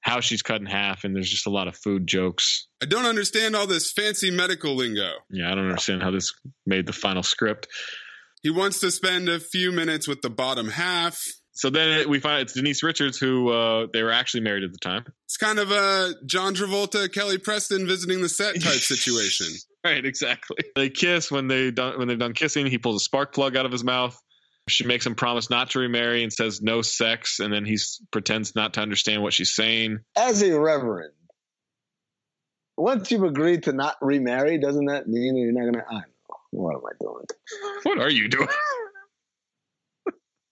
how 0.00 0.20
she's 0.20 0.42
cut 0.42 0.60
in 0.60 0.66
half, 0.66 1.04
and 1.04 1.14
there's 1.14 1.30
just 1.30 1.46
a 1.46 1.50
lot 1.50 1.68
of 1.68 1.76
food 1.76 2.06
jokes. 2.06 2.66
I 2.82 2.86
don't 2.86 3.04
understand 3.04 3.54
all 3.54 3.66
this 3.66 3.92
fancy 3.92 4.30
medical 4.30 4.74
lingo. 4.74 5.12
Yeah, 5.28 5.50
I 5.50 5.54
don't 5.54 5.66
understand 5.66 6.02
how 6.02 6.10
this 6.10 6.32
made 6.66 6.86
the 6.86 6.92
final 6.92 7.22
script. 7.22 7.68
He 8.42 8.50
wants 8.50 8.80
to 8.80 8.90
spend 8.90 9.28
a 9.28 9.38
few 9.38 9.70
minutes 9.70 10.08
with 10.08 10.22
the 10.22 10.30
bottom 10.30 10.70
half. 10.70 11.22
So 11.60 11.68
then 11.68 12.08
we 12.08 12.20
find 12.20 12.40
it's 12.40 12.54
Denise 12.54 12.82
Richards, 12.82 13.18
who 13.18 13.50
uh, 13.50 13.86
they 13.92 14.02
were 14.02 14.12
actually 14.12 14.40
married 14.40 14.64
at 14.64 14.72
the 14.72 14.78
time. 14.78 15.04
It's 15.26 15.36
kind 15.36 15.58
of 15.58 15.70
a 15.70 16.14
John 16.24 16.54
Travolta, 16.54 17.12
Kelly 17.12 17.36
Preston 17.36 17.86
visiting 17.86 18.22
the 18.22 18.30
set 18.30 18.54
type 18.62 18.80
situation. 18.80 19.46
Right, 19.82 20.04
exactly. 20.04 20.58
They 20.76 20.90
kiss 20.90 21.30
when 21.30 21.48
they 21.48 21.70
done 21.70 21.98
when 21.98 22.06
they're 22.06 22.18
done 22.18 22.34
kissing. 22.34 22.66
He 22.66 22.76
pulls 22.76 22.96
a 22.96 23.02
spark 23.02 23.32
plug 23.32 23.56
out 23.56 23.64
of 23.64 23.72
his 23.72 23.82
mouth. 23.82 24.14
She 24.68 24.84
makes 24.84 25.06
him 25.06 25.14
promise 25.14 25.48
not 25.48 25.70
to 25.70 25.78
remarry 25.78 26.22
and 26.22 26.30
says 26.30 26.60
no 26.60 26.82
sex, 26.82 27.40
and 27.40 27.50
then 27.50 27.64
he 27.64 27.78
pretends 28.10 28.54
not 28.54 28.74
to 28.74 28.82
understand 28.82 29.22
what 29.22 29.32
she's 29.32 29.54
saying. 29.54 30.00
As 30.14 30.42
a 30.42 30.60
reverend, 30.60 31.14
once 32.76 33.10
you've 33.10 33.22
agreed 33.22 33.62
to 33.62 33.72
not 33.72 33.96
remarry, 34.02 34.58
doesn't 34.58 34.84
that 34.84 35.08
mean 35.08 35.34
you're 35.34 35.52
not 35.52 35.72
gonna? 35.72 35.86
I 35.88 35.92
don't 35.92 36.02
know. 36.02 36.36
What 36.50 36.74
am 36.74 36.82
I 36.84 36.92
doing? 37.00 37.24
What 37.84 37.98
are 37.98 38.10
you 38.10 38.28
doing? 38.28 38.48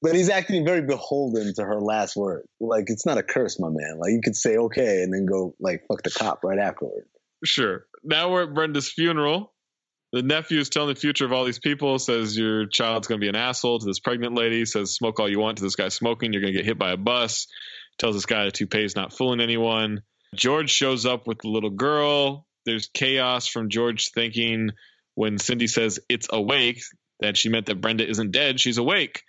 But 0.00 0.14
he's 0.14 0.30
acting 0.30 0.64
very 0.64 0.82
beholden 0.82 1.54
to 1.54 1.64
her 1.64 1.80
last 1.80 2.14
word. 2.14 2.44
Like 2.60 2.84
it's 2.86 3.04
not 3.04 3.18
a 3.18 3.22
curse, 3.22 3.58
my 3.58 3.68
man. 3.68 3.98
Like 3.98 4.12
you 4.12 4.20
could 4.22 4.36
say 4.36 4.56
okay 4.56 5.02
and 5.02 5.12
then 5.12 5.26
go 5.26 5.54
like 5.58 5.84
fuck 5.88 6.02
the 6.02 6.10
cop 6.10 6.44
right 6.44 6.58
afterward. 6.58 7.04
Sure. 7.44 7.84
Now 8.04 8.30
we're 8.30 8.44
at 8.44 8.54
Brenda's 8.54 8.90
funeral. 8.90 9.52
The 10.12 10.22
nephew 10.22 10.58
is 10.58 10.70
telling 10.70 10.94
the 10.94 11.00
future 11.00 11.26
of 11.26 11.32
all 11.32 11.44
these 11.44 11.58
people, 11.58 11.98
says 11.98 12.36
your 12.36 12.66
child's 12.66 13.08
going 13.08 13.20
to 13.20 13.24
be 13.24 13.28
an 13.28 13.36
asshole 13.36 13.80
to 13.80 13.86
this 13.86 14.00
pregnant 14.00 14.34
lady, 14.34 14.64
says 14.64 14.94
smoke 14.94 15.20
all 15.20 15.28
you 15.28 15.38
want 15.38 15.58
to 15.58 15.64
this 15.64 15.76
guy 15.76 15.88
smoking, 15.88 16.32
you're 16.32 16.40
going 16.40 16.54
to 16.54 16.58
get 16.58 16.64
hit 16.64 16.78
by 16.78 16.92
a 16.92 16.96
bus, 16.96 17.46
tells 17.98 18.14
this 18.14 18.24
guy 18.24 18.46
the 18.46 18.50
toupee 18.50 18.84
is 18.84 18.96
not 18.96 19.12
fooling 19.12 19.40
anyone. 19.40 20.02
George 20.34 20.70
shows 20.70 21.04
up 21.04 21.26
with 21.26 21.38
the 21.42 21.48
little 21.48 21.70
girl. 21.70 22.46
There's 22.64 22.88
chaos 22.92 23.46
from 23.46 23.68
George 23.68 24.10
thinking 24.14 24.70
when 25.14 25.36
Cindy 25.38 25.66
says 25.66 26.00
it's 26.08 26.28
awake 26.30 26.80
that 27.20 27.36
she 27.36 27.50
meant 27.50 27.66
that 27.66 27.80
Brenda 27.80 28.08
isn't 28.08 28.30
dead, 28.30 28.60
she's 28.60 28.78
awake. 28.78 29.22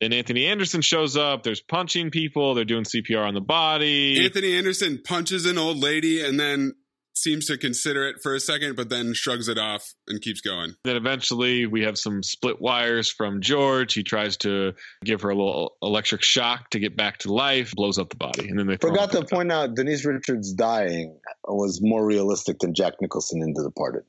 Then 0.00 0.12
Anthony 0.12 0.46
Anderson 0.46 0.82
shows 0.82 1.16
up. 1.16 1.42
There's 1.42 1.60
punching 1.60 2.10
people. 2.10 2.54
They're 2.54 2.64
doing 2.64 2.84
CPR 2.84 3.26
on 3.26 3.34
the 3.34 3.40
body. 3.40 4.24
Anthony 4.24 4.56
Anderson 4.56 5.00
punches 5.04 5.46
an 5.46 5.58
old 5.58 5.78
lady 5.78 6.24
and 6.24 6.38
then 6.38 6.74
seems 7.16 7.46
to 7.46 7.56
consider 7.56 8.08
it 8.08 8.16
for 8.22 8.34
a 8.34 8.40
second, 8.40 8.76
but 8.76 8.88
then 8.88 9.14
shrugs 9.14 9.48
it 9.48 9.56
off 9.56 9.94
and 10.08 10.20
keeps 10.20 10.40
going. 10.40 10.74
Then 10.84 10.96
eventually 10.96 11.64
we 11.66 11.82
have 11.84 11.96
some 11.96 12.22
split 12.22 12.60
wires 12.60 13.08
from 13.08 13.40
George. 13.40 13.94
He 13.94 14.02
tries 14.02 14.36
to 14.38 14.72
give 15.04 15.22
her 15.22 15.30
a 15.30 15.34
little 15.34 15.76
electric 15.80 16.22
shock 16.22 16.70
to 16.70 16.80
get 16.80 16.96
back 16.96 17.18
to 17.18 17.32
life, 17.32 17.72
blows 17.72 17.98
up 17.98 18.10
the 18.10 18.16
body, 18.16 18.48
and 18.48 18.58
then 18.58 18.66
they 18.66 18.76
Forgot 18.76 19.12
to 19.12 19.24
point 19.24 19.52
out 19.52 19.74
Denise 19.74 20.04
Richards 20.04 20.52
dying 20.52 21.18
was 21.46 21.80
more 21.82 22.04
realistic 22.04 22.58
than 22.58 22.74
Jack 22.74 22.94
Nicholson 23.00 23.42
in 23.42 23.54
The 23.54 23.62
Departed. 23.62 24.02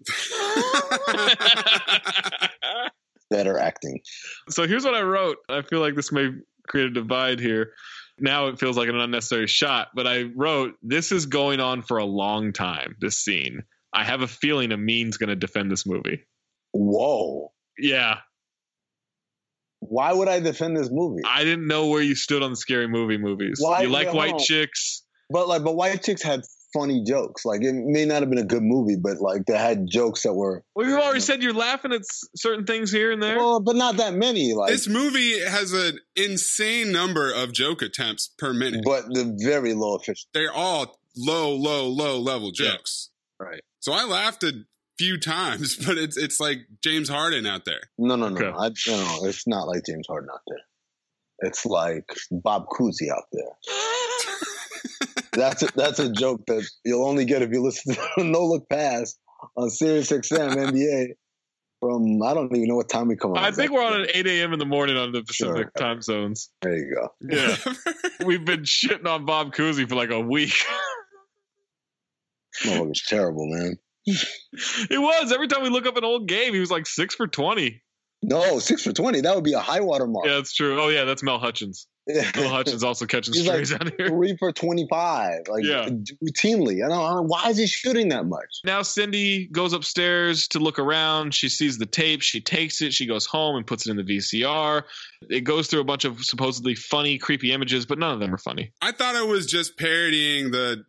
Better 3.29 3.57
acting. 3.57 4.01
So 4.49 4.67
here's 4.67 4.85
what 4.85 4.93
I 4.95 5.01
wrote. 5.01 5.37
I 5.49 5.61
feel 5.63 5.79
like 5.79 5.95
this 5.95 6.11
may 6.11 6.29
create 6.67 6.87
a 6.87 6.91
divide 6.91 7.39
here. 7.39 7.73
Now 8.19 8.47
it 8.47 8.59
feels 8.59 8.77
like 8.77 8.87
an 8.89 8.95
unnecessary 8.95 9.47
shot, 9.47 9.89
but 9.95 10.07
I 10.07 10.23
wrote 10.35 10.75
this 10.81 11.11
is 11.11 11.25
going 11.25 11.59
on 11.59 11.81
for 11.81 11.97
a 11.97 12.05
long 12.05 12.53
time. 12.53 12.95
This 13.01 13.17
scene. 13.19 13.63
I 13.93 14.03
have 14.03 14.21
a 14.21 14.27
feeling 14.27 14.71
Amin's 14.71 15.17
going 15.17 15.29
to 15.29 15.35
defend 15.35 15.71
this 15.71 15.85
movie. 15.85 16.23
Whoa. 16.73 17.51
Yeah, 17.77 18.17
Why 19.79 20.13
would 20.13 20.27
I 20.29 20.39
defend 20.39 20.77
this 20.77 20.89
movie? 20.91 21.21
I 21.25 21.43
didn't 21.43 21.67
know 21.67 21.87
where 21.87 22.01
you 22.01 22.15
stood 22.15 22.41
on 22.41 22.51
the 22.51 22.55
scary 22.57 22.87
movie 22.87 23.17
movies. 23.17 23.57
Why- 23.59 23.81
you 23.83 23.89
like 23.89 24.07
yeah, 24.07 24.13
white 24.13 24.37
chicks? 24.39 25.03
But 25.29 25.47
like, 25.47 25.63
but 25.63 25.75
White 25.75 26.03
Chicks 26.03 26.21
had 26.21 26.41
funny 26.75 27.03
jokes. 27.03 27.45
Like 27.45 27.61
it 27.63 27.73
may 27.73 28.05
not 28.05 28.21
have 28.21 28.29
been 28.29 28.37
a 28.37 28.43
good 28.45 28.61
movie, 28.61 28.97
but 29.01 29.19
like 29.21 29.45
they 29.45 29.57
had 29.57 29.87
jokes 29.87 30.23
that 30.23 30.33
were. 30.33 30.63
Well, 30.75 30.85
you've 30.87 30.99
already 30.99 31.21
said 31.21 31.41
you're 31.41 31.53
laughing 31.53 31.93
at 31.93 32.01
certain 32.35 32.65
things 32.65 32.91
here 32.91 33.11
and 33.11 33.23
there. 33.23 33.37
Well, 33.37 33.59
but 33.61 33.75
not 33.77 33.97
that 33.97 34.13
many. 34.13 34.53
Like, 34.53 34.71
This 34.71 34.87
movie 34.87 35.39
has 35.39 35.71
an 35.73 35.99
insane 36.15 36.91
number 36.91 37.31
of 37.31 37.53
joke 37.53 37.81
attempts 37.81 38.29
per 38.37 38.53
minute. 38.53 38.81
but 38.85 39.05
the 39.05 39.35
very 39.43 39.73
low 39.73 39.95
efficiency. 39.95 40.27
They're 40.33 40.53
all 40.53 40.99
low, 41.17 41.55
low, 41.55 41.87
low 41.87 42.19
level 42.19 42.51
jokes. 42.51 43.09
Right. 43.39 43.61
So 43.79 43.93
I 43.93 44.03
laughed 44.05 44.43
a 44.43 44.51
few 44.97 45.17
times, 45.19 45.75
but 45.85 45.97
it's 45.97 46.17
it's 46.17 46.39
like 46.39 46.59
James 46.83 47.07
Harden 47.09 47.45
out 47.45 47.65
there. 47.65 47.81
No, 47.97 48.15
no, 48.15 48.29
no, 48.29 48.35
Okay. 48.35 48.51
no. 48.51 48.57
I, 48.57 48.69
no, 48.87 48.97
no. 49.21 49.25
It's 49.27 49.47
not 49.47 49.67
like 49.67 49.85
James 49.85 50.07
Harden 50.07 50.29
out 50.33 50.41
there. 50.47 50.59
It's 51.39 51.65
like 51.65 52.05
Bob 52.31 52.67
Cousy 52.67 53.09
out 53.11 53.25
there. 53.31 53.43
that's 55.35 55.63
a, 55.63 55.67
that's 55.75 55.99
a 55.99 56.11
joke 56.11 56.41
that 56.47 56.63
you'll 56.83 57.05
only 57.05 57.25
get 57.25 57.41
if 57.41 57.51
you 57.51 57.61
listen 57.63 57.95
to 57.95 58.23
No 58.23 58.45
Look 58.45 58.67
Pass 58.69 59.15
on 59.57 59.69
Sirius 59.69 60.11
XM 60.11 60.55
NBA 60.55 61.07
from 61.79 62.21
I 62.23 62.33
don't 62.33 62.55
even 62.55 62.67
know 62.67 62.75
what 62.75 62.89
time 62.89 63.07
we 63.09 63.15
come 63.15 63.31
on. 63.31 63.37
I 63.37 63.51
think 63.51 63.71
we're 63.71 63.83
on 63.83 64.01
at 64.01 64.15
8 64.15 64.27
a.m. 64.27 64.53
in 64.53 64.59
the 64.59 64.65
morning 64.65 64.97
on 64.97 65.11
the 65.11 65.21
Pacific 65.23 65.55
Sure. 65.55 65.71
time 65.77 66.01
zones. 66.01 66.49
There 66.61 66.75
you 66.75 66.95
go. 66.95 67.09
Yeah. 67.35 67.55
We've 68.25 68.43
been 68.45 68.61
shitting 68.63 69.05
on 69.07 69.25
Bob 69.25 69.53
Cousy 69.53 69.87
for 69.87 69.95
like 69.95 70.09
a 70.11 70.19
week. 70.19 70.53
No, 72.65 72.73
it 72.83 72.87
was 72.87 73.03
terrible, 73.07 73.45
man. 73.47 73.77
it 74.05 74.99
was. 75.01 75.31
Every 75.31 75.47
time 75.47 75.61
we 75.63 75.69
look 75.69 75.85
up 75.85 75.97
an 75.97 76.05
old 76.05 76.27
game, 76.27 76.53
he 76.53 76.59
was 76.59 76.71
like 76.71 76.87
6 76.87 77.15
for 77.15 77.27
20. 77.27 77.81
No, 78.23 78.57
six 78.59 78.81
for 78.81 78.91
twenty. 78.91 79.21
That 79.21 79.35
would 79.35 79.43
be 79.43 79.53
a 79.53 79.59
high 79.59 79.81
water 79.81 80.07
mark. 80.07 80.25
Yeah, 80.25 80.35
that's 80.35 80.53
true. 80.53 80.81
Oh, 80.81 80.87
yeah, 80.87 81.03
that's 81.03 81.21
Mel 81.21 81.37
Hutchins. 81.37 81.85
Bill 82.07 82.23
Hutchins 82.49 82.83
also 82.83 83.05
catching 83.05 83.33
He's 83.33 83.45
strays 83.45 83.71
like 83.71 83.81
out 83.81 83.93
here. 83.97 84.09
three 84.09 84.35
for 84.37 84.51
twenty 84.51 84.85
five, 84.89 85.47
like 85.47 85.63
Yeah. 85.63 85.89
routinely. 86.23 86.85
I 86.85 86.89
don't, 86.89 87.01
I 87.01 87.09
don't. 87.15 87.27
Why 87.27 87.49
is 87.49 87.57
he 87.57 87.65
shooting 87.67 88.09
that 88.09 88.25
much? 88.27 88.59
Now 88.63 88.81
Cindy 88.83 89.47
goes 89.47 89.73
upstairs 89.73 90.47
to 90.49 90.59
look 90.59 90.77
around. 90.77 91.33
She 91.33 91.49
sees 91.49 91.77
the 91.77 91.85
tape. 91.87 92.21
She 92.21 92.41
takes 92.41 92.81
it. 92.81 92.93
She 92.93 93.05
goes 93.07 93.25
home 93.25 93.55
and 93.55 93.65
puts 93.65 93.87
it 93.87 93.91
in 93.91 93.97
the 93.97 94.03
VCR. 94.03 94.83
It 95.29 95.41
goes 95.41 95.67
through 95.67 95.81
a 95.81 95.85
bunch 95.85 96.05
of 96.05 96.23
supposedly 96.23 96.75
funny, 96.75 97.17
creepy 97.17 97.51
images, 97.51 97.85
but 97.85 97.97
none 97.97 98.13
of 98.13 98.19
them 98.19 98.33
are 98.33 98.37
funny. 98.37 98.71
I 98.81 98.91
thought 98.91 99.15
it 99.15 99.27
was 99.27 99.47
just 99.47 99.77
parodying 99.77 100.51
the 100.51 100.83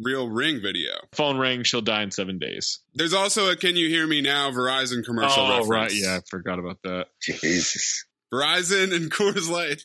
real 0.00 0.28
Ring 0.28 0.60
video. 0.62 0.92
Phone 1.12 1.38
ring. 1.38 1.62
She'll 1.64 1.80
die 1.80 2.02
in 2.02 2.10
seven 2.10 2.38
days. 2.38 2.80
There's 2.94 3.14
also 3.14 3.50
a 3.50 3.56
"Can 3.56 3.74
you 3.74 3.88
hear 3.88 4.06
me 4.06 4.20
now?" 4.20 4.50
Verizon 4.50 5.04
commercial. 5.04 5.42
oh, 5.42 5.48
reference. 5.50 5.68
right. 5.70 5.92
Yeah, 5.94 6.16
I 6.18 6.20
forgot 6.30 6.58
about 6.58 6.78
that. 6.84 7.06
Jesus. 7.22 8.04
Verizon 8.32 8.94
and 8.94 9.10
Coors 9.18 9.48
Light. 9.50 9.82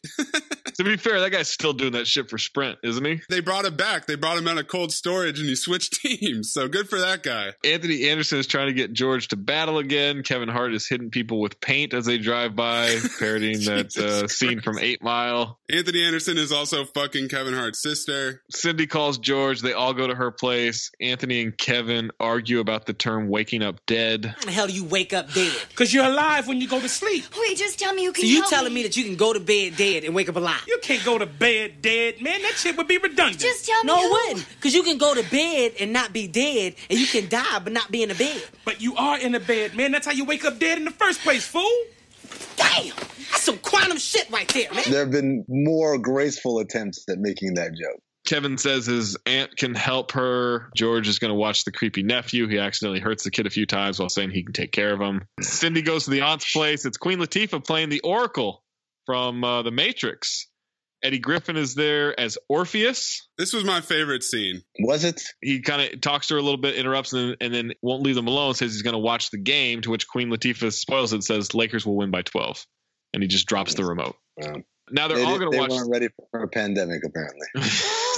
to 0.75 0.83
be 0.83 0.97
fair, 0.97 1.19
that 1.21 1.31
guy's 1.31 1.49
still 1.49 1.73
doing 1.73 1.93
that 1.93 2.07
shit 2.07 2.29
for 2.29 2.37
Sprint, 2.37 2.79
isn't 2.83 3.05
he? 3.05 3.21
They 3.29 3.39
brought 3.39 3.65
him 3.65 3.75
back. 3.75 4.05
They 4.05 4.15
brought 4.15 4.37
him 4.37 4.47
out 4.47 4.57
of 4.57 4.67
cold 4.67 4.91
storage 4.91 5.39
and 5.39 5.47
he 5.47 5.55
switched 5.55 5.93
teams. 6.01 6.51
So 6.51 6.67
good 6.67 6.89
for 6.89 6.99
that 6.99 7.23
guy. 7.23 7.51
Anthony 7.63 8.09
Anderson 8.09 8.39
is 8.39 8.47
trying 8.47 8.67
to 8.67 8.73
get 8.73 8.93
George 8.93 9.29
to 9.29 9.35
battle 9.35 9.77
again. 9.77 10.23
Kevin 10.23 10.49
Hart 10.49 10.73
is 10.73 10.87
hitting 10.87 11.09
people 11.09 11.39
with 11.39 11.59
paint 11.61 11.93
as 11.93 12.05
they 12.05 12.17
drive 12.17 12.55
by, 12.55 12.97
parodying 13.19 13.59
that 13.65 13.95
uh, 13.97 14.27
scene 14.27 14.61
from 14.61 14.79
Eight 14.79 15.03
Mile. 15.03 15.59
Anthony 15.71 16.03
Anderson 16.03 16.37
is 16.37 16.51
also 16.51 16.85
fucking 16.85 17.29
Kevin 17.29 17.53
Hart's 17.53 17.81
sister. 17.81 18.41
Cindy 18.51 18.87
calls 18.87 19.17
George. 19.17 19.61
They 19.61 19.73
all 19.73 19.93
go 19.93 20.07
to 20.07 20.15
her 20.15 20.31
place. 20.31 20.91
Anthony 20.99 21.41
and 21.41 21.57
Kevin 21.57 22.11
argue 22.19 22.59
about 22.59 22.85
the 22.85 22.93
term 22.93 23.27
waking 23.27 23.61
up 23.63 23.85
dead. 23.85 24.25
How 24.37 24.45
the 24.45 24.51
hell 24.51 24.67
do 24.67 24.73
you 24.73 24.83
wake 24.83 25.13
up 25.13 25.31
dead? 25.33 25.53
Because 25.69 25.93
you're 25.93 26.05
alive 26.05 26.47
when 26.47 26.59
you 26.61 26.67
go 26.67 26.79
to 26.79 26.89
sleep. 26.89 27.25
Wait, 27.39 27.57
just 27.57 27.79
tell 27.79 27.93
me 27.93 28.03
you 28.03 28.11
can 28.13 28.23
So 28.23 28.27
you 28.33 28.49
telling 28.49 28.73
me 28.73 28.83
that 28.83 28.97
you 28.97 29.03
can 29.03 29.15
go 29.15 29.33
to 29.33 29.39
bed 29.39 29.75
dead 29.77 30.03
and 30.03 30.13
wake 30.15 30.29
up 30.29 30.35
alive? 30.35 30.63
You 30.67 30.79
can't 30.81 31.03
go 31.05 31.17
to 31.17 31.25
bed 31.25 31.81
dead, 31.81 32.21
man. 32.21 32.41
That 32.41 32.53
shit 32.53 32.75
would 32.77 32.87
be 32.87 32.97
redundant. 32.97 33.39
Just 33.39 33.65
tell 33.65 33.83
me 33.83 33.87
No, 33.87 33.97
who. 33.97 34.05
it 34.05 34.27
wouldn't. 34.29 34.49
Because 34.55 34.73
you 34.73 34.83
can 34.83 34.97
go 34.97 35.13
to 35.15 35.23
bed 35.29 35.73
and 35.79 35.93
not 35.93 36.13
be 36.13 36.27
dead, 36.27 36.75
and 36.89 36.99
you 36.99 37.07
can 37.07 37.29
die 37.29 37.59
but 37.59 37.71
not 37.73 37.91
be 37.91 38.03
in 38.03 38.11
a 38.11 38.15
bed. 38.15 38.43
But 38.65 38.81
you 38.81 38.95
are 38.95 39.19
in 39.19 39.33
a 39.35 39.39
bed, 39.39 39.75
man. 39.75 39.91
That's 39.91 40.05
how 40.05 40.13
you 40.13 40.25
wake 40.25 40.45
up 40.45 40.59
dead 40.59 40.77
in 40.77 40.85
the 40.85 40.91
first 40.91 41.21
place, 41.21 41.45
fool. 41.45 41.69
Damn! 42.55 42.87
That's 43.31 43.43
some 43.43 43.57
quantum 43.59 43.97
shit 43.97 44.29
right 44.29 44.47
there, 44.49 44.71
man. 44.73 44.83
There 44.89 44.99
have 44.99 45.11
been 45.11 45.43
more 45.47 45.97
graceful 45.97 46.59
attempts 46.59 47.03
at 47.09 47.19
making 47.19 47.55
that 47.55 47.71
joke. 47.71 48.01
Kevin 48.25 48.57
says 48.57 48.85
his 48.85 49.17
aunt 49.25 49.55
can 49.57 49.75
help 49.75 50.13
her. 50.13 50.69
George 50.75 51.07
is 51.07 51.19
going 51.19 51.29
to 51.29 51.35
watch 51.35 51.65
the 51.65 51.71
creepy 51.71 52.03
nephew. 52.03 52.47
He 52.47 52.57
accidentally 52.57 52.99
hurts 53.01 53.23
the 53.23 53.31
kid 53.31 53.47
a 53.47 53.49
few 53.49 53.65
times 53.65 53.99
while 53.99 54.09
saying 54.09 54.31
he 54.31 54.43
can 54.43 54.53
take 54.53 54.71
care 54.71 54.93
of 54.93 55.01
him. 55.01 55.23
Cindy 55.41 55.81
goes 55.81 56.05
to 56.05 56.11
the 56.11 56.21
aunt's 56.21 56.49
place. 56.51 56.85
It's 56.85 56.97
Queen 56.97 57.19
Latifah 57.19 57.65
playing 57.65 57.89
the 57.89 57.99
Oracle 58.01 58.63
from 59.05 59.43
uh, 59.43 59.61
The 59.63 59.71
Matrix. 59.71 60.47
Eddie 61.03 61.19
Griffin 61.19 61.57
is 61.57 61.75
there 61.75 62.17
as 62.17 62.37
Orpheus. 62.47 63.27
This 63.37 63.51
was 63.51 63.65
my 63.65 63.81
favorite 63.81 64.23
scene. 64.23 64.61
Was 64.79 65.03
it? 65.03 65.21
He 65.41 65.59
kind 65.59 65.81
of 65.93 65.99
talks 65.99 66.27
to 66.27 66.35
her 66.35 66.39
a 66.39 66.41
little 66.43 66.55
bit, 66.61 66.75
interrupts, 66.75 67.11
and, 67.11 67.35
and 67.41 67.53
then 67.53 67.73
won't 67.81 68.03
leave 68.03 68.15
them 68.15 68.27
alone. 68.27 68.53
Says 68.53 68.71
he's 68.71 68.83
going 68.83 68.93
to 68.93 68.99
watch 68.99 69.29
the 69.29 69.37
game. 69.37 69.81
To 69.81 69.89
which 69.91 70.07
Queen 70.07 70.29
Latifah 70.29 70.71
spoils 70.71 71.11
it. 71.11 71.25
Says 71.25 71.53
Lakers 71.53 71.85
will 71.85 71.97
win 71.97 72.09
by 72.09 72.21
twelve, 72.21 72.65
and 73.13 73.21
he 73.21 73.27
just 73.27 73.47
drops 73.47 73.73
the 73.73 73.83
remote. 73.83 74.15
Um, 74.41 74.63
Now 74.91 75.09
they're 75.09 75.17
they 75.17 75.23
all 75.25 75.37
going 75.37 75.51
to 75.51 75.57
they 75.57 75.59
watch. 75.59 75.71
weren't 75.71 75.91
ready 75.91 76.07
for 76.31 76.43
a 76.43 76.47
pandemic, 76.47 77.01
apparently. 77.05 77.47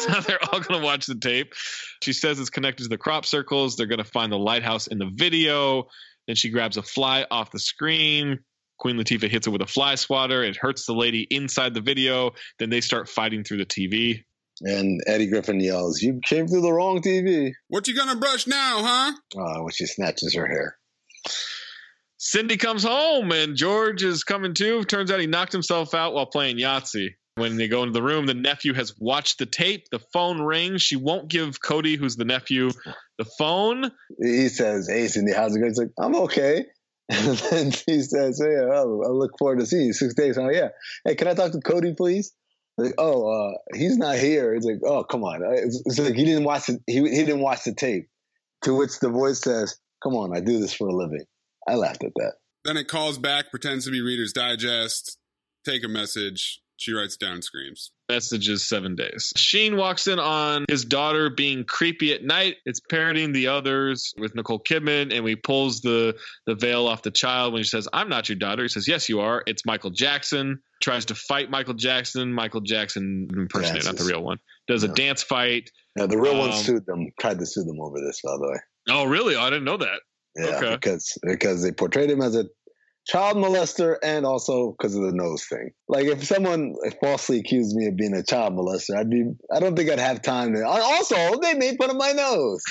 now 0.09 0.19
they're 0.21 0.43
all 0.51 0.59
going 0.59 0.79
to 0.79 0.85
watch 0.85 1.05
the 1.05 1.15
tape. 1.15 1.53
She 2.01 2.13
says 2.13 2.39
it's 2.39 2.49
connected 2.49 2.83
to 2.83 2.89
the 2.89 2.97
crop 2.97 3.25
circles. 3.25 3.75
They're 3.75 3.87
going 3.87 3.99
to 3.99 4.03
find 4.03 4.31
the 4.31 4.37
lighthouse 4.37 4.87
in 4.87 4.97
the 4.97 5.09
video. 5.13 5.87
Then 6.27 6.35
she 6.35 6.49
grabs 6.49 6.77
a 6.77 6.83
fly 6.83 7.25
off 7.29 7.51
the 7.51 7.59
screen. 7.59 8.39
Queen 8.77 8.97
Latifah 8.97 9.29
hits 9.29 9.47
it 9.47 9.51
with 9.51 9.61
a 9.61 9.67
fly 9.67 9.95
swatter. 9.95 10.43
It 10.43 10.57
hurts 10.57 10.85
the 10.85 10.93
lady 10.93 11.27
inside 11.29 11.73
the 11.73 11.81
video. 11.81 12.31
Then 12.59 12.69
they 12.69 12.81
start 12.81 13.07
fighting 13.07 13.43
through 13.43 13.57
the 13.57 13.65
TV. 13.65 14.23
And 14.61 15.01
Eddie 15.05 15.27
Griffin 15.27 15.59
yells, 15.59 16.01
"You 16.01 16.21
came 16.23 16.47
through 16.47 16.61
the 16.61 16.71
wrong 16.71 17.01
TV!" 17.01 17.51
What 17.67 17.87
you 17.87 17.95
gonna 17.95 18.15
brush 18.15 18.47
now, 18.47 18.83
huh? 18.83 19.13
Uh, 19.37 19.63
when 19.63 19.71
she 19.73 19.85
snatches 19.85 20.33
her 20.33 20.47
hair. 20.47 20.77
Cindy 22.17 22.57
comes 22.57 22.83
home 22.83 23.31
and 23.31 23.55
George 23.55 24.03
is 24.03 24.23
coming 24.23 24.53
too. 24.53 24.83
Turns 24.85 25.11
out 25.11 25.19
he 25.19 25.27
knocked 25.27 25.51
himself 25.51 25.93
out 25.93 26.13
while 26.13 26.25
playing 26.25 26.57
Yahtzee. 26.57 27.09
When 27.35 27.57
they 27.57 27.67
go 27.67 27.83
into 27.83 27.91
the 27.91 28.01
room, 28.01 28.25
the 28.25 28.33
nephew 28.33 28.73
has 28.73 28.93
watched 28.97 29.39
the 29.39 29.45
tape. 29.45 29.89
The 29.91 29.99
phone 30.13 30.41
rings. 30.41 30.81
She 30.81 30.95
won't 30.95 31.27
give 31.27 31.61
Cody, 31.61 31.97
who's 31.97 32.15
the 32.15 32.23
nephew, 32.23 32.71
the 33.17 33.25
phone. 33.37 33.91
He 34.21 34.47
says, 34.47 34.87
"Hey, 34.89 35.07
Cindy, 35.09 35.33
how's 35.33 35.53
it 35.53 35.59
going?" 35.59 35.71
He's 35.71 35.77
like, 35.77 35.91
"I'm 35.99 36.15
okay." 36.15 36.65
And 37.07 37.37
then 37.37 37.71
he 37.85 38.01
says, 38.01 38.41
"Hey, 38.41 38.55
oh, 38.57 39.03
I 39.05 39.09
look 39.09 39.37
forward 39.37 39.59
to 39.59 39.65
seeing 39.65 39.87
you 39.87 39.93
six 39.93 40.13
days." 40.13 40.37
Oh 40.37 40.49
yeah. 40.49 40.69
Hey, 41.03 41.15
can 41.15 41.27
I 41.27 41.33
talk 41.33 41.51
to 41.51 41.59
Cody, 41.59 41.93
please? 41.93 42.33
Like, 42.77 42.93
oh, 42.97 43.29
uh, 43.29 43.57
he's 43.77 43.97
not 43.97 44.17
here. 44.17 44.53
It's 44.53 44.65
like, 44.65 44.79
oh, 44.83 45.03
come 45.03 45.23
on. 45.23 45.41
It's, 45.53 45.81
it's 45.85 45.99
like 45.99 46.15
he 46.15 46.25
didn't 46.25 46.45
watch 46.45 46.65
the 46.65 46.79
he, 46.87 47.01
he 47.01 47.23
didn't 47.23 47.41
watch 47.41 47.63
the 47.63 47.75
tape. 47.75 48.07
To 48.63 48.73
which 48.73 48.99
the 48.99 49.09
voice 49.09 49.41
says, 49.41 49.77
"Come 50.01 50.15
on, 50.15 50.35
I 50.35 50.39
do 50.39 50.59
this 50.59 50.73
for 50.73 50.87
a 50.87 50.95
living." 50.95 51.25
I 51.67 51.75
laughed 51.75 52.03
at 52.03 52.13
that. 52.15 52.33
Then 52.63 52.77
it 52.77 52.87
calls 52.87 53.17
back, 53.17 53.51
pretends 53.51 53.85
to 53.85 53.91
be 53.91 54.01
Reader's 54.01 54.33
Digest, 54.33 55.17
take 55.65 55.83
a 55.83 55.87
message. 55.87 56.61
She 56.77 56.91
writes 56.93 57.15
down, 57.17 57.41
screams. 57.41 57.91
Messages 58.09 58.67
seven 58.67 58.95
days. 58.95 59.31
Sheen 59.37 59.77
walks 59.77 60.07
in 60.07 60.19
on 60.19 60.65
his 60.69 60.83
daughter 60.85 61.29
being 61.29 61.63
creepy 61.63 62.13
at 62.13 62.23
night. 62.23 62.57
It's 62.65 62.79
parodying 62.79 63.31
the 63.31 63.47
others 63.47 64.13
with 64.17 64.35
Nicole 64.35 64.59
Kidman, 64.59 65.13
and 65.13 65.23
we 65.23 65.35
pulls 65.35 65.81
the 65.81 66.15
the 66.45 66.55
veil 66.55 66.85
off 66.87 67.01
the 67.01 67.11
child 67.11 67.53
when 67.53 67.63
she 67.63 67.69
says, 67.69 67.87
"I'm 67.93 68.09
not 68.09 68.27
your 68.29 68.35
daughter." 68.37 68.63
He 68.63 68.69
says, 68.69 68.87
"Yes, 68.87 69.07
you 69.09 69.21
are." 69.21 69.41
It's 69.47 69.65
Michael 69.65 69.89
Jackson. 69.91 70.59
Tries 70.81 71.05
to 71.05 71.15
fight 71.15 71.49
Michael 71.49 71.73
Jackson. 71.73 72.33
Michael 72.33 72.61
Jackson 72.61 73.27
impersonator, 73.35 73.85
not 73.85 73.97
the 73.97 74.03
real 74.03 74.21
one. 74.21 74.37
Does 74.67 74.83
a 74.83 74.89
dance 74.89 75.23
fight. 75.23 75.71
Now 75.95 76.05
the 76.07 76.17
real 76.17 76.37
one 76.37 76.51
Um, 76.51 76.57
sued 76.57 76.85
them, 76.85 77.07
tried 77.19 77.39
to 77.39 77.45
sue 77.45 77.63
them 77.63 77.79
over 77.81 77.99
this, 78.01 78.19
by 78.21 78.33
the 78.37 78.47
way. 78.51 78.57
Oh, 78.89 79.05
really? 79.05 79.35
Oh, 79.35 79.41
I 79.41 79.49
didn't 79.49 79.63
know 79.63 79.77
that. 79.77 80.01
Yeah, 80.35 80.57
Okay. 80.57 80.75
because 80.75 81.17
because 81.23 81.63
they 81.63 81.71
portrayed 81.71 82.09
him 82.11 82.21
as 82.21 82.35
a 82.35 82.45
child 83.05 83.37
molester 83.37 83.97
and 84.01 84.25
also 84.25 84.71
because 84.71 84.95
of 84.95 85.03
the 85.03 85.11
nose 85.11 85.45
thing. 85.45 85.71
Like 85.87 86.05
if 86.05 86.23
someone 86.25 86.75
falsely 87.01 87.39
accused 87.39 87.75
me 87.75 87.87
of 87.87 87.95
being 87.95 88.13
a 88.13 88.23
child 88.23 88.53
molester, 88.53 88.97
I'd 88.97 89.09
be 89.09 89.25
I 89.51 89.59
don't 89.59 89.75
think 89.75 89.89
I'd 89.89 89.99
have 89.99 90.21
time 90.21 90.53
to. 90.53 90.65
Also, 90.65 91.39
they 91.39 91.53
made 91.53 91.77
fun 91.77 91.89
of 91.89 91.97
my 91.97 92.11
nose. 92.11 92.63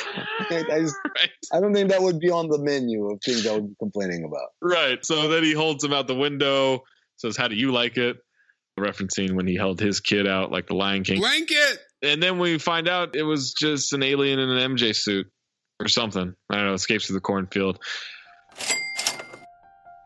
I 0.50 0.62
just 0.80 0.96
I 1.52 1.60
don't 1.60 1.74
think 1.74 1.90
that 1.90 2.02
would 2.02 2.18
be 2.18 2.30
on 2.30 2.48
the 2.48 2.58
menu 2.58 3.10
of 3.10 3.20
things 3.24 3.46
I 3.46 3.54
would 3.54 3.68
be 3.68 3.76
complaining 3.78 4.24
about. 4.24 4.48
Right. 4.60 5.04
So 5.04 5.28
then 5.28 5.44
he 5.44 5.52
holds 5.52 5.84
him 5.84 5.92
out 5.92 6.08
the 6.08 6.14
window, 6.14 6.82
says, 7.16 7.36
How 7.36 7.48
do 7.48 7.54
you 7.54 7.72
like 7.72 7.96
it? 7.96 8.16
Referencing 8.78 9.34
when 9.34 9.46
he 9.46 9.54
held 9.54 9.80
his 9.80 10.00
kid 10.00 10.26
out 10.26 10.50
like 10.50 10.66
the 10.66 10.74
Lion 10.74 11.04
King. 11.04 11.20
Blanket! 11.20 11.78
And 12.02 12.20
then 12.22 12.38
we 12.40 12.58
find 12.58 12.88
out 12.88 13.14
it 13.14 13.22
was 13.22 13.54
just 13.54 13.92
an 13.92 14.02
alien 14.02 14.40
in 14.40 14.50
an 14.50 14.76
MJ 14.76 14.96
suit 14.96 15.26
or 15.80 15.86
something. 15.86 16.34
I 16.50 16.56
don't 16.56 16.66
know, 16.66 16.74
escapes 16.74 17.06
through 17.06 17.14
the 17.14 17.20
cornfield. 17.20 17.78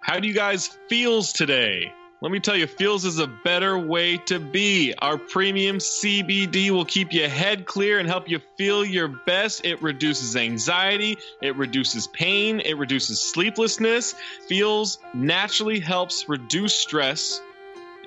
How 0.09 0.21
do 0.21 0.27
you 0.27 0.33
guys 0.33 0.69
feels 0.89 1.35
today? 1.35 1.93
Let 2.23 2.33
me 2.33 2.41
tell 2.41 2.57
you, 2.57 2.67
feals 2.67 3.05
is 3.05 3.19
a 3.19 3.27
better 3.27 3.79
way 3.79 4.17
to 4.17 4.39
be. 4.39 4.95
Our 4.97 5.19
premium 5.19 5.77
CBD 5.77 6.71
will 6.71 6.87
keep 6.87 7.13
your 7.13 7.29
head 7.29 7.67
clear 7.67 7.99
and 7.99 8.09
help 8.09 8.27
you 8.27 8.41
feel 8.57 8.87
your 8.87 9.09
best. 9.09 9.67
It 9.67 9.83
reduces 9.83 10.35
anxiety, 10.35 11.19
it 11.43 11.57
reduces 11.57 12.07
pain, 12.07 12.61
it 12.61 12.79
reduces 12.79 13.21
sleeplessness. 13.21 14.15
Feals 14.49 14.99
naturally 15.13 15.79
helps 15.79 16.27
reduce 16.27 16.75
stress, 16.75 17.43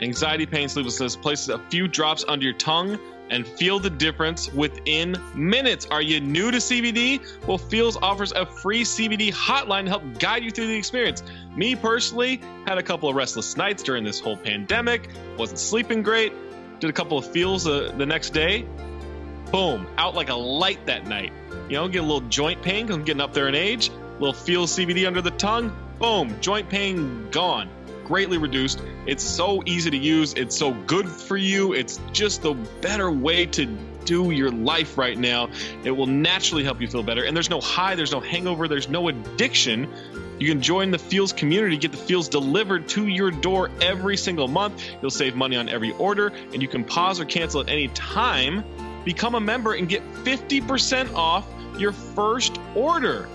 anxiety, 0.01 0.47
pain, 0.47 0.69
sleeplessness. 0.69 1.15
Places 1.15 1.49
a 1.49 1.59
few 1.69 1.87
drops 1.87 2.25
under 2.27 2.45
your 2.45 2.57
tongue 2.57 2.97
and 3.31 3.47
feel 3.47 3.79
the 3.79 3.89
difference 3.89 4.53
within 4.53 5.15
minutes. 5.33 5.87
Are 5.89 6.01
you 6.01 6.19
new 6.19 6.51
to 6.51 6.57
CBD? 6.57 7.21
Well, 7.47 7.57
Feals 7.57 7.97
offers 8.01 8.33
a 8.33 8.45
free 8.45 8.83
CBD 8.83 9.31
hotline 9.33 9.85
to 9.85 9.89
help 9.89 10.19
guide 10.19 10.43
you 10.43 10.51
through 10.51 10.67
the 10.67 10.75
experience. 10.75 11.23
Me 11.55 11.75
personally 11.75 12.41
had 12.67 12.77
a 12.77 12.83
couple 12.83 13.09
of 13.09 13.15
restless 13.15 13.57
nights 13.57 13.81
during 13.81 14.03
this 14.03 14.19
whole 14.19 14.37
pandemic, 14.37 15.09
wasn't 15.37 15.59
sleeping 15.59 16.03
great, 16.03 16.33
did 16.79 16.89
a 16.89 16.93
couple 16.93 17.17
of 17.17 17.25
Feals 17.25 17.65
uh, 17.65 17.93
the 17.97 18.05
next 18.05 18.31
day. 18.31 18.65
Boom, 19.51 19.87
out 19.97 20.13
like 20.13 20.29
a 20.29 20.35
light 20.35 20.85
that 20.85 21.07
night. 21.07 21.31
You 21.69 21.77
know, 21.77 21.87
get 21.87 21.99
a 21.99 22.01
little 22.05 22.21
joint 22.21 22.61
pain 22.61 22.87
'cause 22.87 22.95
I'm 22.97 23.03
getting 23.03 23.21
up 23.21 23.33
there 23.33 23.47
in 23.47 23.55
age, 23.55 23.89
a 23.89 24.13
little 24.19 24.33
Feals 24.33 24.71
CBD 24.73 25.07
under 25.07 25.21
the 25.21 25.31
tongue. 25.31 25.75
Boom, 25.99 26.35
joint 26.41 26.67
pain 26.69 27.29
gone 27.31 27.69
greatly 28.11 28.37
reduced. 28.37 28.81
It's 29.05 29.23
so 29.23 29.63
easy 29.65 29.89
to 29.89 29.95
use. 29.95 30.33
It's 30.33 30.53
so 30.53 30.73
good 30.73 31.07
for 31.07 31.37
you. 31.37 31.71
It's 31.71 31.97
just 32.11 32.41
the 32.41 32.55
better 32.81 33.09
way 33.09 33.45
to 33.45 33.65
do 34.03 34.31
your 34.31 34.51
life 34.51 34.97
right 34.97 35.17
now. 35.17 35.47
It 35.85 35.91
will 35.91 36.07
naturally 36.07 36.65
help 36.65 36.81
you 36.81 36.89
feel 36.89 37.03
better. 37.03 37.23
And 37.23 37.33
there's 37.33 37.49
no 37.49 37.61
high, 37.61 37.95
there's 37.95 38.11
no 38.11 38.19
hangover, 38.19 38.67
there's 38.67 38.89
no 38.89 39.07
addiction. 39.07 39.87
You 40.39 40.49
can 40.49 40.61
join 40.61 40.91
the 40.91 40.97
Feals 40.97 41.31
community, 41.31 41.77
get 41.77 41.93
the 41.93 41.97
Feals 41.97 42.27
delivered 42.27 42.89
to 42.89 43.07
your 43.07 43.31
door 43.31 43.71
every 43.79 44.17
single 44.17 44.49
month. 44.49 44.83
You'll 45.01 45.09
save 45.09 45.37
money 45.37 45.55
on 45.55 45.69
every 45.69 45.93
order, 45.93 46.33
and 46.51 46.61
you 46.61 46.67
can 46.67 46.83
pause 46.83 47.17
or 47.17 47.23
cancel 47.23 47.61
at 47.61 47.69
any 47.69 47.87
time. 47.89 48.65
Become 49.05 49.35
a 49.35 49.39
member 49.39 49.71
and 49.71 49.87
get 49.87 50.03
50% 50.25 51.13
off 51.15 51.47
your 51.77 51.93
first 51.93 52.59
order. 52.75 53.29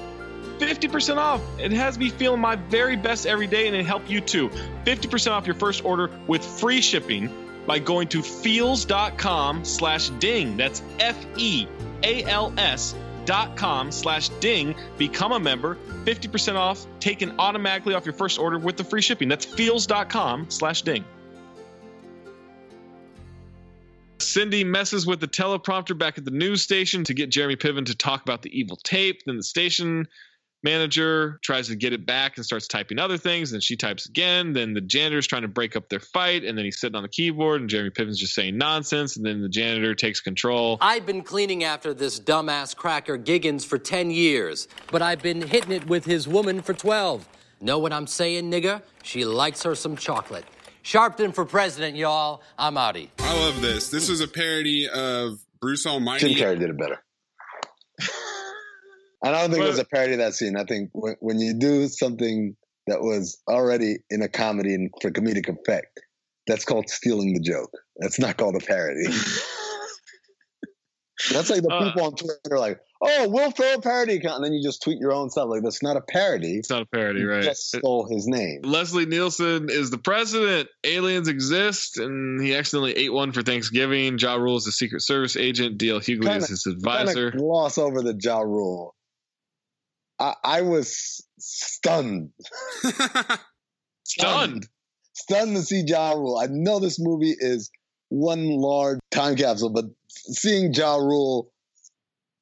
50% 0.59 1.16
off. 1.16 1.42
It 1.59 1.72
has 1.72 1.98
me 1.98 2.11
feeling 2.11 2.40
my 2.40 2.57
very 2.57 2.96
best 2.96 3.26
every 3.26 3.46
day 3.46 3.66
and 3.66 3.76
it 3.76 3.86
help 3.86 4.09
you 4.09 4.20
too. 4.20 4.48
50% 4.84 5.32
off 5.32 5.46
your 5.46 5.54
first 5.57 5.84
order 5.84 6.11
with 6.26 6.44
free 6.44 6.80
shipping 6.80 7.30
by 7.66 7.78
going 7.78 8.09
to 8.09 8.22
feals.com 8.22 9.64
slash 9.64 10.11
ding. 10.11 10.57
That's 10.57 10.82
F 10.98 11.16
E 11.36 11.66
A 12.02 12.24
L 12.24 12.52
S 12.57 12.94
dot 13.24 13.57
com 13.57 13.90
slash 13.90 14.28
ding. 14.40 14.74
Become 14.96 15.32
a 15.32 15.40
member. 15.40 15.76
50% 16.04 16.54
off 16.54 16.86
taken 17.00 17.38
automatically 17.38 17.94
off 17.94 18.07
your 18.07 18.14
first 18.14 18.38
order 18.38 18.59
with 18.59 18.76
the 18.76 18.84
free 18.84 19.02
shipping. 19.02 19.28
That's 19.28 19.44
feals.com 19.44 20.50
slash 20.50 20.82
ding. 20.82 21.04
Cindy 24.18 24.64
messes 24.64 25.07
with 25.07 25.20
the 25.20 25.28
teleprompter 25.28 25.96
back 25.96 26.18
at 26.18 26.24
the 26.24 26.30
news 26.30 26.62
station 26.62 27.04
to 27.04 27.14
get 27.14 27.30
Jeremy 27.30 27.57
Piven 27.57 27.86
to 27.86 27.94
talk 27.94 28.22
about 28.22 28.42
the 28.42 28.59
evil 28.59 28.76
tape. 28.76 29.22
Then 29.24 29.36
the 29.36 29.42
station 29.42 30.09
manager 30.62 31.38
tries 31.42 31.68
to 31.68 31.76
get 31.76 31.92
it 31.92 32.07
back 32.07 32.36
and 32.36 32.44
starts 32.44 32.66
typing 32.66 32.98
other 32.98 33.16
things. 33.16 33.50
Then 33.50 33.61
she 33.61 33.76
types 33.76 34.07
again. 34.07 34.52
Then 34.52 34.74
the 34.74 34.80
janitor's 34.80 35.26
trying 35.26 35.42
to 35.42 35.48
break 35.48 35.76
up 35.76 35.88
their 35.88 36.00
fight. 36.00 36.44
And 36.44 36.57
then 36.57 36.64
he's 36.64 36.80
sitting 36.80 36.96
on 36.96 37.02
the 37.02 37.09
keyboard 37.09 37.61
and 37.61 37.70
Jeremy 37.70 37.90
Piven's 37.90 38.18
just 38.18 38.34
saying 38.34 38.59
nonsense. 38.59 39.16
And 39.16 39.24
then 39.24 39.42
the 39.42 39.48
janitor 39.48 39.94
takes 39.94 40.20
control. 40.20 40.78
I've 40.80 41.07
been 41.07 41.22
cleaning 41.22 41.64
after 41.64 41.94
this 41.94 42.18
dumbass 42.18 42.74
cracker 42.74 43.18
Giggins 43.18 43.64
for 43.64 43.78
10 43.78 44.11
years, 44.11 44.68
but 44.90 45.02
I've 45.02 45.22
been 45.22 45.42
hitting 45.42 45.72
it 45.72 45.86
with 45.86 46.04
his 46.04 46.26
woman 46.26 46.62
for 46.62 46.74
12. 46.74 47.28
Know 47.61 47.78
what 47.78 47.92
I'm 47.92 48.07
saying, 48.07 48.50
nigga? 48.50 48.82
She 49.02 49.24
likes 49.24 49.62
her 49.62 49.74
some 49.74 49.96
chocolate. 49.96 50.44
Sharpton 50.84 51.34
for 51.34 51.44
president, 51.44 51.96
y'all. 51.96 52.42
I'm 52.59 52.74
outie. 52.74 53.09
I 53.18 53.38
love 53.38 53.61
this. 53.61 53.88
This 53.90 54.09
is 54.09 54.20
a 54.20 54.28
parody 54.28 54.88
of 54.88 55.38
Bruce 55.61 55.86
Almighty. 55.86 56.34
Jim 56.34 56.38
Carrey 56.38 56.59
did 56.59 56.70
it 56.70 56.78
better. 56.78 57.02
And 59.22 59.34
I 59.34 59.40
don't 59.40 59.50
think 59.50 59.64
it 59.64 59.68
was 59.68 59.78
a 59.78 59.84
parody 59.84 60.12
of 60.12 60.18
that 60.18 60.34
scene. 60.34 60.56
I 60.56 60.64
think 60.64 60.90
when, 60.92 61.16
when 61.20 61.40
you 61.40 61.54
do 61.54 61.88
something 61.88 62.56
that 62.86 63.00
was 63.00 63.42
already 63.48 63.98
in 64.10 64.22
a 64.22 64.28
comedy 64.28 64.74
and 64.74 64.90
for 65.00 65.10
comedic 65.10 65.48
effect, 65.48 66.00
that's 66.46 66.64
called 66.64 66.88
stealing 66.88 67.34
the 67.34 67.40
joke. 67.40 67.72
That's 67.96 68.18
not 68.18 68.36
called 68.36 68.56
a 68.56 68.64
parody. 68.64 69.06
that's 71.32 71.50
like 71.50 71.62
the 71.62 71.72
Uh, 71.72 71.88
people 71.88 72.04
on 72.04 72.14
Twitter 72.14 72.38
are 72.52 72.58
like, 72.58 72.78
"Oh, 73.02 73.28
Will 73.28 73.50
Ferrell 73.50 73.80
parody," 73.80 74.16
account," 74.16 74.36
and 74.36 74.44
then 74.44 74.52
you 74.52 74.62
just 74.62 74.82
tweet 74.82 74.98
your 74.98 75.12
own 75.12 75.30
stuff. 75.30 75.48
Like 75.48 75.62
that's 75.62 75.82
not 75.82 75.96
a 75.96 76.02
parody. 76.02 76.58
It's 76.58 76.70
not 76.70 76.82
a 76.82 76.86
parody, 76.86 77.20
You 77.20 77.30
right? 77.30 77.42
Just 77.42 77.70
stole 77.70 78.06
his 78.08 78.26
name. 78.28 78.60
Leslie 78.62 79.06
Nielsen 79.06 79.68
is 79.70 79.90
the 79.90 79.98
president. 79.98 80.68
Aliens 80.84 81.28
exist, 81.28 81.98
and 81.98 82.40
he 82.40 82.54
accidentally 82.54 82.92
ate 82.96 83.12
one 83.12 83.32
for 83.32 83.42
Thanksgiving. 83.42 84.18
Ja 84.18 84.34
Rule 84.34 84.56
is 84.56 84.64
the 84.64 84.72
Secret 84.72 85.02
Service 85.02 85.36
agent. 85.36 85.78
D.L. 85.78 86.00
Hughley 86.00 86.36
is 86.36 86.48
his 86.48 86.66
advisor. 86.66 87.30
Kinda 87.30 87.44
gloss 87.44 87.78
over 87.78 88.02
the 88.02 88.16
Ja 88.22 88.40
Rule. 88.40 88.95
I, 90.18 90.34
I 90.44 90.62
was 90.62 91.22
stunned. 91.38 92.30
stunned. 94.04 94.66
Stunned 95.14 95.56
to 95.56 95.62
see 95.62 95.82
Ja 95.86 96.12
Rule. 96.12 96.38
I 96.38 96.46
know 96.50 96.78
this 96.78 96.98
movie 97.00 97.34
is 97.38 97.70
one 98.08 98.48
large 98.48 98.98
time 99.10 99.36
capsule, 99.36 99.70
but 99.70 99.86
seeing 100.08 100.72
Ja 100.72 100.96
Rule 100.96 101.50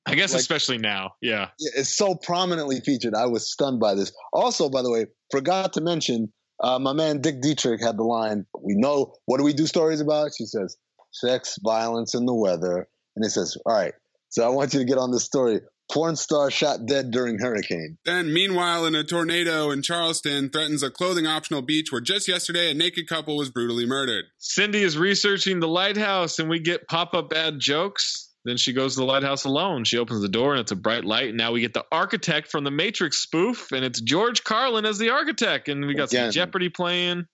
I 0.06 0.14
guess 0.14 0.32
like- 0.32 0.40
especially 0.40 0.78
now. 0.78 1.14
Yeah. 1.22 1.48
It's 1.58 1.94
so 1.96 2.14
prominently 2.14 2.80
featured, 2.80 3.14
I 3.14 3.26
was 3.26 3.50
stunned 3.50 3.80
by 3.80 3.94
this. 3.94 4.12
Also, 4.32 4.68
by 4.68 4.82
the 4.82 4.90
way, 4.90 5.06
forgot 5.30 5.72
to 5.74 5.80
mention, 5.80 6.30
uh, 6.62 6.78
my 6.78 6.92
man 6.92 7.20
Dick 7.22 7.40
Dietrich 7.40 7.80
had 7.82 7.96
the 7.96 8.02
line, 8.02 8.44
We 8.60 8.74
know, 8.76 9.14
what 9.26 9.38
do 9.38 9.44
we 9.44 9.52
do 9.54 9.66
stories 9.66 10.00
about? 10.00 10.32
She 10.36 10.44
says, 10.44 10.76
sex, 11.12 11.58
violence, 11.64 12.12
and 12.14 12.28
the 12.28 12.34
weather. 12.34 12.86
And 13.16 13.24
he 13.24 13.30
says, 13.30 13.56
All 13.64 13.72
right, 13.74 13.94
so 14.28 14.44
I 14.44 14.48
want 14.48 14.74
you 14.74 14.80
to 14.80 14.84
get 14.84 14.98
on 14.98 15.10
this 15.10 15.24
story. 15.24 15.60
Porn 15.92 16.16
star 16.16 16.50
shot 16.50 16.86
dead 16.86 17.10
during 17.10 17.38
hurricane. 17.38 17.98
Then, 18.04 18.32
meanwhile, 18.32 18.86
in 18.86 18.94
a 18.94 19.04
tornado 19.04 19.70
in 19.70 19.82
Charleston 19.82 20.48
threatens 20.48 20.82
a 20.82 20.90
clothing 20.90 21.26
optional 21.26 21.62
beach 21.62 21.92
where 21.92 22.00
just 22.00 22.26
yesterday 22.26 22.70
a 22.70 22.74
naked 22.74 23.06
couple 23.06 23.36
was 23.36 23.50
brutally 23.50 23.86
murdered. 23.86 24.24
Cindy 24.38 24.82
is 24.82 24.96
researching 24.96 25.60
the 25.60 25.68
lighthouse, 25.68 26.38
and 26.38 26.48
we 26.48 26.58
get 26.58 26.88
pop 26.88 27.14
up 27.14 27.30
bad 27.30 27.60
jokes. 27.60 28.30
Then 28.44 28.56
she 28.56 28.72
goes 28.72 28.94
to 28.94 29.00
the 29.00 29.06
lighthouse 29.06 29.44
alone. 29.44 29.84
She 29.84 29.98
opens 29.98 30.20
the 30.20 30.28
door, 30.28 30.52
and 30.52 30.60
it's 30.60 30.72
a 30.72 30.76
bright 30.76 31.04
light. 31.04 31.28
And 31.28 31.38
now 31.38 31.52
we 31.52 31.60
get 31.60 31.74
the 31.74 31.84
architect 31.92 32.50
from 32.50 32.64
the 32.64 32.70
Matrix 32.70 33.18
spoof, 33.18 33.72
and 33.72 33.84
it's 33.84 34.00
George 34.00 34.44
Carlin 34.44 34.84
as 34.84 34.98
the 34.98 35.10
architect. 35.10 35.68
And 35.68 35.86
we 35.86 35.94
got 35.94 36.08
Again. 36.08 36.26
some 36.26 36.32
Jeopardy 36.32 36.68
playing. 36.68 37.24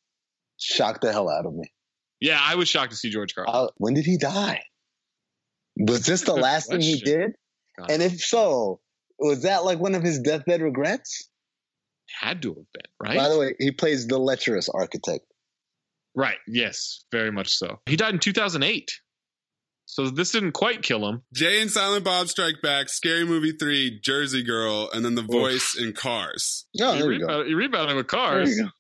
Shocked 0.59 1.03
the 1.03 1.13
hell 1.13 1.29
out 1.29 1.47
of 1.47 1.55
me. 1.55 1.73
Yeah, 2.21 2.39
I 2.41 2.57
was 2.57 2.69
shocked 2.69 2.91
to 2.91 2.97
see 2.97 3.11
George 3.11 3.35
Carlin. 3.35 3.53
Uh, 3.55 3.69
when 3.77 3.95
did 3.95 4.05
he 4.05 4.19
die? 4.19 4.63
Was 5.77 6.05
this 6.05 6.23
the 6.23 6.35
last 6.35 6.69
thing 6.69 6.81
he 6.81 7.01
question. 7.01 7.35
Did? 7.87 7.95
And 7.95 8.03
if 8.03 8.21
so, 8.21 8.81
was 9.19 9.43
that 9.43 9.65
like 9.65 9.79
one 9.79 9.95
of 9.95 10.03
his 10.03 10.21
deathbed 10.21 10.63
regrets? 10.63 11.29
Had 12.21 12.43
to 12.43 12.49
have 12.49 12.57
been, 12.73 12.83
right? 13.01 13.17
By 13.17 13.29
the 13.29 13.39
way, 13.39 13.55
he 13.59 13.71
plays 13.71 14.07
the 14.07 14.19
lecherous 14.19 14.69
architect. 14.69 15.25
Right. 16.15 16.39
Yes, 16.49 17.05
very 17.13 17.31
much 17.31 17.51
so. 17.51 17.79
He 17.87 17.97
died 17.97 18.15
in 18.15 18.21
2008. 18.21 18.91
So 19.87 20.09
this 20.09 20.31
didn't 20.33 20.53
quite 20.53 20.83
kill 20.83 21.09
him. 21.09 21.23
Jay 21.35 21.61
and 21.61 21.71
Silent 21.71 22.05
Bob 22.05 22.29
Strike 22.29 22.63
Back, 22.63 22.89
Scary 22.89 23.25
Movie 23.25 23.53
3, 23.53 24.01
Jersey 24.01 24.45
Girl, 24.45 24.89
and 24.93 25.05
then 25.05 25.17
the 25.17 25.23
voice 25.23 25.77
in 25.77 25.93
Cars. 25.93 26.67
Oh, 26.81 26.97
there 26.97 27.09
read 27.09 27.21
you 27.21 27.27
go. 27.27 27.33
about, 27.35 27.49
you 27.49 27.57
read 27.57 27.71
about 27.71 27.91
him 27.91 27.97
with 27.97 28.09
There 28.09 28.21
cars. 28.21 28.57
you 28.57 28.65
go. 28.65 28.71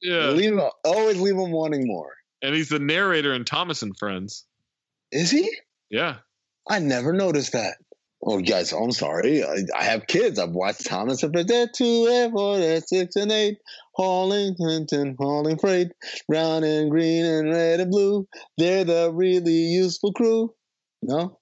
Yeah. 0.00 0.30
Leave 0.30 0.52
him, 0.54 0.60
always 0.84 1.20
leave 1.20 1.34
him 1.34 1.50
wanting 1.52 1.86
more. 1.86 2.10
And 2.42 2.54
he's 2.54 2.70
the 2.70 2.78
narrator 2.78 3.34
in 3.34 3.44
Thomas 3.44 3.82
and 3.82 3.96
Friends. 3.98 4.44
Is 5.10 5.30
he? 5.30 5.50
Yeah. 5.90 6.16
I 6.68 6.78
never 6.78 7.12
noticed 7.12 7.52
that. 7.52 7.76
Oh, 8.24 8.40
guys, 8.40 8.72
I'm 8.72 8.92
sorry. 8.92 9.42
I, 9.42 9.56
I 9.76 9.84
have 9.84 10.06
kids. 10.06 10.38
I've 10.38 10.50
watched 10.52 10.86
Thomas 10.86 11.22
and 11.24 11.32
Friends. 11.32 11.50
two, 11.76 12.06
eight, 12.08 12.30
four, 12.30 12.58
eight, 12.58 12.88
six, 12.88 13.16
and 13.16 13.32
eight. 13.32 13.58
Hauling, 13.94 14.54
Hinton, 14.58 15.16
hauling 15.18 15.58
freight. 15.58 15.88
Brown 16.28 16.62
and 16.62 16.90
green 16.90 17.24
and 17.24 17.50
red 17.50 17.80
and 17.80 17.90
blue. 17.90 18.28
They're 18.58 18.84
the 18.84 19.12
really 19.12 19.52
useful 19.52 20.12
crew. 20.12 20.54
No? 21.02 21.40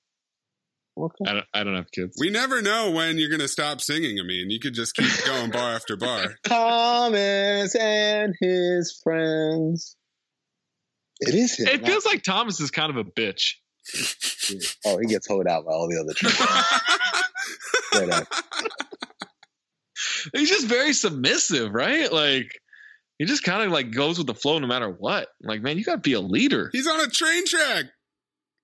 Okay. 0.98 1.24
I 1.26 1.32
don't, 1.34 1.46
I 1.52 1.64
don't 1.64 1.76
have 1.76 1.90
kids. 1.92 2.16
We 2.18 2.30
never 2.30 2.62
know 2.62 2.90
when 2.92 3.18
you're 3.18 3.28
going 3.28 3.40
to 3.40 3.48
stop 3.48 3.80
singing. 3.80 4.18
I 4.18 4.26
mean, 4.26 4.50
you 4.50 4.58
could 4.58 4.74
just 4.74 4.94
keep 4.94 5.10
going 5.26 5.50
bar 5.50 5.74
after 5.74 5.96
bar. 5.96 6.34
Thomas 6.46 7.74
and 7.74 8.34
his 8.40 9.00
friends. 9.04 9.96
It 11.20 11.34
is 11.34 11.58
him. 11.58 11.68
It 11.68 11.86
feels 11.86 12.06
like 12.06 12.22
Thomas 12.22 12.60
is 12.60 12.70
kind 12.70 12.90
of 12.90 12.96
a 12.96 13.04
bitch. 13.04 13.56
Oh, 14.84 14.98
he 14.98 15.06
gets 15.06 15.28
hoed 15.28 15.46
out 15.46 15.64
by 15.64 15.70
all 15.72 15.88
the 15.88 16.00
other 16.00 16.12
children. 16.14 16.48
He's 20.34 20.48
just 20.48 20.66
very 20.66 20.92
submissive, 20.92 21.72
right? 21.72 22.12
Like 22.12 22.60
he 23.18 23.24
just 23.26 23.44
kind 23.44 23.62
of 23.62 23.70
like 23.72 23.92
goes 23.92 24.18
with 24.18 24.26
the 24.26 24.34
flow 24.34 24.58
no 24.58 24.66
matter 24.66 24.88
what. 24.88 25.28
Like, 25.42 25.62
man, 25.62 25.78
you 25.78 25.84
got 25.84 25.96
to 25.96 25.98
be 25.98 26.14
a 26.14 26.20
leader. 26.20 26.70
He's 26.72 26.86
on 26.86 27.00
a 27.00 27.06
train 27.08 27.46
track. 27.46 27.84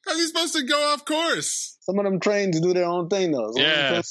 How's 0.07 0.19
he 0.19 0.27
supposed 0.27 0.55
to 0.55 0.63
go 0.63 0.79
off 0.93 1.05
course? 1.05 1.77
Some 1.81 1.99
of 1.99 2.05
them 2.05 2.21
trains 2.21 2.61
do 2.61 2.73
their 2.73 2.87
own 2.87 3.09
thing 3.09 3.33
though. 3.33 3.51
Some 3.53 3.63
Yeah. 3.63 4.03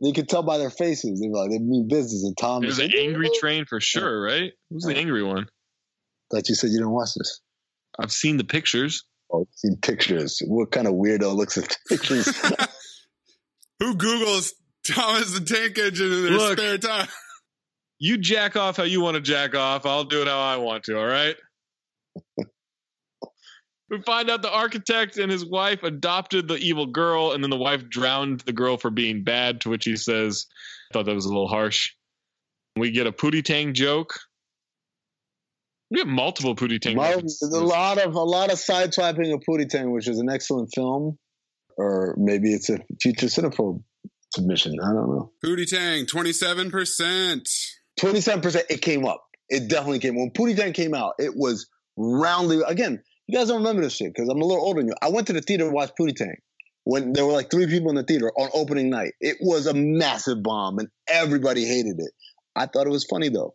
You 0.00 0.12
can 0.12 0.26
tell 0.26 0.44
by 0.44 0.58
their 0.58 0.70
faces. 0.70 1.20
They're 1.20 1.30
like 1.30 1.50
they 1.50 1.58
mean 1.58 1.88
business. 1.88 2.22
And 2.24 2.36
Tom 2.36 2.62
is 2.64 2.78
an 2.78 2.92
angry 2.96 3.30
train 3.40 3.64
for 3.64 3.80
sure, 3.80 4.22
right? 4.22 4.52
Who's 4.70 4.84
the 4.84 4.96
angry 4.96 5.24
one? 5.24 5.48
Thought 6.30 6.48
you 6.48 6.54
said 6.54 6.70
you 6.70 6.78
didn't 6.78 6.92
watch 6.92 7.10
this. 7.16 7.40
I've 7.98 8.12
seen 8.12 8.36
the 8.36 8.44
pictures. 8.44 9.04
Oh, 9.32 9.40
you've 9.40 9.48
seen 9.54 9.76
pictures. 9.82 10.40
What 10.46 10.70
kind 10.70 10.86
of 10.86 10.94
weirdo 10.94 11.34
looks 11.34 11.58
at 11.58 11.76
pictures? 11.88 12.26
Who 13.80 13.94
Googles 13.94 14.52
Thomas 14.86 15.38
the 15.38 15.44
Tank 15.44 15.78
Engine 15.78 16.12
in 16.12 16.22
their 16.24 16.32
Look. 16.32 16.58
spare 16.58 16.78
time? 16.78 17.08
You 17.98 18.16
jack 18.18 18.56
off 18.56 18.76
how 18.76 18.84
you 18.84 19.00
want 19.00 19.16
to 19.16 19.20
jack 19.20 19.54
off. 19.54 19.84
I'll 19.84 20.04
do 20.04 20.22
it 20.22 20.28
how 20.28 20.38
I 20.38 20.56
want 20.56 20.84
to. 20.84 20.98
All 20.98 21.06
right. 21.06 21.36
we 23.90 24.00
find 24.02 24.30
out 24.30 24.42
the 24.42 24.52
architect 24.52 25.18
and 25.18 25.30
his 25.32 25.44
wife 25.44 25.82
adopted 25.82 26.46
the 26.48 26.56
evil 26.56 26.86
girl, 26.86 27.32
and 27.32 27.42
then 27.42 27.50
the 27.50 27.56
wife 27.56 27.88
drowned 27.88 28.40
the 28.40 28.52
girl 28.52 28.76
for 28.76 28.90
being 28.90 29.24
bad. 29.24 29.60
To 29.62 29.70
which 29.70 29.84
he 29.84 29.96
says, 29.96 30.46
"I 30.90 30.94
thought 30.94 31.06
that 31.06 31.14
was 31.14 31.24
a 31.24 31.28
little 31.28 31.48
harsh." 31.48 31.90
We 32.76 32.90
get 32.92 33.06
a 33.08 33.12
Pootie 33.12 33.44
Tang 33.44 33.74
joke. 33.74 34.18
We 35.90 36.00
have 36.00 36.08
multiple 36.08 36.54
Pootie 36.54 36.80
Tang. 36.80 36.96
Well, 36.96 37.20
there's 37.20 37.40
a 37.42 37.64
lot 37.64 37.98
of 37.98 38.14
a 38.14 38.22
lot 38.22 38.52
of 38.52 38.58
sideswiping 38.58 39.32
of 39.32 39.40
Pootie 39.40 39.68
Tang, 39.68 39.90
which 39.90 40.06
is 40.06 40.18
an 40.18 40.28
excellent 40.28 40.70
film, 40.74 41.18
or 41.76 42.14
maybe 42.18 42.52
it's 42.52 42.68
a 42.68 42.78
future 43.00 43.26
cinephobe 43.26 43.82
submission. 44.34 44.76
I 44.80 44.92
don't 44.92 45.08
know. 45.08 45.32
Pootie 45.44 45.68
Tang, 45.68 46.04
27%. 46.04 47.74
Twenty 47.98 48.20
seven 48.20 48.40
percent. 48.42 48.66
It 48.70 48.82
came 48.82 49.04
up. 49.06 49.24
It 49.48 49.68
definitely 49.68 49.98
came. 49.98 50.14
When 50.14 50.30
Pootie 50.30 50.56
Tang 50.56 50.72
came 50.72 50.94
out, 50.94 51.14
it 51.18 51.32
was 51.34 51.68
roundly. 51.96 52.60
Again, 52.66 53.02
you 53.26 53.36
guys 53.38 53.48
don't 53.48 53.58
remember 53.58 53.82
this 53.82 53.94
shit 53.96 54.12
because 54.14 54.28
I'm 54.28 54.40
a 54.40 54.44
little 54.44 54.62
older 54.62 54.80
than 54.80 54.88
you. 54.88 54.94
I 55.02 55.08
went 55.08 55.26
to 55.28 55.32
the 55.32 55.40
theater 55.40 55.64
to 55.64 55.70
watch 55.70 55.90
Pootie 55.98 56.14
Tang 56.14 56.36
when 56.84 57.12
there 57.12 57.26
were 57.26 57.32
like 57.32 57.50
three 57.50 57.66
people 57.66 57.88
in 57.90 57.96
the 57.96 58.04
theater 58.04 58.30
on 58.36 58.50
opening 58.54 58.88
night. 58.90 59.14
It 59.20 59.38
was 59.40 59.66
a 59.66 59.74
massive 59.74 60.42
bomb, 60.42 60.78
and 60.78 60.88
everybody 61.08 61.64
hated 61.64 61.98
it. 61.98 62.12
I 62.54 62.66
thought 62.66 62.86
it 62.86 62.90
was 62.90 63.04
funny 63.04 63.30
though. 63.30 63.54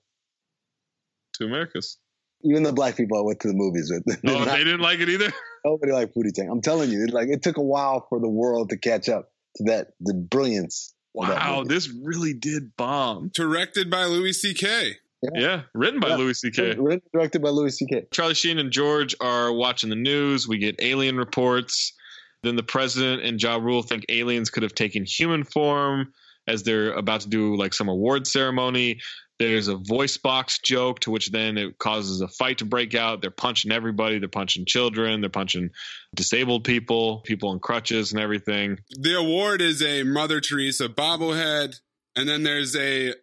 to 1.35 1.45
Americas. 1.45 1.97
Even 2.43 2.63
the 2.63 2.73
black 2.73 2.97
people 2.97 3.17
I 3.17 3.21
went 3.21 3.39
to 3.41 3.47
the 3.47 3.53
movies 3.53 3.91
with. 3.91 4.03
did 4.05 4.29
Oh, 4.29 4.39
not- 4.43 4.49
they 4.57 4.63
didn't 4.63 4.81
like 4.81 4.99
it 4.99 5.09
either. 5.09 5.31
Nobody 5.65 5.91
liked 5.93 6.15
Pootie 6.15 6.33
Tang. 6.33 6.49
I'm 6.49 6.61
telling 6.61 6.91
you, 6.91 7.03
it, 7.05 7.13
like 7.13 7.29
it 7.29 7.41
took 7.41 7.57
a 7.57 7.61
while 7.63 8.05
for 8.09 8.19
the 8.19 8.27
world 8.29 8.69
to 8.71 8.77
catch 8.77 9.07
up 9.09 9.31
to 9.57 9.63
that 9.65 9.87
the 10.01 10.13
brilliance. 10.13 10.93
of 11.15 11.27
Wow, 11.29 11.63
this 11.65 11.89
really 12.03 12.33
did 12.33 12.75
bomb. 12.75 13.31
Directed 13.33 13.89
by 13.89 14.05
Louis 14.05 14.33
C.K. 14.33 14.93
Yeah, 15.35 15.61
written 15.73 16.01
by 16.01 16.09
Yeah. 16.09 16.15
Louis 16.17 16.33
C.K. 16.33 16.75
Written, 16.77 17.01
directed 17.13 17.41
by 17.41 17.49
Louis 17.49 17.71
C.K. 17.77 18.07
Charlie 18.11 18.33
Sheen 18.33 18.59
and 18.59 18.71
George 18.71 19.15
are 19.21 19.53
watching 19.53 19.89
the 19.89 19.95
news. 19.95 20.47
We 20.49 20.57
get 20.57 20.75
alien 20.81 21.15
reports. 21.17 21.93
Then 22.41 22.57
the 22.57 22.63
president 22.63 23.21
and 23.23 23.41
Ja 23.41 23.55
Rule 23.55 23.83
think 23.83 24.03
aliens 24.09 24.49
could 24.49 24.63
have 24.63 24.75
taken 24.75 25.05
human 25.05 25.45
form 25.45 26.11
as 26.45 26.63
they're 26.63 26.91
about 26.91 27.21
to 27.21 27.29
do 27.29 27.55
like 27.55 27.73
some 27.73 27.87
award 27.87 28.27
ceremony. 28.27 28.99
There's 29.39 29.67
a 29.67 29.75
voice 29.75 30.17
box 30.17 30.59
joke 30.59 30.99
to 31.01 31.11
which 31.11 31.31
then 31.31 31.57
it 31.57 31.77
causes 31.77 32.21
a 32.21 32.27
fight 32.27 32.59
to 32.59 32.65
break 32.65 32.95
out. 32.95 33.21
They're 33.21 33.31
punching 33.31 33.71
everybody. 33.71 34.19
They're 34.19 34.29
punching 34.29 34.65
children. 34.65 35.21
They're 35.21 35.29
punching 35.29 35.71
disabled 36.15 36.63
people, 36.63 37.21
people 37.21 37.49
on 37.49 37.59
crutches 37.59 38.11
and 38.11 38.21
everything. 38.21 38.79
The 38.91 39.17
award 39.17 39.61
is 39.61 39.81
a 39.81 40.03
Mother 40.03 40.39
Teresa 40.39 40.87
bobblehead, 40.87 41.79
and 42.15 42.29
then 42.29 42.43
there's 42.43 42.75
a 42.75 43.15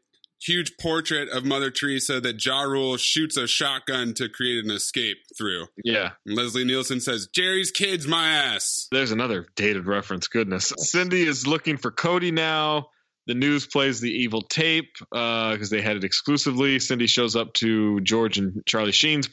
huge 0.43 0.77
portrait 0.79 1.29
of 1.29 1.45
Mother 1.45 1.71
Teresa 1.71 2.21
that 2.21 2.45
Ja 2.45 2.63
Rule 2.63 2.97
shoots 2.97 3.37
a 3.37 3.47
shotgun 3.47 4.15
to 4.15 4.29
create 4.29 4.65
an 4.65 4.71
escape 4.71 5.19
through. 5.37 5.67
Yeah. 5.85 6.13
And 6.27 6.37
Leslie 6.37 6.65
Nielsen 6.65 7.01
says, 7.01 7.29
Jerry's 7.29 7.71
kid's 7.71 8.07
my 8.07 8.31
ass. 8.31 8.89
There's 8.91 9.13
another 9.13 9.47
dated 9.55 9.87
reference. 9.87 10.29
Goodness. 10.29 10.73
Cindy 10.79 11.23
is 11.23 11.47
looking 11.47 11.77
for 11.77 11.91
Cody 11.91 12.31
now. 12.31 12.89
The 13.27 13.35
news 13.35 13.67
plays 13.67 14.01
the 14.01 14.11
evil 14.11 14.43
tape 14.43 14.93
because 15.13 15.71
they 15.71 15.81
had 15.83 15.97
it 15.97 16.05
exclusively. 16.05 16.79
Cindy 16.79 17.07
shows 17.07 17.37
up 17.37 17.53
to 17.55 18.01
George 18.01 18.39
and 18.39 18.63
Charlie 18.67 18.93
Sheen's 18.93 19.29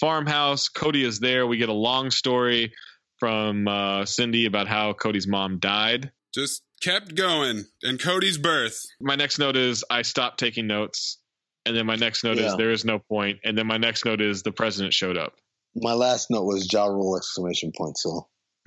farmhouse. 0.00 0.68
Cody 0.68 1.04
is 1.04 1.20
there. 1.20 1.46
We 1.46 1.56
get 1.58 1.68
a 1.68 1.72
long 1.74 2.10
story 2.10 2.72
from 3.18 3.68
uh, 3.68 4.04
Cindy 4.04 4.46
about 4.46 4.68
how 4.68 4.92
Cody's 4.92 5.26
mom 5.26 5.58
died. 5.58 6.10
Just 6.34 6.62
kept 6.82 7.14
going. 7.14 7.64
And 7.82 8.00
Cody's 8.00 8.36
birth. 8.38 8.80
My 9.00 9.16
next 9.16 9.38
note 9.38 9.56
is 9.56 9.84
I 9.90 10.02
stopped 10.02 10.38
taking 10.38 10.66
notes. 10.66 11.18
And 11.64 11.76
then 11.76 11.86
my 11.86 11.96
next 11.96 12.24
note 12.24 12.36
Yeah. 12.36 12.46
is 12.48 12.56
there 12.56 12.70
is 12.70 12.84
no 12.84 12.98
point. 12.98 13.38
And 13.44 13.56
then 13.56 13.66
my 13.66 13.76
next 13.78 14.04
note 14.04 14.20
is 14.20 14.42
the 14.42 14.52
president 14.52 14.92
showed 14.94 15.16
up. 15.16 15.34
My 15.74 15.94
last 15.94 16.30
note 16.30 16.44
was 16.44 16.72
Ja 16.72 16.86
Rule 16.86 17.16
exclamation 17.16 17.72
point. 17.76 17.96
So 17.98 18.28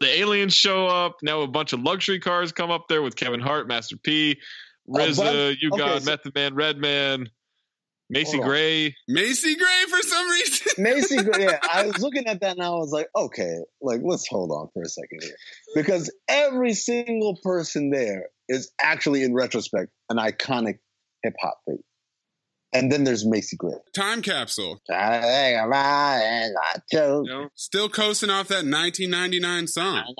the 0.00 0.18
aliens 0.18 0.54
show 0.54 0.86
up. 0.86 1.16
Now 1.22 1.42
a 1.42 1.46
bunch 1.46 1.72
of 1.72 1.80
luxury 1.80 2.18
cars 2.20 2.52
come 2.52 2.70
up 2.70 2.86
there 2.88 3.02
with 3.02 3.16
Kevin 3.16 3.40
Hart, 3.40 3.68
Master 3.68 3.96
P, 3.96 4.38
but 4.86 5.08
RZA, 5.08 5.48
I'm- 5.50 5.56
You 5.60 5.70
okay, 5.72 5.78
God, 5.78 6.02
so- 6.02 6.10
Method 6.10 6.34
Man, 6.34 6.54
Redman, 6.54 7.28
Macy 8.12 8.32
Hold 8.38 8.42
on. 8.44 8.48
Gray. 8.48 8.96
Macy 9.06 9.54
Gray 9.54 9.84
for 9.88 10.02
some 10.02 10.28
reason. 10.30 10.66
Macy, 10.82 11.16
Gray- 11.22 11.44
yeah, 11.44 11.58
I 11.72 11.86
was 11.86 11.98
looking 12.00 12.26
at 12.26 12.40
that 12.40 12.56
and 12.56 12.62
I 12.62 12.70
was 12.70 12.90
like, 12.90 13.08
okay, 13.14 13.54
like 13.80 14.00
let's 14.02 14.26
hold 14.28 14.50
on 14.50 14.68
for 14.74 14.82
a 14.82 14.88
second 14.88 15.22
here, 15.22 15.36
because 15.76 16.12
every 16.28 16.74
single 16.74 17.38
person 17.42 17.90
there 17.90 18.26
is 18.48 18.72
actually, 18.82 19.22
in 19.22 19.32
retrospect, 19.32 19.92
an 20.08 20.16
iconic 20.16 20.78
hip 21.22 21.34
hop 21.40 21.58
figure. 21.68 21.84
And 22.72 22.90
then 22.90 23.02
there's 23.02 23.26
Macy 23.26 23.56
Gray. 23.56 23.72
Time 23.94 24.22
capsule. 24.22 24.80
Still 26.86 27.24
Still 27.54 27.88
coasting 27.88 28.30
off 28.30 28.48
that 28.48 28.64
1999 28.64 29.66
song. 29.66 30.14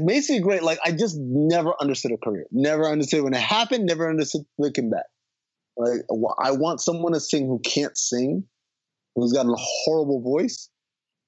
Macy 0.00 0.40
Gray, 0.40 0.58
like 0.58 0.78
I 0.84 0.90
just 0.90 1.16
never 1.18 1.72
understood 1.80 2.10
her 2.10 2.16
career. 2.16 2.46
Never 2.50 2.84
understood 2.88 3.22
when 3.22 3.34
it 3.34 3.40
happened. 3.40 3.86
Never 3.86 4.10
understood 4.10 4.42
looking 4.58 4.90
back. 4.90 5.06
Like 5.76 6.00
I 6.38 6.52
want 6.52 6.80
someone 6.80 7.12
to 7.12 7.20
sing 7.20 7.46
who 7.46 7.60
can't 7.60 7.96
sing, 7.96 8.44
who's 9.14 9.32
got 9.32 9.46
a 9.46 9.54
horrible 9.56 10.22
voice, 10.22 10.68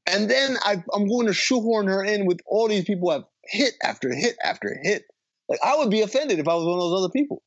and 0.07 0.29
then 0.31 0.57
I, 0.63 0.83
I'm 0.93 1.07
going 1.07 1.27
to 1.27 1.35
shoehorn 1.35 1.87
her 1.87 2.03
in 2.03 2.27
with 2.27 2.41
all 2.47 2.67
these 2.67 2.85
people 2.85 3.11
who 3.11 3.15
have 3.15 3.25
hit 3.45 3.75
after 3.83 4.13
hit 4.13 4.37
after 4.43 4.75
hit. 4.83 5.05
Like 5.49 5.61
I 5.63 5.77
would 5.77 5.91
be 5.91 6.01
offended 6.01 6.39
if 6.39 6.49
I 6.49 6.55
was 6.55 6.65
one 6.65 6.75
of 6.75 6.81
those 6.81 7.05
other 7.05 7.13
people. 7.13 7.43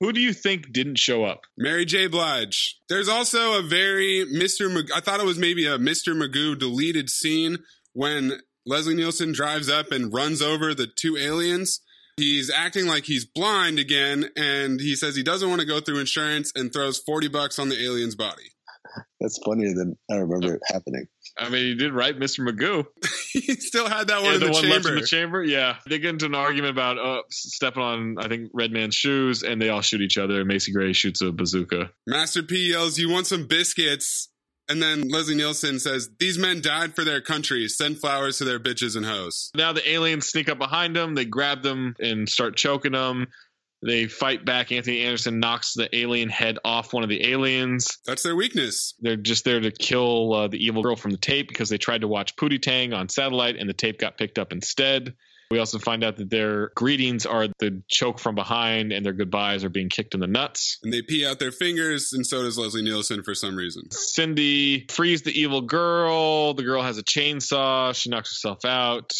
Who 0.00 0.12
do 0.12 0.20
you 0.20 0.32
think 0.32 0.72
didn't 0.72 0.98
show 0.98 1.24
up? 1.24 1.42
Mary 1.56 1.86
J. 1.86 2.06
Blige. 2.06 2.78
There's 2.88 3.08
also 3.08 3.58
a 3.58 3.62
very 3.62 4.26
Mr. 4.26 4.72
Mag- 4.72 4.90
I 4.94 5.00
thought 5.00 5.20
it 5.20 5.26
was 5.26 5.38
maybe 5.38 5.66
a 5.66 5.78
Mr. 5.78 6.14
Magoo 6.14 6.58
deleted 6.58 7.08
scene 7.08 7.58
when 7.94 8.40
Leslie 8.66 8.94
Nielsen 8.94 9.32
drives 9.32 9.70
up 9.70 9.92
and 9.92 10.12
runs 10.12 10.42
over 10.42 10.74
the 10.74 10.86
two 10.86 11.16
aliens. 11.16 11.80
He's 12.18 12.50
acting 12.50 12.86
like 12.86 13.04
he's 13.04 13.24
blind 13.24 13.78
again, 13.78 14.30
and 14.36 14.80
he 14.80 14.96
says 14.96 15.16
he 15.16 15.22
doesn't 15.22 15.48
want 15.48 15.60
to 15.60 15.66
go 15.66 15.80
through 15.80 16.00
insurance 16.00 16.50
and 16.54 16.72
throws 16.72 16.98
40 16.98 17.28
bucks 17.28 17.58
on 17.58 17.68
the 17.68 17.82
alien's 17.82 18.14
body. 18.14 18.52
That's 19.20 19.38
funnier 19.44 19.74
than 19.74 19.96
I 20.10 20.16
remember 20.16 20.54
it 20.54 20.62
happening. 20.66 21.06
I 21.38 21.50
mean, 21.50 21.66
he 21.66 21.74
did 21.74 21.92
right, 21.92 22.18
Mr. 22.18 22.46
Magoo. 22.46 22.86
he 23.32 23.54
still 23.56 23.88
had 23.88 24.08
that 24.08 24.22
one 24.22 24.34
in 24.34 24.40
the, 24.40 24.46
the, 24.46 24.52
one 24.52 24.68
left 24.68 24.76
in 24.76 24.82
chamber. 24.82 25.00
the 25.00 25.06
chamber. 25.06 25.44
Yeah, 25.44 25.76
they 25.86 25.98
get 25.98 26.10
into 26.10 26.26
an 26.26 26.34
argument 26.34 26.70
about 26.70 26.98
uh, 26.98 27.22
stepping 27.30 27.82
on, 27.82 28.16
I 28.18 28.28
think, 28.28 28.50
Redman's 28.54 28.94
shoes, 28.94 29.42
and 29.42 29.60
they 29.60 29.68
all 29.68 29.82
shoot 29.82 30.00
each 30.00 30.16
other. 30.16 30.44
Macy 30.44 30.72
Gray 30.72 30.92
shoots 30.92 31.20
a 31.20 31.32
bazooka. 31.32 31.90
Master 32.06 32.42
P 32.42 32.70
yells, 32.70 32.98
You 32.98 33.10
want 33.10 33.26
some 33.26 33.46
biscuits? 33.46 34.28
And 34.68 34.82
then 34.82 35.08
Leslie 35.08 35.36
Nielsen 35.36 35.78
says, 35.78 36.10
These 36.18 36.38
men 36.38 36.60
died 36.60 36.96
for 36.96 37.04
their 37.04 37.20
country. 37.20 37.68
Send 37.68 37.98
flowers 37.98 38.38
to 38.38 38.44
their 38.44 38.58
bitches 38.58 38.96
and 38.96 39.06
hoes. 39.06 39.50
Now 39.54 39.72
the 39.72 39.88
aliens 39.88 40.26
sneak 40.28 40.48
up 40.48 40.58
behind 40.58 40.96
them. 40.96 41.14
They 41.14 41.24
grab 41.24 41.62
them 41.62 41.94
and 42.00 42.28
start 42.28 42.56
choking 42.56 42.92
them. 42.92 43.28
They 43.86 44.06
fight 44.08 44.44
back. 44.44 44.72
Anthony 44.72 45.02
Anderson 45.02 45.38
knocks 45.38 45.74
the 45.74 45.88
alien 45.96 46.28
head 46.28 46.58
off 46.64 46.92
one 46.92 47.04
of 47.04 47.08
the 47.08 47.30
aliens. 47.30 47.98
That's 48.04 48.24
their 48.24 48.34
weakness. 48.34 48.94
They're 49.00 49.16
just 49.16 49.44
there 49.44 49.60
to 49.60 49.70
kill 49.70 50.34
uh, 50.34 50.48
the 50.48 50.58
evil 50.58 50.82
girl 50.82 50.96
from 50.96 51.12
the 51.12 51.18
tape 51.18 51.46
because 51.46 51.68
they 51.68 51.78
tried 51.78 52.00
to 52.00 52.08
watch 52.08 52.34
Pootie 52.34 52.60
Tang 52.60 52.92
on 52.92 53.08
satellite 53.08 53.56
and 53.56 53.68
the 53.68 53.74
tape 53.74 54.00
got 54.00 54.18
picked 54.18 54.40
up 54.40 54.52
instead. 54.52 55.14
We 55.50 55.60
also 55.60 55.78
find 55.78 56.02
out 56.02 56.16
that 56.16 56.28
their 56.28 56.70
greetings 56.74 57.24
are 57.24 57.46
the 57.60 57.80
choke 57.88 58.18
from 58.18 58.34
behind 58.34 58.92
and 58.92 59.06
their 59.06 59.12
goodbyes 59.12 59.62
are 59.62 59.68
being 59.68 59.88
kicked 59.88 60.14
in 60.14 60.20
the 60.20 60.26
nuts. 60.26 60.78
And 60.82 60.92
they 60.92 61.02
pee 61.02 61.24
out 61.24 61.38
their 61.38 61.52
fingers, 61.52 62.12
and 62.12 62.26
so 62.26 62.42
does 62.42 62.58
Leslie 62.58 62.82
Nielsen 62.82 63.22
for 63.22 63.34
some 63.34 63.54
reason. 63.54 63.88
Cindy 63.92 64.86
frees 64.90 65.22
the 65.22 65.38
evil 65.40 65.60
girl. 65.60 66.54
The 66.54 66.64
girl 66.64 66.82
has 66.82 66.98
a 66.98 67.04
chainsaw. 67.04 67.94
She 67.94 68.10
knocks 68.10 68.30
herself 68.30 68.64
out. 68.64 69.12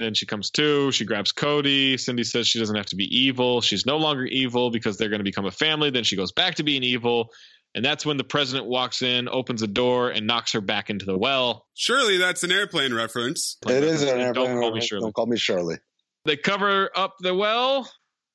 Then 0.00 0.14
she 0.14 0.26
comes 0.26 0.50
to. 0.52 0.90
She 0.92 1.04
grabs 1.04 1.32
Cody. 1.32 1.96
Cindy 1.96 2.24
says 2.24 2.46
she 2.48 2.58
doesn't 2.58 2.76
have 2.76 2.86
to 2.86 2.96
be 2.96 3.04
evil. 3.04 3.60
She's 3.60 3.84
no 3.86 3.98
longer 3.98 4.24
evil 4.24 4.70
because 4.70 4.96
they're 4.96 5.08
going 5.08 5.20
to 5.20 5.24
become 5.24 5.46
a 5.46 5.50
family. 5.50 5.90
Then 5.90 6.04
she 6.04 6.16
goes 6.16 6.32
back 6.32 6.56
to 6.56 6.62
being 6.62 6.82
evil. 6.82 7.30
And 7.74 7.84
that's 7.84 8.04
when 8.04 8.16
the 8.16 8.24
president 8.24 8.66
walks 8.66 9.00
in, 9.02 9.28
opens 9.28 9.62
a 9.62 9.68
door, 9.68 10.10
and 10.10 10.26
knocks 10.26 10.52
her 10.54 10.60
back 10.60 10.90
into 10.90 11.04
the 11.06 11.16
well. 11.16 11.66
Surely 11.74 12.16
that's 12.16 12.42
an 12.42 12.50
airplane 12.50 12.92
reference. 12.92 13.58
It 13.68 13.84
is 13.84 14.02
an 14.02 14.08
airplane 14.08 14.32
Don't 14.32 14.46
airplane. 14.46 14.60
call 14.62 14.74
me. 14.74 14.80
Shirley. 14.80 15.02
Don't 15.02 15.14
call 15.14 15.26
me 15.26 15.36
Shirley. 15.36 15.76
They 16.24 16.36
cover 16.36 16.90
up 16.96 17.14
the 17.20 17.32
well. 17.34 17.88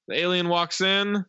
The 0.08 0.16
alien 0.16 0.48
walks 0.48 0.80
in, 0.82 1.26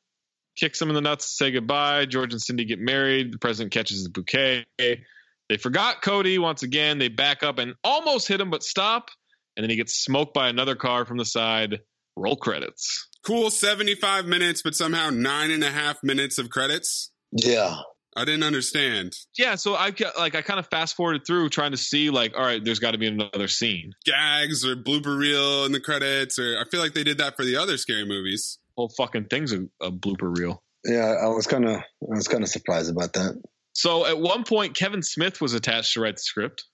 kicks 0.57 0.81
him 0.81 0.89
in 0.91 0.95
the 0.95 1.01
nuts 1.01 1.31
to 1.31 1.35
say 1.35 1.51
goodbye. 1.51 2.07
George 2.07 2.33
and 2.33 2.41
Cindy 2.41 2.65
get 2.65 2.79
married. 2.79 3.33
The 3.33 3.39
president 3.39 3.73
catches 3.73 3.99
his 3.99 4.09
bouquet. 4.09 4.67
They 4.79 5.57
forgot 5.59 6.03
Cody 6.03 6.39
once 6.39 6.63
again. 6.63 6.99
They 6.99 7.09
back 7.09 7.43
up 7.43 7.59
and 7.59 7.75
almost 7.83 8.29
hit 8.29 8.41
him, 8.41 8.51
but 8.51 8.63
stop. 8.63 9.11
And 9.57 9.65
then 9.65 9.71
he 9.71 9.77
gets 9.77 9.95
smoked 9.95 10.35
by 10.35 10.49
another 10.49 10.75
car 10.75 11.05
from 11.05 11.17
the 11.17 11.25
side. 11.25 11.81
Roll 12.17 12.37
credits. 12.37 13.09
Cool 13.25 13.51
75 13.51 14.27
minutes, 14.27 14.63
but 14.63 14.75
somehow 14.75 15.11
nine 15.11 15.51
and 15.51 15.65
a 15.65 15.71
half 15.71 15.99
minutes 16.03 16.39
of 16.39 16.51
credits. 16.51 17.11
Yeah. 17.33 17.81
I 18.17 18.25
didn't 18.25 18.45
understand. 18.45 19.15
Yeah, 19.37 19.57
so 19.57 19.77
I 19.77 19.91
ca- 19.91 20.13
like 20.19 20.35
I 20.35 20.41
kind 20.41 20.59
of 20.59 20.67
fast 20.69 20.97
forwarded 20.97 21.27
through 21.27 21.51
trying 21.51 21.73
to 21.73 21.77
see 21.77 22.09
like, 22.09 22.33
all 22.35 22.43
right, 22.43 22.65
there's 22.65 22.79
got 22.79 22.93
to 22.93 22.99
be 22.99 23.09
another 23.09 23.47
scene. 23.47 23.93
Gags 24.07 24.65
or 24.65 24.75
blooper 24.75 25.19
reel 25.19 25.67
in 25.67 25.73
the 25.73 25.81
credits, 25.81 26.39
or 26.39 26.57
I 26.59 26.65
feel 26.71 26.81
like 26.81 26.95
they 26.95 27.05
did 27.05 27.19
that 27.19 27.37
for 27.37 27.45
the 27.45 27.57
other 27.57 27.77
scary 27.77 28.07
movies. 28.07 28.59
Whole 28.75 28.91
fucking 28.97 29.27
thing's 29.27 29.53
a, 29.53 29.67
a 29.83 29.91
blooper 29.93 30.35
reel. 30.35 30.63
Yeah, 30.85 31.17
I 31.23 31.27
was 31.27 31.47
kind 31.47 31.67
of 31.67 31.77
I 31.77 31.83
was 32.17 32.27
kind 32.27 32.43
of 32.43 32.49
surprised 32.49 32.91
about 32.91 33.13
that. 33.13 33.43
So 33.75 34.07
at 34.07 34.19
one 34.19 34.45
point, 34.45 34.75
Kevin 34.75 35.03
Smith 35.03 35.43
was 35.43 35.53
attached 35.53 35.93
to 35.93 36.01
write 36.01 36.17
the 36.17 36.23
script. 36.23 36.65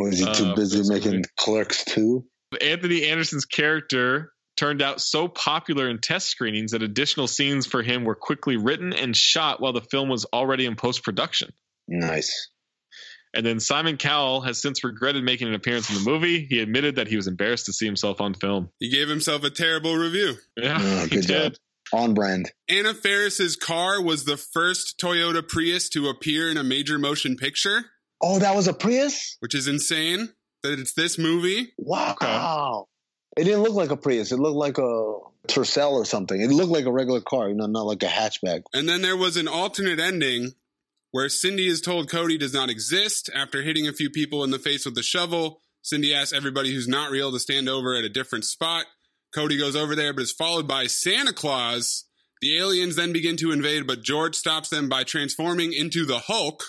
Was 0.00 0.18
he 0.18 0.24
too 0.32 0.46
Uh, 0.46 0.54
busy 0.54 0.82
making 0.88 1.10
movie. 1.12 1.24
Clerks 1.36 1.84
too? 1.84 2.26
Anthony 2.60 3.04
Anderson's 3.06 3.44
character 3.44 4.32
turned 4.56 4.80
out 4.80 5.00
so 5.00 5.28
popular 5.28 5.88
in 5.88 5.98
test 5.98 6.28
screenings 6.28 6.72
that 6.72 6.82
additional 6.82 7.26
scenes 7.26 7.66
for 7.66 7.82
him 7.82 8.04
were 8.04 8.14
quickly 8.14 8.56
written 8.56 8.92
and 8.92 9.14
shot 9.16 9.60
while 9.60 9.72
the 9.72 9.82
film 9.82 10.08
was 10.08 10.24
already 10.32 10.64
in 10.66 10.76
post 10.76 11.02
production. 11.02 11.52
Nice. 11.88 12.48
And 13.34 13.44
then 13.44 13.60
Simon 13.60 13.98
Cowell 13.98 14.40
has 14.42 14.62
since 14.62 14.82
regretted 14.82 15.22
making 15.22 15.48
an 15.48 15.54
appearance 15.54 15.90
in 15.90 15.96
the 16.02 16.10
movie. 16.10 16.46
He 16.48 16.60
admitted 16.60 16.96
that 16.96 17.06
he 17.08 17.16
was 17.16 17.26
embarrassed 17.26 17.66
to 17.66 17.72
see 17.74 17.84
himself 17.84 18.20
on 18.22 18.32
film. 18.32 18.70
He 18.80 18.88
gave 18.88 19.08
himself 19.08 19.44
a 19.44 19.50
terrible 19.50 19.94
review. 19.94 20.36
Yeah, 20.56 20.78
Oh, 20.80 21.00
he 21.10 21.20
did. 21.20 21.26
job. 21.26 21.54
On 21.92 22.14
brand. 22.14 22.50
Anna 22.68 22.94
Faris's 22.94 23.54
car 23.56 24.00
was 24.02 24.24
the 24.24 24.36
first 24.38 24.98
Toyota 25.00 25.46
Prius 25.46 25.88
to 25.90 26.08
appear 26.08 26.50
in 26.50 26.56
a 26.56 26.64
major 26.64 26.98
motion 26.98 27.36
picture, 27.36 27.84
Oh, 28.22 28.38
that 28.38 28.56
was 28.56 28.68
a 28.68 28.72
Prius. 28.72 29.36
which 29.40 29.54
is 29.54 29.68
insane 29.68 30.32
that 30.62 30.78
it's 30.78 30.94
this 30.94 31.18
movie. 31.18 31.72
Wow. 31.78 32.86
It 33.36 33.44
didn't 33.44 33.62
look 33.62 33.74
like 33.74 33.90
a 33.90 33.96
Prius. 33.96 34.32
It 34.32 34.38
looked 34.38 34.56
like 34.56 34.78
a 34.78 35.18
Tercel 35.48 35.92
or 35.92 36.04
something. 36.04 36.40
It 36.40 36.48
looked 36.50 36.72
like 36.72 36.86
a 36.86 36.92
regular 36.92 37.20
car, 37.20 37.48
you 37.48 37.54
know, 37.54 37.66
not 37.66 37.86
like 37.86 38.02
a 38.02 38.06
hatchback. 38.06 38.62
And 38.72 38.88
then 38.88 39.02
there 39.02 39.16
was 39.16 39.36
an 39.36 39.48
alternate 39.48 40.00
ending 40.00 40.52
where 41.12 41.28
Cindy 41.28 41.68
is 41.68 41.80
told 41.80 42.10
Cody 42.10 42.36
does 42.38 42.54
not 42.54 42.70
exist 42.70 43.30
after 43.34 43.62
hitting 43.62 43.86
a 43.86 43.92
few 43.92 44.10
people 44.10 44.42
in 44.44 44.50
the 44.50 44.58
face 44.58 44.84
with 44.84 44.98
a 44.98 45.02
shovel. 45.02 45.60
Cindy 45.82 46.14
asks 46.14 46.32
everybody 46.32 46.74
who's 46.74 46.88
not 46.88 47.10
real 47.10 47.30
to 47.30 47.38
stand 47.38 47.68
over 47.68 47.94
at 47.94 48.04
a 48.04 48.08
different 48.08 48.44
spot. 48.44 48.86
Cody 49.34 49.58
goes 49.58 49.76
over 49.76 49.94
there, 49.94 50.12
but 50.12 50.22
is 50.22 50.32
followed 50.32 50.66
by 50.66 50.86
Santa 50.86 51.32
Claus. 51.32 52.04
The 52.40 52.58
aliens 52.58 52.96
then 52.96 53.12
begin 53.12 53.36
to 53.38 53.52
invade, 53.52 53.86
but 53.86 54.02
George 54.02 54.34
stops 54.34 54.68
them 54.68 54.88
by 54.88 55.04
transforming 55.04 55.72
into 55.72 56.04
the 56.04 56.18
Hulk. 56.18 56.62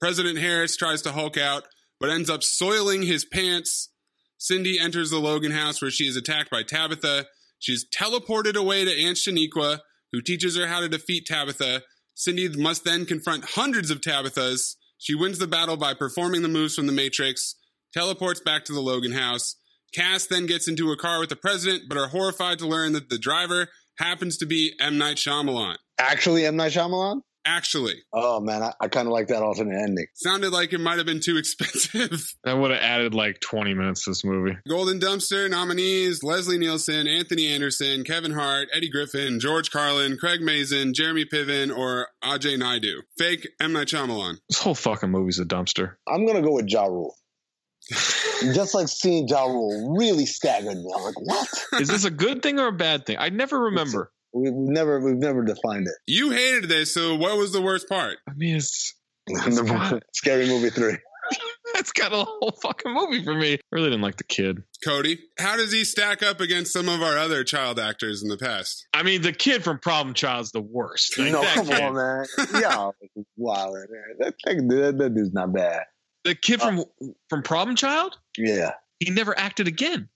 President 0.00 0.38
Harris 0.38 0.76
tries 0.76 1.02
to 1.02 1.12
Hulk 1.12 1.36
out, 1.36 1.64
but 1.98 2.10
ends 2.10 2.30
up 2.30 2.42
soiling 2.42 3.02
his 3.02 3.24
pants. 3.24 3.90
Cindy 4.38 4.78
enters 4.80 5.10
the 5.10 5.18
Logan 5.18 5.52
house 5.52 5.82
where 5.82 5.90
she 5.90 6.04
is 6.04 6.16
attacked 6.16 6.50
by 6.50 6.62
Tabitha. 6.62 7.26
She's 7.58 7.86
teleported 7.88 8.56
away 8.56 8.86
to 8.86 8.90
Aunt 8.90 9.18
Shaniqua, 9.18 9.80
who 10.12 10.22
teaches 10.22 10.56
her 10.56 10.66
how 10.66 10.80
to 10.80 10.88
defeat 10.88 11.26
Tabitha. 11.26 11.82
Cindy 12.14 12.48
must 12.48 12.84
then 12.84 13.04
confront 13.04 13.44
hundreds 13.44 13.90
of 13.90 14.00
Tabithas. 14.00 14.76
She 14.96 15.14
wins 15.14 15.38
the 15.38 15.46
battle 15.46 15.76
by 15.76 15.92
performing 15.92 16.42
the 16.42 16.48
moves 16.48 16.74
from 16.74 16.86
the 16.86 16.92
Matrix, 16.92 17.56
teleports 17.92 18.40
back 18.40 18.64
to 18.64 18.72
the 18.72 18.80
Logan 18.80 19.12
house. 19.12 19.56
Cass 19.92 20.26
then 20.26 20.46
gets 20.46 20.68
into 20.68 20.92
a 20.92 20.96
car 20.96 21.20
with 21.20 21.28
the 21.28 21.36
president, 21.36 21.84
but 21.88 21.98
are 21.98 22.08
horrified 22.08 22.58
to 22.60 22.66
learn 22.66 22.92
that 22.92 23.10
the 23.10 23.18
driver 23.18 23.68
happens 23.98 24.38
to 24.38 24.46
be 24.46 24.72
M. 24.80 24.96
Night 24.98 25.16
Shyamalan. 25.16 25.76
Actually, 25.98 26.46
M. 26.46 26.56
Night 26.56 26.72
Shyamalan? 26.72 27.20
Actually. 27.44 27.94
Oh, 28.12 28.40
man, 28.40 28.62
I, 28.62 28.72
I 28.80 28.88
kind 28.88 29.08
of 29.08 29.12
like 29.12 29.28
that 29.28 29.42
alternate 29.42 29.80
ending. 29.80 30.06
Sounded 30.14 30.52
like 30.52 30.72
it 30.72 30.80
might 30.80 30.98
have 30.98 31.06
been 31.06 31.20
too 31.20 31.36
expensive. 31.38 32.34
That 32.44 32.58
would 32.58 32.70
have 32.70 32.80
added 32.80 33.14
like 33.14 33.40
20 33.40 33.74
minutes 33.74 34.04
to 34.04 34.10
this 34.10 34.24
movie. 34.24 34.56
Golden 34.68 35.00
Dumpster 35.00 35.48
nominees 35.50 36.22
Leslie 36.22 36.58
Nielsen, 36.58 37.06
Anthony 37.06 37.48
Anderson, 37.48 38.04
Kevin 38.04 38.32
Hart, 38.32 38.68
Eddie 38.74 38.90
Griffin, 38.90 39.40
George 39.40 39.70
Carlin, 39.70 40.16
Craig 40.18 40.40
Mazin, 40.42 40.92
Jeremy 40.94 41.24
Piven, 41.24 41.74
or 41.76 42.08
Ajay 42.22 42.58
Naidu. 42.58 43.02
Fake 43.18 43.48
M. 43.60 43.72
Night 43.72 43.88
Shyamalan. 43.88 44.36
This 44.48 44.60
whole 44.60 44.74
fucking 44.74 45.10
movie's 45.10 45.38
a 45.38 45.44
dumpster. 45.44 45.94
I'm 46.06 46.26
going 46.26 46.36
to 46.36 46.42
go 46.42 46.54
with 46.54 46.68
Ja 46.68 46.84
Rule. 46.84 47.14
Just 47.90 48.74
like 48.74 48.88
seeing 48.88 49.26
Ja 49.28 49.46
Rule 49.46 49.96
really 49.96 50.26
staggered 50.26 50.76
me. 50.76 50.92
I'm 50.94 51.02
like, 51.02 51.20
what? 51.20 51.48
Is 51.80 51.88
this 51.88 52.04
a 52.04 52.10
good 52.10 52.42
thing 52.42 52.58
or 52.60 52.68
a 52.68 52.72
bad 52.72 53.06
thing? 53.06 53.16
I 53.18 53.30
never 53.30 53.58
remember. 53.58 54.12
We've 54.32 54.52
never, 54.54 55.00
we've 55.00 55.16
never 55.16 55.44
defined 55.44 55.86
it. 55.88 55.94
You 56.06 56.30
hated 56.30 56.68
this, 56.68 56.94
so 56.94 57.16
what 57.16 57.36
was 57.36 57.52
the 57.52 57.60
worst 57.60 57.88
part? 57.88 58.18
I 58.28 58.32
mean, 58.34 58.56
it's 58.56 58.94
Scary 60.14 60.46
Movie 60.46 60.70
3. 60.70 60.96
that's 61.74 61.92
got 61.92 62.12
a 62.12 62.16
whole 62.24 62.58
fucking 62.62 62.92
movie 62.92 63.22
for 63.24 63.34
me. 63.34 63.54
I 63.54 63.58
really 63.70 63.90
didn't 63.90 64.02
like 64.02 64.16
the 64.16 64.24
kid. 64.24 64.62
Cody, 64.84 65.18
how 65.38 65.56
does 65.56 65.70
he 65.72 65.84
stack 65.84 66.22
up 66.22 66.40
against 66.40 66.72
some 66.72 66.88
of 66.88 67.02
our 67.02 67.16
other 67.16 67.44
child 67.44 67.78
actors 67.78 68.22
in 68.22 68.28
the 68.28 68.36
past? 68.36 68.86
I 68.92 69.02
mean, 69.02 69.22
the 69.22 69.32
kid 69.32 69.62
from 69.62 69.78
Problem 69.78 70.14
Child's 70.14 70.50
the 70.52 70.60
worst. 70.60 71.16
Like, 71.18 71.32
no, 71.32 71.40
that 71.42 71.54
come 71.54 71.66
kid- 71.66 71.80
on, 71.82 71.94
man. 71.94 72.26
Yeah, 72.54 72.90
wow, 73.36 73.72
man. 73.72 73.86
That, 74.18 74.34
that, 74.44 74.94
that 74.98 75.14
dude's 75.14 75.32
not 75.32 75.52
bad. 75.52 75.82
The 76.24 76.34
kid 76.34 76.60
from 76.60 76.80
uh, 76.80 76.84
from 77.28 77.42
Problem 77.42 77.76
Child, 77.76 78.16
Yeah. 78.36 78.72
he 78.98 79.10
never 79.10 79.38
acted 79.38 79.68
again. 79.68 80.08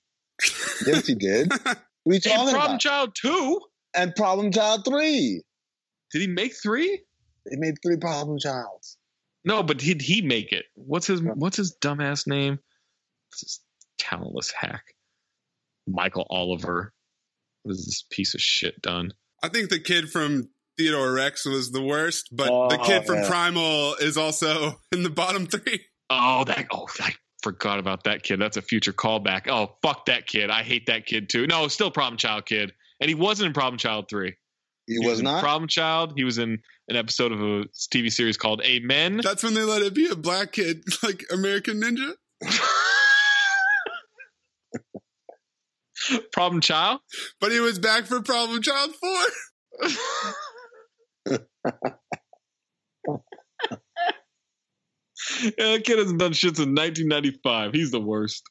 Yes, 0.86 1.06
he 1.06 1.14
did. 1.14 1.50
We 2.04 2.14
are 2.14 2.14
you 2.16 2.20
talking 2.20 2.48
Problem 2.50 2.70
about? 2.72 2.80
Child 2.80 3.10
Two, 3.14 3.60
And 3.94 4.14
Problem 4.16 4.50
Child 4.52 4.84
3. 4.84 5.42
did 6.12 6.20
he 6.20 6.26
make 6.26 6.54
three? 6.60 7.02
They 7.50 7.56
made 7.56 7.74
three 7.82 7.96
Problem 7.96 8.38
Childs. 8.38 8.96
No, 9.44 9.62
but 9.62 9.78
did 9.78 10.00
he 10.00 10.22
make 10.22 10.52
it? 10.52 10.64
What's 10.74 11.06
his 11.06 11.20
What's 11.22 11.56
his 11.56 11.76
dumbass 11.80 12.26
name? 12.26 12.58
This 13.32 13.40
his 13.40 13.60
talentless 13.98 14.50
hack? 14.58 14.84
Michael 15.86 16.26
Oliver. 16.30 16.92
What 17.62 17.72
is 17.72 17.84
this 17.84 18.04
piece 18.10 18.34
of 18.34 18.40
shit 18.40 18.80
done? 18.80 19.12
I 19.42 19.48
think 19.48 19.68
the 19.68 19.78
kid 19.80 20.10
from 20.10 20.48
Theodore 20.78 21.12
Rex 21.12 21.44
was 21.44 21.70
the 21.72 21.82
worst, 21.82 22.30
but 22.32 22.46
the 22.70 22.80
Oh, 22.80 22.84
kid 22.84 23.04
from 23.06 23.16
yeah. 23.16 23.28
Primal 23.28 23.94
is 24.00 24.16
also 24.16 24.80
in 24.92 25.02
the 25.02 25.10
bottom 25.10 25.46
three. 25.46 25.80
Oh, 26.10 26.44
that. 26.44 26.66
Oh, 26.72 26.86
I 27.00 27.12
forgot 27.42 27.78
about 27.78 28.04
that 28.04 28.22
kid. 28.22 28.40
That's 28.40 28.56
a 28.56 28.62
future 28.62 28.92
callback. 28.94 29.48
Oh, 29.48 29.76
fuck 29.82 30.06
that 30.06 30.26
kid. 30.26 30.48
I 30.50 30.62
hate 30.62 30.86
that 30.86 31.04
kid 31.06 31.28
too. 31.28 31.46
No, 31.46 31.68
still 31.68 31.90
Problem 31.90 32.16
Child 32.16 32.46
kid, 32.46 32.72
and 33.00 33.08
he 33.08 33.14
wasn't 33.14 33.48
in 33.48 33.52
Problem 33.52 33.78
Child 33.78 34.06
three. 34.08 34.34
He, 34.86 34.98
was 34.98 35.20
in 35.20 35.24
not? 35.24 35.42
Problem 35.42 35.68
Child. 35.68 36.14
He 36.16 36.24
was 36.24 36.38
in 36.38 36.58
an 36.88 36.96
episode 36.96 37.32
of 37.32 37.40
a 37.40 37.64
TV 37.92 38.12
series 38.12 38.36
called 38.36 38.62
Amen. 38.64 39.20
That's 39.22 39.42
when 39.42 39.54
they 39.54 39.62
let 39.62 39.82
it 39.82 39.94
be 39.94 40.08
a 40.08 40.16
black 40.16 40.52
kid, 40.52 40.84
like 41.02 41.24
American 41.32 41.80
Ninja. 41.80 42.12
Problem 46.32 46.60
Child. 46.60 47.00
But 47.40 47.52
he 47.52 47.60
was 47.60 47.78
back 47.78 48.04
for 48.04 48.20
Problem 48.20 48.60
Child 48.60 48.90
4. 51.26 51.40
Yeah, 55.42 55.72
that 55.72 55.84
kid 55.84 55.98
hasn't 55.98 56.18
done 56.18 56.32
shit 56.32 56.56
since 56.56 56.66
1995. 56.66 57.72
He's 57.72 57.90
the 57.90 58.00
worst. 58.00 58.42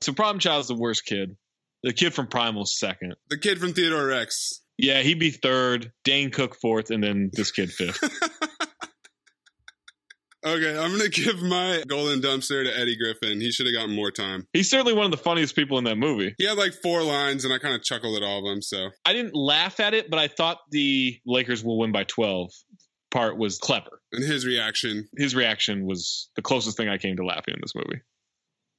so 0.00 0.12
Problem 0.12 0.38
Child's 0.38 0.68
the 0.68 0.74
worst 0.74 1.04
kid. 1.04 1.36
The 1.82 1.92
kid 1.92 2.14
from 2.14 2.28
Primal's 2.28 2.78
second. 2.78 3.16
The 3.30 3.38
kid 3.38 3.58
from 3.58 3.72
Theodore 3.72 4.06
Rex. 4.06 4.60
Yeah, 4.78 5.00
he'd 5.00 5.18
be 5.18 5.30
third. 5.30 5.92
Dane 6.04 6.30
Cook 6.30 6.56
fourth, 6.60 6.90
and 6.90 7.02
then 7.02 7.30
this 7.32 7.50
kid 7.50 7.72
fifth. 7.72 8.02
Okay, 10.44 10.76
I'm 10.76 10.90
going 10.90 11.08
to 11.08 11.08
give 11.08 11.40
my 11.40 11.84
golden 11.86 12.20
dumpster 12.20 12.64
to 12.64 12.76
Eddie 12.76 12.96
Griffin. 12.96 13.40
He 13.40 13.52
should 13.52 13.66
have 13.66 13.74
gotten 13.74 13.94
more 13.94 14.10
time. 14.10 14.48
He's 14.52 14.68
certainly 14.68 14.92
one 14.92 15.04
of 15.04 15.12
the 15.12 15.16
funniest 15.16 15.54
people 15.54 15.78
in 15.78 15.84
that 15.84 15.98
movie. 15.98 16.34
He 16.36 16.44
had 16.44 16.58
like 16.58 16.74
four 16.82 17.00
lines, 17.02 17.44
and 17.44 17.54
I 17.54 17.58
kind 17.58 17.76
of 17.76 17.82
chuckled 17.84 18.16
at 18.16 18.24
all 18.24 18.38
of 18.38 18.44
them, 18.44 18.60
so. 18.60 18.90
I 19.04 19.12
didn't 19.12 19.36
laugh 19.36 19.78
at 19.78 19.94
it, 19.94 20.10
but 20.10 20.18
I 20.18 20.26
thought 20.26 20.58
the 20.70 21.16
Lakers 21.24 21.62
will 21.62 21.78
win 21.78 21.92
by 21.92 22.04
12 22.04 22.50
part 23.12 23.38
was 23.38 23.58
clever. 23.58 24.00
And 24.10 24.24
his 24.24 24.44
reaction. 24.44 25.06
His 25.16 25.36
reaction 25.36 25.86
was 25.86 26.28
the 26.34 26.42
closest 26.42 26.76
thing 26.76 26.88
I 26.88 26.98
came 26.98 27.16
to 27.18 27.24
laughing 27.24 27.54
in 27.54 27.60
this 27.62 27.74
movie. 27.76 28.02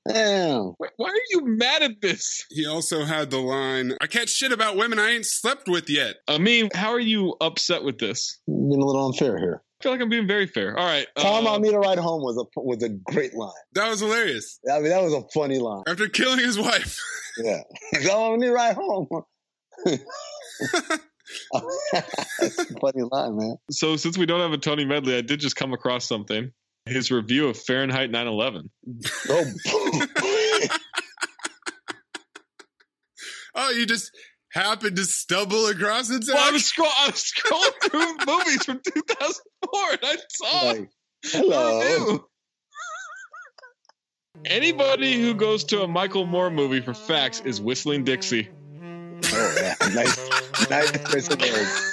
Damn. 0.07 0.73
Wait, 0.79 0.91
why 0.97 1.09
are 1.09 1.25
you 1.31 1.45
mad 1.45 1.81
at 1.81 2.01
this? 2.01 2.45
He 2.49 2.65
also 2.65 3.05
had 3.05 3.29
the 3.29 3.37
line, 3.37 3.93
I 4.01 4.07
catch 4.07 4.29
shit 4.29 4.51
about 4.51 4.75
women 4.75 4.99
I 4.99 5.11
ain't 5.11 5.25
slept 5.25 5.67
with 5.67 5.89
yet. 5.89 6.17
I 6.27 6.37
mean, 6.37 6.69
how 6.73 6.91
are 6.91 6.99
you 6.99 7.35
upset 7.39 7.83
with 7.83 7.99
this? 7.99 8.39
Being 8.47 8.81
a 8.81 8.85
little 8.85 9.05
unfair 9.05 9.37
here. 9.37 9.61
I 9.79 9.83
feel 9.83 9.91
like 9.93 10.01
I'm 10.01 10.09
being 10.09 10.27
very 10.27 10.47
fair. 10.47 10.77
All 10.77 10.85
right. 10.85 11.07
Tom, 11.17 11.45
uh, 11.45 11.51
on 11.51 11.61
me 11.61 11.71
to 11.71 11.79
ride 11.79 11.97
home 11.97 12.21
was 12.21 12.37
a 12.37 12.45
was 12.61 12.81
a 12.83 12.89
great 12.89 13.33
line. 13.33 13.51
That 13.73 13.89
was 13.89 13.99
hilarious. 13.99 14.59
I 14.71 14.79
mean, 14.79 14.89
that 14.89 15.01
was 15.01 15.13
a 15.13 15.23
funny 15.33 15.59
line. 15.59 15.83
After 15.87 16.07
killing 16.07 16.39
his 16.39 16.57
wife. 16.57 16.97
Yeah. 17.37 17.63
Calm 18.07 18.33
on 18.33 18.39
me 18.39 18.47
to 18.47 18.53
ride 18.53 18.75
home. 18.75 19.07
That's 21.91 22.59
a 22.59 22.79
funny 22.79 23.03
line, 23.11 23.37
man. 23.37 23.57
So 23.71 23.95
since 23.97 24.17
we 24.17 24.25
don't 24.25 24.39
have 24.39 24.53
a 24.53 24.57
Tony 24.57 24.85
Medley, 24.85 25.17
I 25.17 25.21
did 25.21 25.39
just 25.39 25.55
come 25.55 25.73
across 25.73 26.07
something. 26.07 26.51
His 26.85 27.11
review 27.11 27.47
of 27.47 27.57
Fahrenheit 27.57 28.11
9/11. 28.11 28.69
Oh, 29.29 30.67
Oh, 33.55 33.69
you 33.69 33.85
just 33.85 34.09
happened 34.51 34.95
to 34.95 35.05
stumble 35.05 35.67
across 35.67 36.09
it? 36.09 36.23
Well, 36.27 36.37
I 36.39 36.51
was, 36.51 36.65
scroll- 36.65 36.89
I 36.97 37.07
was 37.07 37.23
scrolling 37.31 37.89
through 37.91 38.17
movies 38.33 38.65
from 38.65 38.81
2004 38.83 39.89
and 39.91 39.99
I 40.03 40.17
saw 40.29 40.61
Like, 40.71 40.89
hello. 41.25 42.25
Anybody 44.45 45.21
who 45.21 45.35
goes 45.35 45.63
to 45.65 45.83
a 45.83 45.87
Michael 45.87 46.25
Moore 46.25 46.49
movie 46.49 46.81
for 46.81 46.95
facts 46.95 47.41
is 47.45 47.61
Whistling 47.61 48.03
Dixie. 48.03 48.49
Oh, 49.25 49.55
yeah. 49.61 49.75
Nice, 49.93 50.69
nice 50.69 50.91
choice 51.11 51.29
of 51.29 51.39
words. 51.39 51.92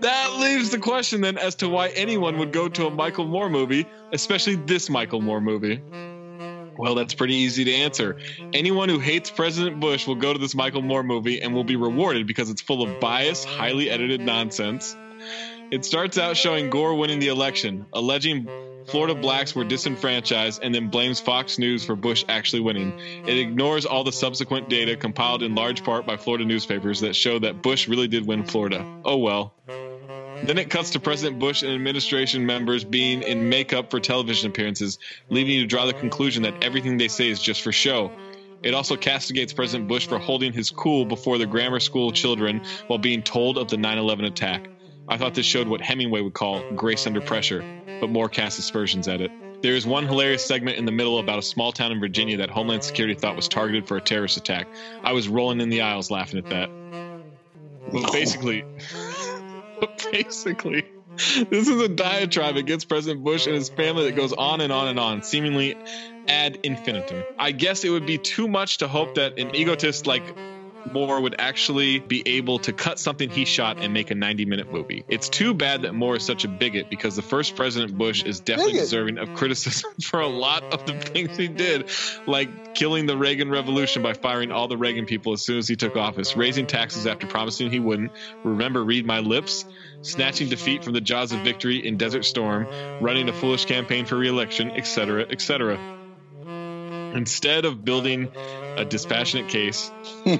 That 0.00 0.36
leaves 0.38 0.70
the 0.70 0.78
question 0.78 1.20
then 1.20 1.38
as 1.38 1.56
to 1.56 1.68
why 1.68 1.88
anyone 1.88 2.38
would 2.38 2.52
go 2.52 2.68
to 2.68 2.86
a 2.86 2.90
Michael 2.90 3.26
Moore 3.26 3.48
movie, 3.48 3.86
especially 4.12 4.56
this 4.56 4.90
Michael 4.90 5.20
Moore 5.20 5.40
movie. 5.40 5.80
Well, 6.78 6.94
that's 6.94 7.14
pretty 7.14 7.34
easy 7.34 7.64
to 7.64 7.72
answer. 7.72 8.18
Anyone 8.52 8.88
who 8.88 8.98
hates 8.98 9.30
President 9.30 9.80
Bush 9.80 10.06
will 10.06 10.16
go 10.16 10.32
to 10.32 10.38
this 10.38 10.54
Michael 10.54 10.82
Moore 10.82 11.02
movie 11.02 11.40
and 11.40 11.54
will 11.54 11.64
be 11.64 11.76
rewarded 11.76 12.26
because 12.26 12.50
it's 12.50 12.60
full 12.60 12.82
of 12.82 13.00
bias, 13.00 13.44
highly 13.44 13.88
edited 13.90 14.20
nonsense. 14.20 14.96
It 15.70 15.84
starts 15.84 16.18
out 16.18 16.36
showing 16.36 16.70
Gore 16.70 16.94
winning 16.94 17.18
the 17.18 17.28
election, 17.28 17.86
alleging 17.92 18.46
Florida 18.86 19.16
blacks 19.16 19.54
were 19.54 19.64
disenfranchised, 19.64 20.62
and 20.62 20.72
then 20.72 20.88
blames 20.88 21.18
Fox 21.18 21.58
News 21.58 21.84
for 21.84 21.96
Bush 21.96 22.24
actually 22.28 22.60
winning. 22.60 22.96
It 23.26 23.36
ignores 23.36 23.84
all 23.84 24.04
the 24.04 24.12
subsequent 24.12 24.68
data 24.68 24.96
compiled 24.96 25.42
in 25.42 25.54
large 25.56 25.82
part 25.82 26.06
by 26.06 26.16
Florida 26.16 26.44
newspapers 26.44 27.00
that 27.00 27.16
show 27.16 27.40
that 27.40 27.62
Bush 27.62 27.88
really 27.88 28.06
did 28.06 28.26
win 28.26 28.44
Florida. 28.44 28.84
Oh 29.04 29.16
well. 29.16 29.54
Then 30.44 30.58
it 30.58 30.70
cuts 30.70 30.90
to 30.90 31.00
President 31.00 31.38
Bush 31.38 31.62
and 31.62 31.72
administration 31.72 32.46
members 32.46 32.84
being 32.84 33.22
in 33.22 33.48
makeup 33.48 33.90
for 33.90 34.00
television 34.00 34.50
appearances, 34.50 34.98
leaving 35.30 35.54
you 35.54 35.60
to 35.62 35.66
draw 35.66 35.86
the 35.86 35.94
conclusion 35.94 36.42
that 36.42 36.62
everything 36.62 36.98
they 36.98 37.08
say 37.08 37.28
is 37.28 37.40
just 37.40 37.62
for 37.62 37.72
show. 37.72 38.10
It 38.62 38.74
also 38.74 38.96
castigates 38.96 39.52
President 39.52 39.88
Bush 39.88 40.06
for 40.06 40.18
holding 40.18 40.52
his 40.52 40.70
cool 40.70 41.04
before 41.04 41.38
the 41.38 41.46
grammar 41.46 41.80
school 41.80 42.10
children 42.12 42.62
while 42.86 42.98
being 42.98 43.22
told 43.22 43.58
of 43.58 43.68
the 43.68 43.76
9 43.76 43.98
11 43.98 44.24
attack. 44.24 44.68
I 45.08 45.18
thought 45.18 45.34
this 45.34 45.46
showed 45.46 45.68
what 45.68 45.80
Hemingway 45.80 46.20
would 46.20 46.34
call 46.34 46.62
grace 46.72 47.06
under 47.06 47.20
pressure, 47.20 47.64
but 48.00 48.10
more 48.10 48.28
cast 48.28 48.58
aspersions 48.58 49.06
at 49.08 49.20
it. 49.20 49.30
There 49.62 49.74
is 49.74 49.86
one 49.86 50.06
hilarious 50.06 50.44
segment 50.44 50.78
in 50.78 50.84
the 50.84 50.92
middle 50.92 51.18
about 51.18 51.38
a 51.38 51.42
small 51.42 51.72
town 51.72 51.92
in 51.92 52.00
Virginia 52.00 52.36
that 52.38 52.50
Homeland 52.50 52.84
Security 52.84 53.14
thought 53.14 53.36
was 53.36 53.48
targeted 53.48 53.86
for 53.86 53.96
a 53.96 54.00
terrorist 54.00 54.36
attack. 54.36 54.68
I 55.02 55.12
was 55.12 55.28
rolling 55.28 55.60
in 55.60 55.70
the 55.70 55.80
aisles 55.80 56.10
laughing 56.10 56.38
at 56.38 56.50
that. 56.50 56.70
But 57.92 58.12
basically, 58.12 58.64
basically, 60.12 60.84
this 61.16 61.68
is 61.68 61.80
a 61.80 61.88
diatribe 61.88 62.56
against 62.56 62.88
President 62.88 63.24
Bush 63.24 63.46
and 63.46 63.54
his 63.54 63.68
family 63.68 64.04
that 64.04 64.16
goes 64.16 64.32
on 64.32 64.60
and 64.60 64.72
on 64.72 64.88
and 64.88 64.98
on, 64.98 65.22
seemingly 65.22 65.76
ad 66.28 66.58
infinitum. 66.62 67.22
I 67.38 67.52
guess 67.52 67.84
it 67.84 67.90
would 67.90 68.06
be 68.06 68.18
too 68.18 68.48
much 68.48 68.78
to 68.78 68.88
hope 68.88 69.14
that 69.14 69.38
an 69.38 69.54
egotist 69.54 70.06
like 70.06 70.36
Moore 70.92 71.20
would 71.20 71.36
actually 71.38 71.98
be 71.98 72.22
able 72.26 72.58
to 72.60 72.72
cut 72.72 72.98
something 72.98 73.28
he 73.30 73.44
shot 73.44 73.78
and 73.78 73.92
make 73.92 74.10
a 74.10 74.14
90 74.14 74.44
minute 74.44 74.72
movie. 74.72 75.04
It's 75.08 75.28
too 75.28 75.54
bad 75.54 75.82
that 75.82 75.94
Moore 75.94 76.16
is 76.16 76.24
such 76.24 76.44
a 76.44 76.48
bigot 76.48 76.90
because 76.90 77.16
the 77.16 77.22
first 77.22 77.56
President 77.56 77.96
Bush 77.96 78.24
is 78.24 78.40
definitely 78.40 78.72
Bigot? 78.72 78.84
deserving 78.84 79.18
of 79.18 79.34
criticism 79.34 79.92
for 80.02 80.20
a 80.20 80.26
lot 80.26 80.62
of 80.64 80.86
the 80.86 80.94
things 80.94 81.36
he 81.36 81.48
did, 81.48 81.90
like 82.26 82.74
killing 82.74 83.06
the 83.06 83.16
Reagan 83.16 83.50
Revolution 83.50 84.02
by 84.02 84.12
firing 84.12 84.52
all 84.52 84.68
the 84.68 84.76
Reagan 84.76 85.06
people 85.06 85.32
as 85.32 85.42
soon 85.42 85.58
as 85.58 85.68
he 85.68 85.76
took 85.76 85.96
office, 85.96 86.36
raising 86.36 86.66
taxes 86.66 87.06
after 87.06 87.26
promising 87.26 87.70
he 87.70 87.80
wouldn't, 87.80 88.12
remember, 88.44 88.84
read 88.84 89.06
my 89.06 89.20
lips, 89.20 89.64
snatching 90.02 90.48
defeat 90.48 90.84
from 90.84 90.92
the 90.92 91.00
jaws 91.00 91.32
of 91.32 91.40
victory 91.40 91.86
in 91.86 91.96
Desert 91.96 92.24
Storm, 92.24 92.66
running 93.00 93.28
a 93.28 93.32
foolish 93.32 93.64
campaign 93.64 94.04
for 94.04 94.16
reelection, 94.16 94.70
etc., 94.72 95.26
etc. 95.30 95.95
Instead 97.16 97.64
of 97.64 97.84
building 97.84 98.30
a 98.76 98.84
dispassionate 98.84 99.48
case, 99.48 99.90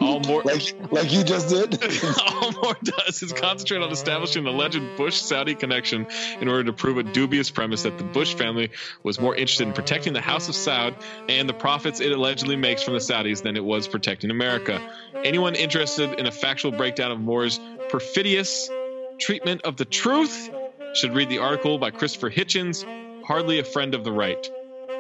all 0.01 0.21
more 0.21 0.43
like 0.45 0.63
like 0.93 1.13
you 1.13 1.25
just 1.25 1.49
did. 1.49 1.83
all 2.27 2.53
Moore 2.53 2.77
does 2.83 3.23
is 3.23 3.33
concentrate 3.33 3.83
on 3.83 3.91
establishing 3.91 4.45
the 4.45 4.51
alleged 4.51 4.83
Bush-Saudi 4.97 5.55
connection 5.55 6.07
in 6.41 6.49
order 6.49 6.65
to 6.65 6.73
prove 6.73 6.99
a 6.99 7.03
dubious 7.03 7.51
premise 7.51 7.85
that 7.85 7.97
the 7.99 8.05
Bush 8.05 8.35
family 8.35 8.71
was 9.03 9.19
more 9.19 9.35
interested 9.35 9.67
in 9.67 9.73
protecting 9.73 10.13
the 10.13 10.21
House 10.21 10.49
of 10.49 10.55
Saud 10.55 10.95
and 11.29 11.49
the 11.49 11.55
profits 11.55 12.01
it 12.01 12.13
allegedly 12.13 12.57
makes 12.57 12.83
from 12.83 12.95
the 12.95 13.01
Saudis 13.01 13.43
than 13.43 13.57
it 13.57 13.65
was 13.65 13.89
protecting 13.89 14.31
America. 14.31 14.81
Anyone 15.25 15.55
interested 15.55 16.19
in 16.19 16.27
a 16.27 16.33
factual 16.33 16.73
breakdown 16.73 17.11
of 17.11 17.21
Moore's 17.21 17.59
perfidious 17.89 18.69
treatment 19.19 19.63
of 19.63 19.77
the 19.77 19.85
truth 19.85 20.51
should 20.95 21.15
read 21.15 21.29
the 21.29 21.39
article 21.39 21.79
by 21.79 21.91
Christopher 21.91 22.31
Hitchens, 22.31 22.85
Hardly 23.25 23.59
a 23.59 23.65
Friend 23.65 23.95
of 23.95 24.05
the 24.05 24.13
Right. 24.13 24.49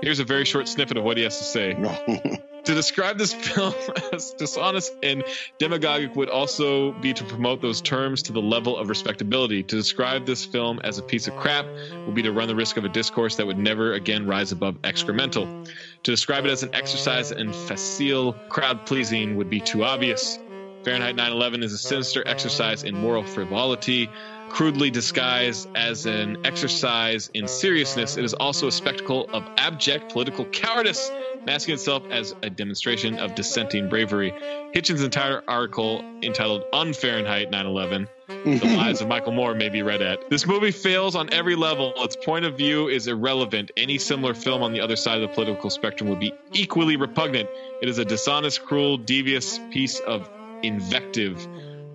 Here's 0.03 0.21
a 0.21 0.25
very 0.25 0.45
short 0.45 0.69
snippet 0.69 0.97
of 0.97 1.05
what 1.05 1.17
he 1.17 1.23
has 1.25 1.39
to 1.39 1.45
say. 1.45 1.75
to 2.65 2.75
describe 2.75 3.17
this 3.17 3.33
film 3.33 3.75
as 4.13 4.33
dishonest 4.33 4.93
and 5.03 5.25
demagogic 5.59 6.17
would 6.17 6.29
also 6.29 6.93
be 6.93 7.15
to 7.15 7.25
promote 7.25 7.63
those 7.63 7.81
terms 7.81 8.23
to 8.25 8.33
the 8.33 8.43
level 8.43 8.77
of 8.77 8.89
respectability. 8.89 9.63
To 9.63 9.77
describe 9.77 10.27
this 10.27 10.45
film 10.45 10.81
as 10.83 10.99
a 10.99 11.03
piece 11.03 11.29
of 11.29 11.37
crap 11.37 11.67
would 12.07 12.15
be 12.15 12.23
to 12.23 12.33
run 12.33 12.49
the 12.49 12.57
risk 12.57 12.77
of 12.77 12.85
a 12.85 12.89
discourse 12.89 13.37
that 13.37 13.47
would 13.47 13.59
never 13.59 13.95
again 13.95 14.27
rise 14.27 14.53
above 14.53 14.81
excremental. 14.83 15.67
To 16.03 16.11
describe 16.11 16.45
it 16.45 16.51
as 16.51 16.63
an 16.63 16.75
exercise 16.75 17.33
in 17.33 17.53
facile 17.53 18.33
crowd 18.49 18.85
pleasing 18.85 19.37
would 19.37 19.49
be 19.49 19.61
too 19.61 19.85
obvious. 19.85 20.39
Fahrenheit 20.85 21.17
9/11 21.17 21.65
is 21.65 21.73
a 21.73 21.79
sinister 21.79 22.23
exercise 22.27 22.85
in 22.85 22.95
moral 22.95 23.25
frivolity, 23.25 24.09
crudely 24.49 24.91
disguised 24.91 25.69
as 25.75 26.07
an 26.07 26.39
exercise 26.45 27.31
in 27.35 27.49
seriousness. 27.49 28.17
It 28.17 28.25
is 28.25 28.35
also 28.35 28.69
a 28.69 28.73
spectacle 28.73 29.29
of 29.33 29.45
abject 29.57 30.13
political 30.13 30.45
cowardice, 30.47 31.11
masking 31.45 31.75
itself 31.75 32.03
as 32.11 32.35
a 32.43 32.51
demonstration 32.51 33.19
of 33.19 33.35
dissenting 33.35 33.89
bravery. 33.89 34.33
Hitchens' 34.75 35.05
entire 35.05 35.43
article, 35.49 36.05
entitled 36.23 36.65
"Unfairenheit 36.73 37.51
9/11." 37.51 38.09
the 38.27 38.77
lives 38.77 39.01
of 39.01 39.09
Michael 39.09 39.33
Moore 39.33 39.55
may 39.55 39.69
be 39.69 39.83
read 39.83 40.03
at. 40.03 40.29
This 40.31 40.47
movie 40.47 40.73
fails 40.73 41.15
on 41.15 41.33
every 41.33 41.55
level. 41.55 41.93
Its 41.99 42.17
point 42.17 42.45
of 42.45 42.57
view 42.57 42.89
is 42.89 43.07
irrelevant. 43.07 43.71
Any 43.77 43.99
similar 43.99 44.35
film 44.35 44.63
on 44.63 44.73
the 44.73 44.81
other 44.81 44.97
side 44.97 45.23
of 45.23 45.29
the 45.29 45.35
political 45.35 45.71
spectrum 45.71 46.11
would 46.11 46.21
be 46.21 46.33
equally 46.53 46.97
repugnant. 46.97 47.49
It 47.83 47.89
is 47.89 47.99
a 47.99 48.05
dishonest, 48.05 48.65
cruel, 48.65 48.97
devious 48.99 49.61
piece 49.71 50.01
of 50.01 50.29
invective. 50.63 51.47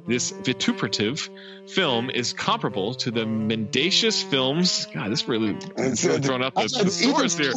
This 0.07 0.31
vituperative 0.31 1.29
film 1.67 2.09
is 2.09 2.33
comparable 2.33 2.95
to 2.95 3.11
the 3.11 3.25
mendacious 3.25 4.21
films. 4.21 4.87
God, 4.93 5.11
this 5.11 5.27
really, 5.27 5.53
throwing 5.59 6.43
up 6.43 6.55
the, 6.55 6.81
the 6.83 6.89
source 6.89 7.37
here. 7.37 7.53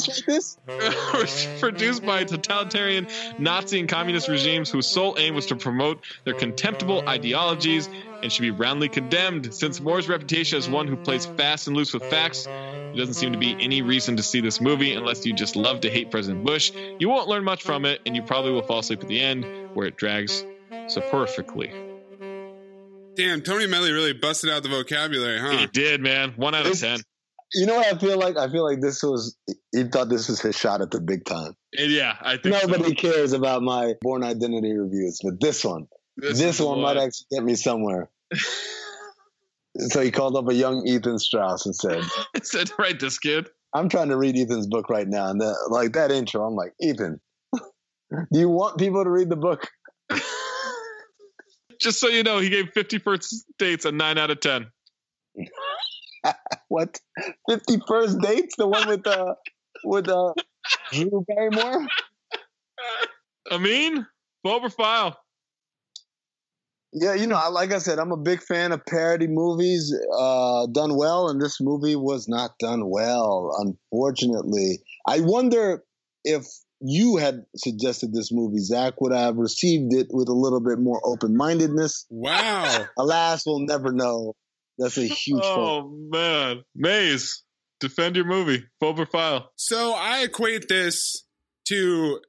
produced 1.61 2.05
by 2.05 2.25
totalitarian 2.25 3.07
Nazi 3.39 3.81
and 3.81 3.89
communist 3.89 4.29
regimes 4.29 4.71
whose 4.71 4.87
sole 4.87 5.17
aim 5.19 5.35
was 5.35 5.47
to 5.47 5.57
promote 5.57 6.05
their 6.25 6.35
contemptible 6.35 7.09
ideologies 7.09 7.89
and 8.23 8.33
should 8.33 8.43
be 8.43 8.51
roundly 8.51 8.89
condemned. 8.89 9.55
Since 9.55 9.81
Moore's 9.81 10.09
reputation 10.09 10.59
as 10.59 10.69
one 10.69 10.87
who 10.87 10.97
plays 10.97 11.27
fast 11.27 11.67
and 11.67 11.77
loose 11.77 11.93
with 11.93 12.05
facts, 12.05 12.45
there 12.45 12.97
doesn't 12.97 13.15
seem 13.15 13.33
to 13.33 13.39
be 13.39 13.57
any 13.61 13.83
reason 13.83 14.17
to 14.17 14.23
see 14.23 14.41
this 14.41 14.61
movie 14.61 14.95
unless 14.95 15.27
you 15.27 15.35
just 15.35 15.57
love 15.57 15.81
to 15.81 15.91
hate 15.91 16.11
President 16.11 16.45
Bush. 16.45 16.73
You 16.99 17.09
won't 17.09 17.29
learn 17.29 17.45
much 17.45 17.63
from 17.63 17.85
it, 17.85 18.01
and 18.07 18.15
you 18.17 18.23
probably 18.23 18.53
will 18.53 18.63
fall 18.63 18.79
asleep 18.79 19.03
at 19.03 19.09
the 19.09 19.21
end, 19.21 19.45
where 19.75 19.87
it 19.87 19.97
drags 19.97 20.45
so 20.89 21.01
perfectly. 21.11 21.71
Damn, 23.17 23.43
Tony 23.43 23.67
Medley 23.67 23.93
really 23.93 24.13
busted 24.13 24.51
out 24.51 24.63
the 24.63 24.69
vocabulary, 24.69 25.39
huh? 25.39 25.59
He 25.59 25.67
did, 25.67 26.01
man. 26.01 26.33
One 26.37 26.55
out 26.55 26.67
of 26.67 26.79
ten. 26.79 27.01
You 27.55 27.67
know 27.67 27.77
what 27.77 27.87
I 27.87 27.97
feel 27.99 28.19
like? 28.19 28.37
I 28.37 28.51
feel 28.51 28.65
like 28.65 28.81
this 28.81 29.03
was 29.03 29.37
he 29.73 29.85
thought 29.85 30.09
this 30.09 30.29
was 30.29 30.41
his 30.41 30.57
shot 30.57 30.81
at 30.81 30.91
the 30.91 31.01
big 31.01 31.25
time. 31.25 31.55
Yeah, 31.73 32.17
I 32.21 32.37
think 32.37 32.57
Nobody 32.63 32.89
so. 32.89 32.95
cares 32.95 33.33
about 33.33 33.63
my 33.63 33.95
Bourne 34.01 34.25
Identity 34.25 34.73
reviews, 34.73 35.21
but 35.23 35.41
this 35.41 35.65
one, 35.65 35.87
This 36.17 36.39
this, 36.39 36.61
one 36.61 36.81
might 36.81 36.97
actually 36.97 37.27
get 37.31 37.45
me 37.45 37.55
somewhere. 37.55 38.11
so 39.79 40.01
he 40.01 40.11
called 40.11 40.37
up 40.37 40.49
a 40.49 40.55
young 40.55 40.87
Ethan 40.87 41.19
Strauss 41.19 41.67
and 41.67 41.77
said, 41.77 42.03
said, 42.43 42.71
"Right, 42.79 42.99
this 42.99 43.19
kid." 43.19 43.49
I'm 43.73 43.89
trying 43.89 44.09
to 44.09 44.17
read 44.17 44.37
Ethan's 44.37 44.69
book 44.69 44.89
right 44.89 45.07
now, 45.07 45.29
and 45.29 45.41
that, 45.41 45.57
like 45.69 45.93
that 45.95 46.13
intro, 46.13 46.45
I'm 46.45 46.55
like, 46.55 46.73
Ethan, 46.81 47.21
do 48.33 48.39
you 48.39 48.49
want 48.49 48.79
people 48.79 49.03
to 49.03 49.11
read 49.11 49.29
the 49.29 49.37
book? 49.37 49.69
Just 51.85 52.01
so 52.01 52.09
you 52.09 52.23
know, 52.23 52.39
he 52.39 52.49
gave 52.49 52.71
50 52.71 52.99
first 52.99 53.45
dates 53.59 53.85
a 53.85 53.93
9 53.93 54.17
out 54.17 54.31
of 54.31 54.41
10. 54.41 54.67
what? 56.69 56.99
Fifty 57.47 57.77
first 57.87 58.19
dates? 58.21 58.55
The 58.57 58.67
one 58.67 58.89
with 58.89 59.07
uh 59.07 59.35
with 59.85 60.09
uh 60.09 60.33
Drew 60.93 61.25
Barrymore? 61.29 61.87
I 63.51 63.59
mean, 63.59 64.07
over 64.47 64.71
file. 64.71 65.19
Yeah, 66.95 67.13
you 67.15 67.27
know, 67.27 67.37
I- 67.37 67.49
like 67.49 67.73
I 67.73 67.79
said, 67.79 67.99
I'm 67.99 68.13
a 68.13 68.17
big 68.17 68.41
fan 68.41 68.73
of 68.73 68.87
parody 68.87 69.27
movies 69.27 69.95
uh, 70.17 70.67
done 70.69 70.97
well, 70.97 71.29
and 71.29 71.43
this 71.43 71.61
movie 71.61 71.97
was 71.97 72.29
not 72.29 72.57
done 72.59 72.89
well, 72.89 73.55
unfortunately. 73.59 74.79
I 75.07 75.21
wonder 75.21 75.85
if 76.25 76.47
you 76.87 77.17
had 77.17 77.47
suggested 77.57 78.13
this 78.13 78.31
movie, 78.31 78.59
Zach, 78.59 79.01
would 79.01 79.13
I 79.13 79.23
have 79.23 79.37
received 79.37 79.95
it 79.95 80.09
with 80.11 80.29
a 80.29 80.35
little 80.35 80.61
bit 80.61 80.79
more 80.79 81.01
open 81.03 81.35
mindedness? 81.35 82.05
Wow. 82.11 82.85
Alas, 82.99 83.45
we'll 83.47 83.61
never 83.61 83.91
know. 83.91 84.35
That's 84.77 84.99
a 84.99 85.07
huge 85.07 85.41
oh, 85.43 85.55
fault. 85.55 85.85
Oh, 85.87 86.09
man. 86.11 86.63
Maze, 86.75 87.43
defend 87.81 88.17
your 88.17 88.27
movie. 88.27 88.65
Over 88.83 89.07
file. 89.07 89.51
So 89.57 89.95
I 89.95 90.25
equate 90.25 90.69
this 90.69 91.25
to 91.69 92.21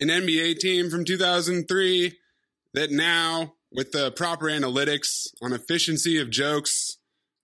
an 0.00 0.08
NBA 0.08 0.58
team 0.58 0.88
from 0.88 1.04
2003 1.04 2.16
that 2.72 2.90
now, 2.90 3.52
with 3.70 3.92
the 3.92 4.10
proper 4.12 4.46
analytics 4.46 5.26
on 5.42 5.52
efficiency 5.52 6.18
of 6.18 6.30
jokes, 6.30 6.96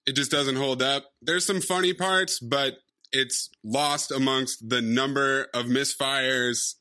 it 0.06 0.16
just 0.16 0.30
doesn't 0.30 0.56
hold 0.56 0.82
up. 0.82 1.04
There's 1.20 1.44
some 1.44 1.60
funny 1.60 1.92
parts, 1.92 2.38
but 2.40 2.74
it's 3.14 3.48
lost 3.62 4.10
amongst 4.10 4.68
the 4.68 4.82
number 4.82 5.46
of 5.54 5.66
misfires 5.66 6.74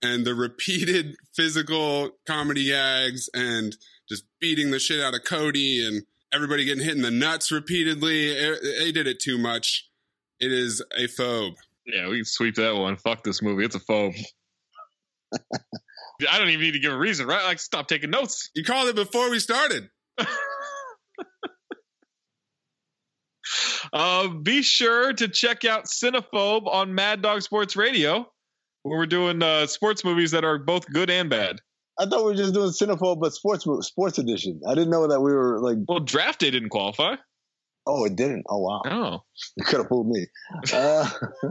and 0.00 0.24
the 0.24 0.34
repeated 0.34 1.16
physical 1.34 2.10
comedy 2.26 2.66
gags 2.66 3.28
and 3.34 3.76
just 4.08 4.24
beating 4.40 4.70
the 4.70 4.78
shit 4.78 5.02
out 5.02 5.14
of 5.14 5.24
Cody 5.24 5.84
and 5.84 6.04
everybody 6.32 6.64
getting 6.64 6.84
hit 6.84 6.94
in 6.94 7.02
the 7.02 7.10
nuts 7.10 7.50
repeatedly. 7.50 8.32
They 8.78 8.92
did 8.92 9.08
it 9.08 9.20
too 9.20 9.38
much. 9.38 9.88
It 10.38 10.52
is 10.52 10.80
a 10.96 11.08
phobe. 11.08 11.56
Yeah, 11.84 12.08
we 12.08 12.18
can 12.18 12.24
sweep 12.24 12.54
that 12.54 12.76
one. 12.76 12.96
Fuck 12.96 13.24
this 13.24 13.42
movie. 13.42 13.64
It's 13.64 13.74
a 13.74 13.80
phobe. 13.80 14.16
I 16.30 16.38
don't 16.38 16.48
even 16.48 16.60
need 16.60 16.72
to 16.72 16.78
give 16.78 16.92
a 16.92 16.98
reason, 16.98 17.26
right? 17.26 17.44
Like, 17.44 17.58
stop 17.58 17.88
taking 17.88 18.10
notes. 18.10 18.50
You 18.54 18.62
called 18.62 18.88
it 18.88 18.94
before 18.94 19.30
we 19.30 19.40
started. 19.40 19.88
Uh, 23.92 24.28
be 24.28 24.62
sure 24.62 25.12
to 25.12 25.28
check 25.28 25.64
out 25.64 25.84
Cinephobe 25.84 26.66
on 26.66 26.94
Mad 26.94 27.22
Dog 27.22 27.42
Sports 27.42 27.76
Radio, 27.76 28.26
where 28.82 28.98
we're 28.98 29.06
doing 29.06 29.42
uh, 29.42 29.66
sports 29.66 30.04
movies 30.04 30.30
that 30.30 30.44
are 30.44 30.58
both 30.58 30.86
good 30.92 31.10
and 31.10 31.28
bad. 31.28 31.56
I 31.98 32.06
thought 32.06 32.24
we 32.24 32.30
were 32.30 32.36
just 32.36 32.54
doing 32.54 32.70
Cinephobe, 32.70 33.20
but 33.20 33.32
sports 33.34 33.66
sports 33.80 34.18
edition. 34.18 34.60
I 34.66 34.74
didn't 34.74 34.90
know 34.90 35.06
that 35.08 35.20
we 35.20 35.32
were 35.32 35.60
like. 35.60 35.78
Well, 35.86 36.00
draft 36.00 36.40
day 36.40 36.50
didn't 36.50 36.70
qualify. 36.70 37.16
Oh, 37.86 38.04
it 38.04 38.16
didn't. 38.16 38.44
Oh 38.48 38.58
wow. 38.58 38.82
Oh, 38.86 39.22
You 39.56 39.64
could 39.64 39.78
have 39.80 39.88
fooled 39.88 40.08
me. 40.08 40.26
Uh, 40.72 41.08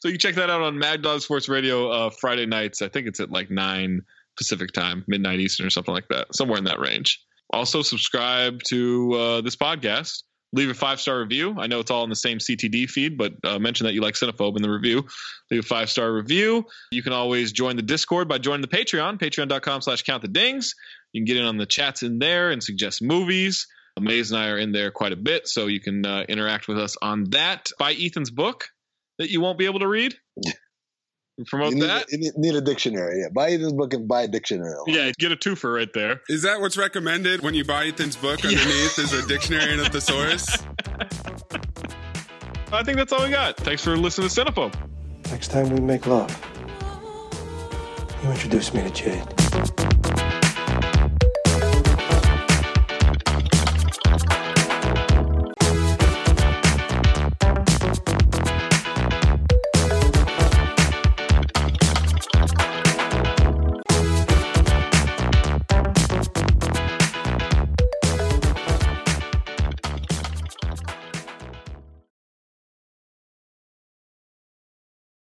So 0.00 0.08
you 0.08 0.12
can 0.12 0.20
check 0.20 0.34
that 0.36 0.50
out 0.50 0.62
on 0.62 0.78
Mad 0.78 1.02
Dog 1.02 1.20
Sports 1.20 1.48
Radio 1.48 1.90
uh, 1.90 2.10
Friday 2.10 2.46
nights. 2.46 2.82
I 2.82 2.88
think 2.88 3.06
it's 3.06 3.20
at 3.20 3.30
like 3.30 3.50
9 3.50 4.00
Pacific 4.36 4.72
time, 4.72 5.04
midnight 5.06 5.40
Eastern 5.40 5.66
or 5.66 5.70
something 5.70 5.94
like 5.94 6.08
that, 6.08 6.34
somewhere 6.34 6.58
in 6.58 6.64
that 6.64 6.80
range. 6.80 7.22
Also, 7.50 7.82
subscribe 7.82 8.62
to 8.68 9.12
uh, 9.12 9.40
this 9.40 9.56
podcast. 9.56 10.22
Leave 10.52 10.70
a 10.70 10.74
five 10.74 11.00
star 11.00 11.18
review. 11.20 11.56
I 11.58 11.66
know 11.66 11.80
it's 11.80 11.90
all 11.90 12.04
in 12.04 12.10
the 12.10 12.16
same 12.16 12.38
CTD 12.38 12.88
feed, 12.88 13.18
but 13.18 13.32
uh, 13.44 13.58
mention 13.58 13.86
that 13.86 13.94
you 13.94 14.00
like 14.00 14.14
Cinephobe 14.14 14.56
in 14.56 14.62
the 14.62 14.70
review. 14.70 15.04
Leave 15.50 15.60
a 15.60 15.66
five 15.66 15.90
star 15.90 16.12
review. 16.12 16.64
You 16.90 17.02
can 17.02 17.12
always 17.12 17.52
join 17.52 17.76
the 17.76 17.82
Discord 17.82 18.28
by 18.28 18.38
joining 18.38 18.62
the 18.62 18.68
Patreon, 18.68 19.18
patreon.com 19.18 19.82
slash 19.82 20.02
count 20.02 20.22
the 20.22 20.28
dings. 20.28 20.74
You 21.12 21.20
can 21.20 21.26
get 21.26 21.36
in 21.36 21.44
on 21.44 21.56
the 21.56 21.66
chats 21.66 22.02
in 22.02 22.18
there 22.18 22.50
and 22.50 22.62
suggest 22.62 23.02
movies. 23.02 23.66
Maze 23.98 24.30
and 24.30 24.40
I 24.40 24.48
are 24.48 24.58
in 24.58 24.72
there 24.72 24.90
quite 24.90 25.12
a 25.12 25.16
bit, 25.16 25.48
so 25.48 25.66
you 25.66 25.80
can 25.80 26.04
uh, 26.04 26.24
interact 26.28 26.68
with 26.68 26.78
us 26.78 26.96
on 27.00 27.30
that. 27.30 27.70
Buy 27.78 27.94
Ethan's 27.94 28.30
book 28.30 28.68
that 29.18 29.30
you 29.30 29.40
won't 29.40 29.58
be 29.58 29.64
able 29.64 29.80
to 29.80 29.88
read. 29.88 30.14
Promote 31.46 31.70
You 31.70 31.80
need, 31.80 31.82
that. 31.84 32.08
A, 32.08 32.12
you 32.12 32.18
need, 32.18 32.32
need 32.36 32.54
a 32.54 32.60
dictionary. 32.62 33.20
Yeah, 33.20 33.28
buy 33.32 33.56
this 33.56 33.72
book 33.72 33.92
and 33.92 34.08
buy 34.08 34.22
a 34.22 34.28
dictionary. 34.28 34.74
Yeah, 34.86 35.12
get 35.18 35.32
a 35.32 35.36
twofer 35.36 35.74
right 35.74 35.92
there. 35.92 36.22
Is 36.28 36.42
that 36.42 36.60
what's 36.60 36.78
recommended 36.78 37.42
when 37.42 37.52
you 37.52 37.64
buy 37.64 37.86
Ethan's 37.86 38.16
book? 38.16 38.42
Underneath 38.44 38.98
is 38.98 39.12
a 39.12 39.26
dictionary 39.26 39.72
and 39.72 39.82
a 39.82 39.90
thesaurus. 39.90 40.46
I 42.72 42.82
think 42.82 42.96
that's 42.96 43.12
all 43.12 43.22
we 43.22 43.30
got. 43.30 43.56
Thanks 43.58 43.84
for 43.84 43.96
listening 43.96 44.28
to 44.28 44.44
Cinephobe. 44.44 44.74
Next 45.30 45.48
time 45.48 45.68
we 45.70 45.80
make 45.80 46.06
love, 46.06 46.30
you 48.22 48.30
introduce 48.30 48.72
me 48.72 48.82
to 48.82 48.90
Jade. 48.90 49.95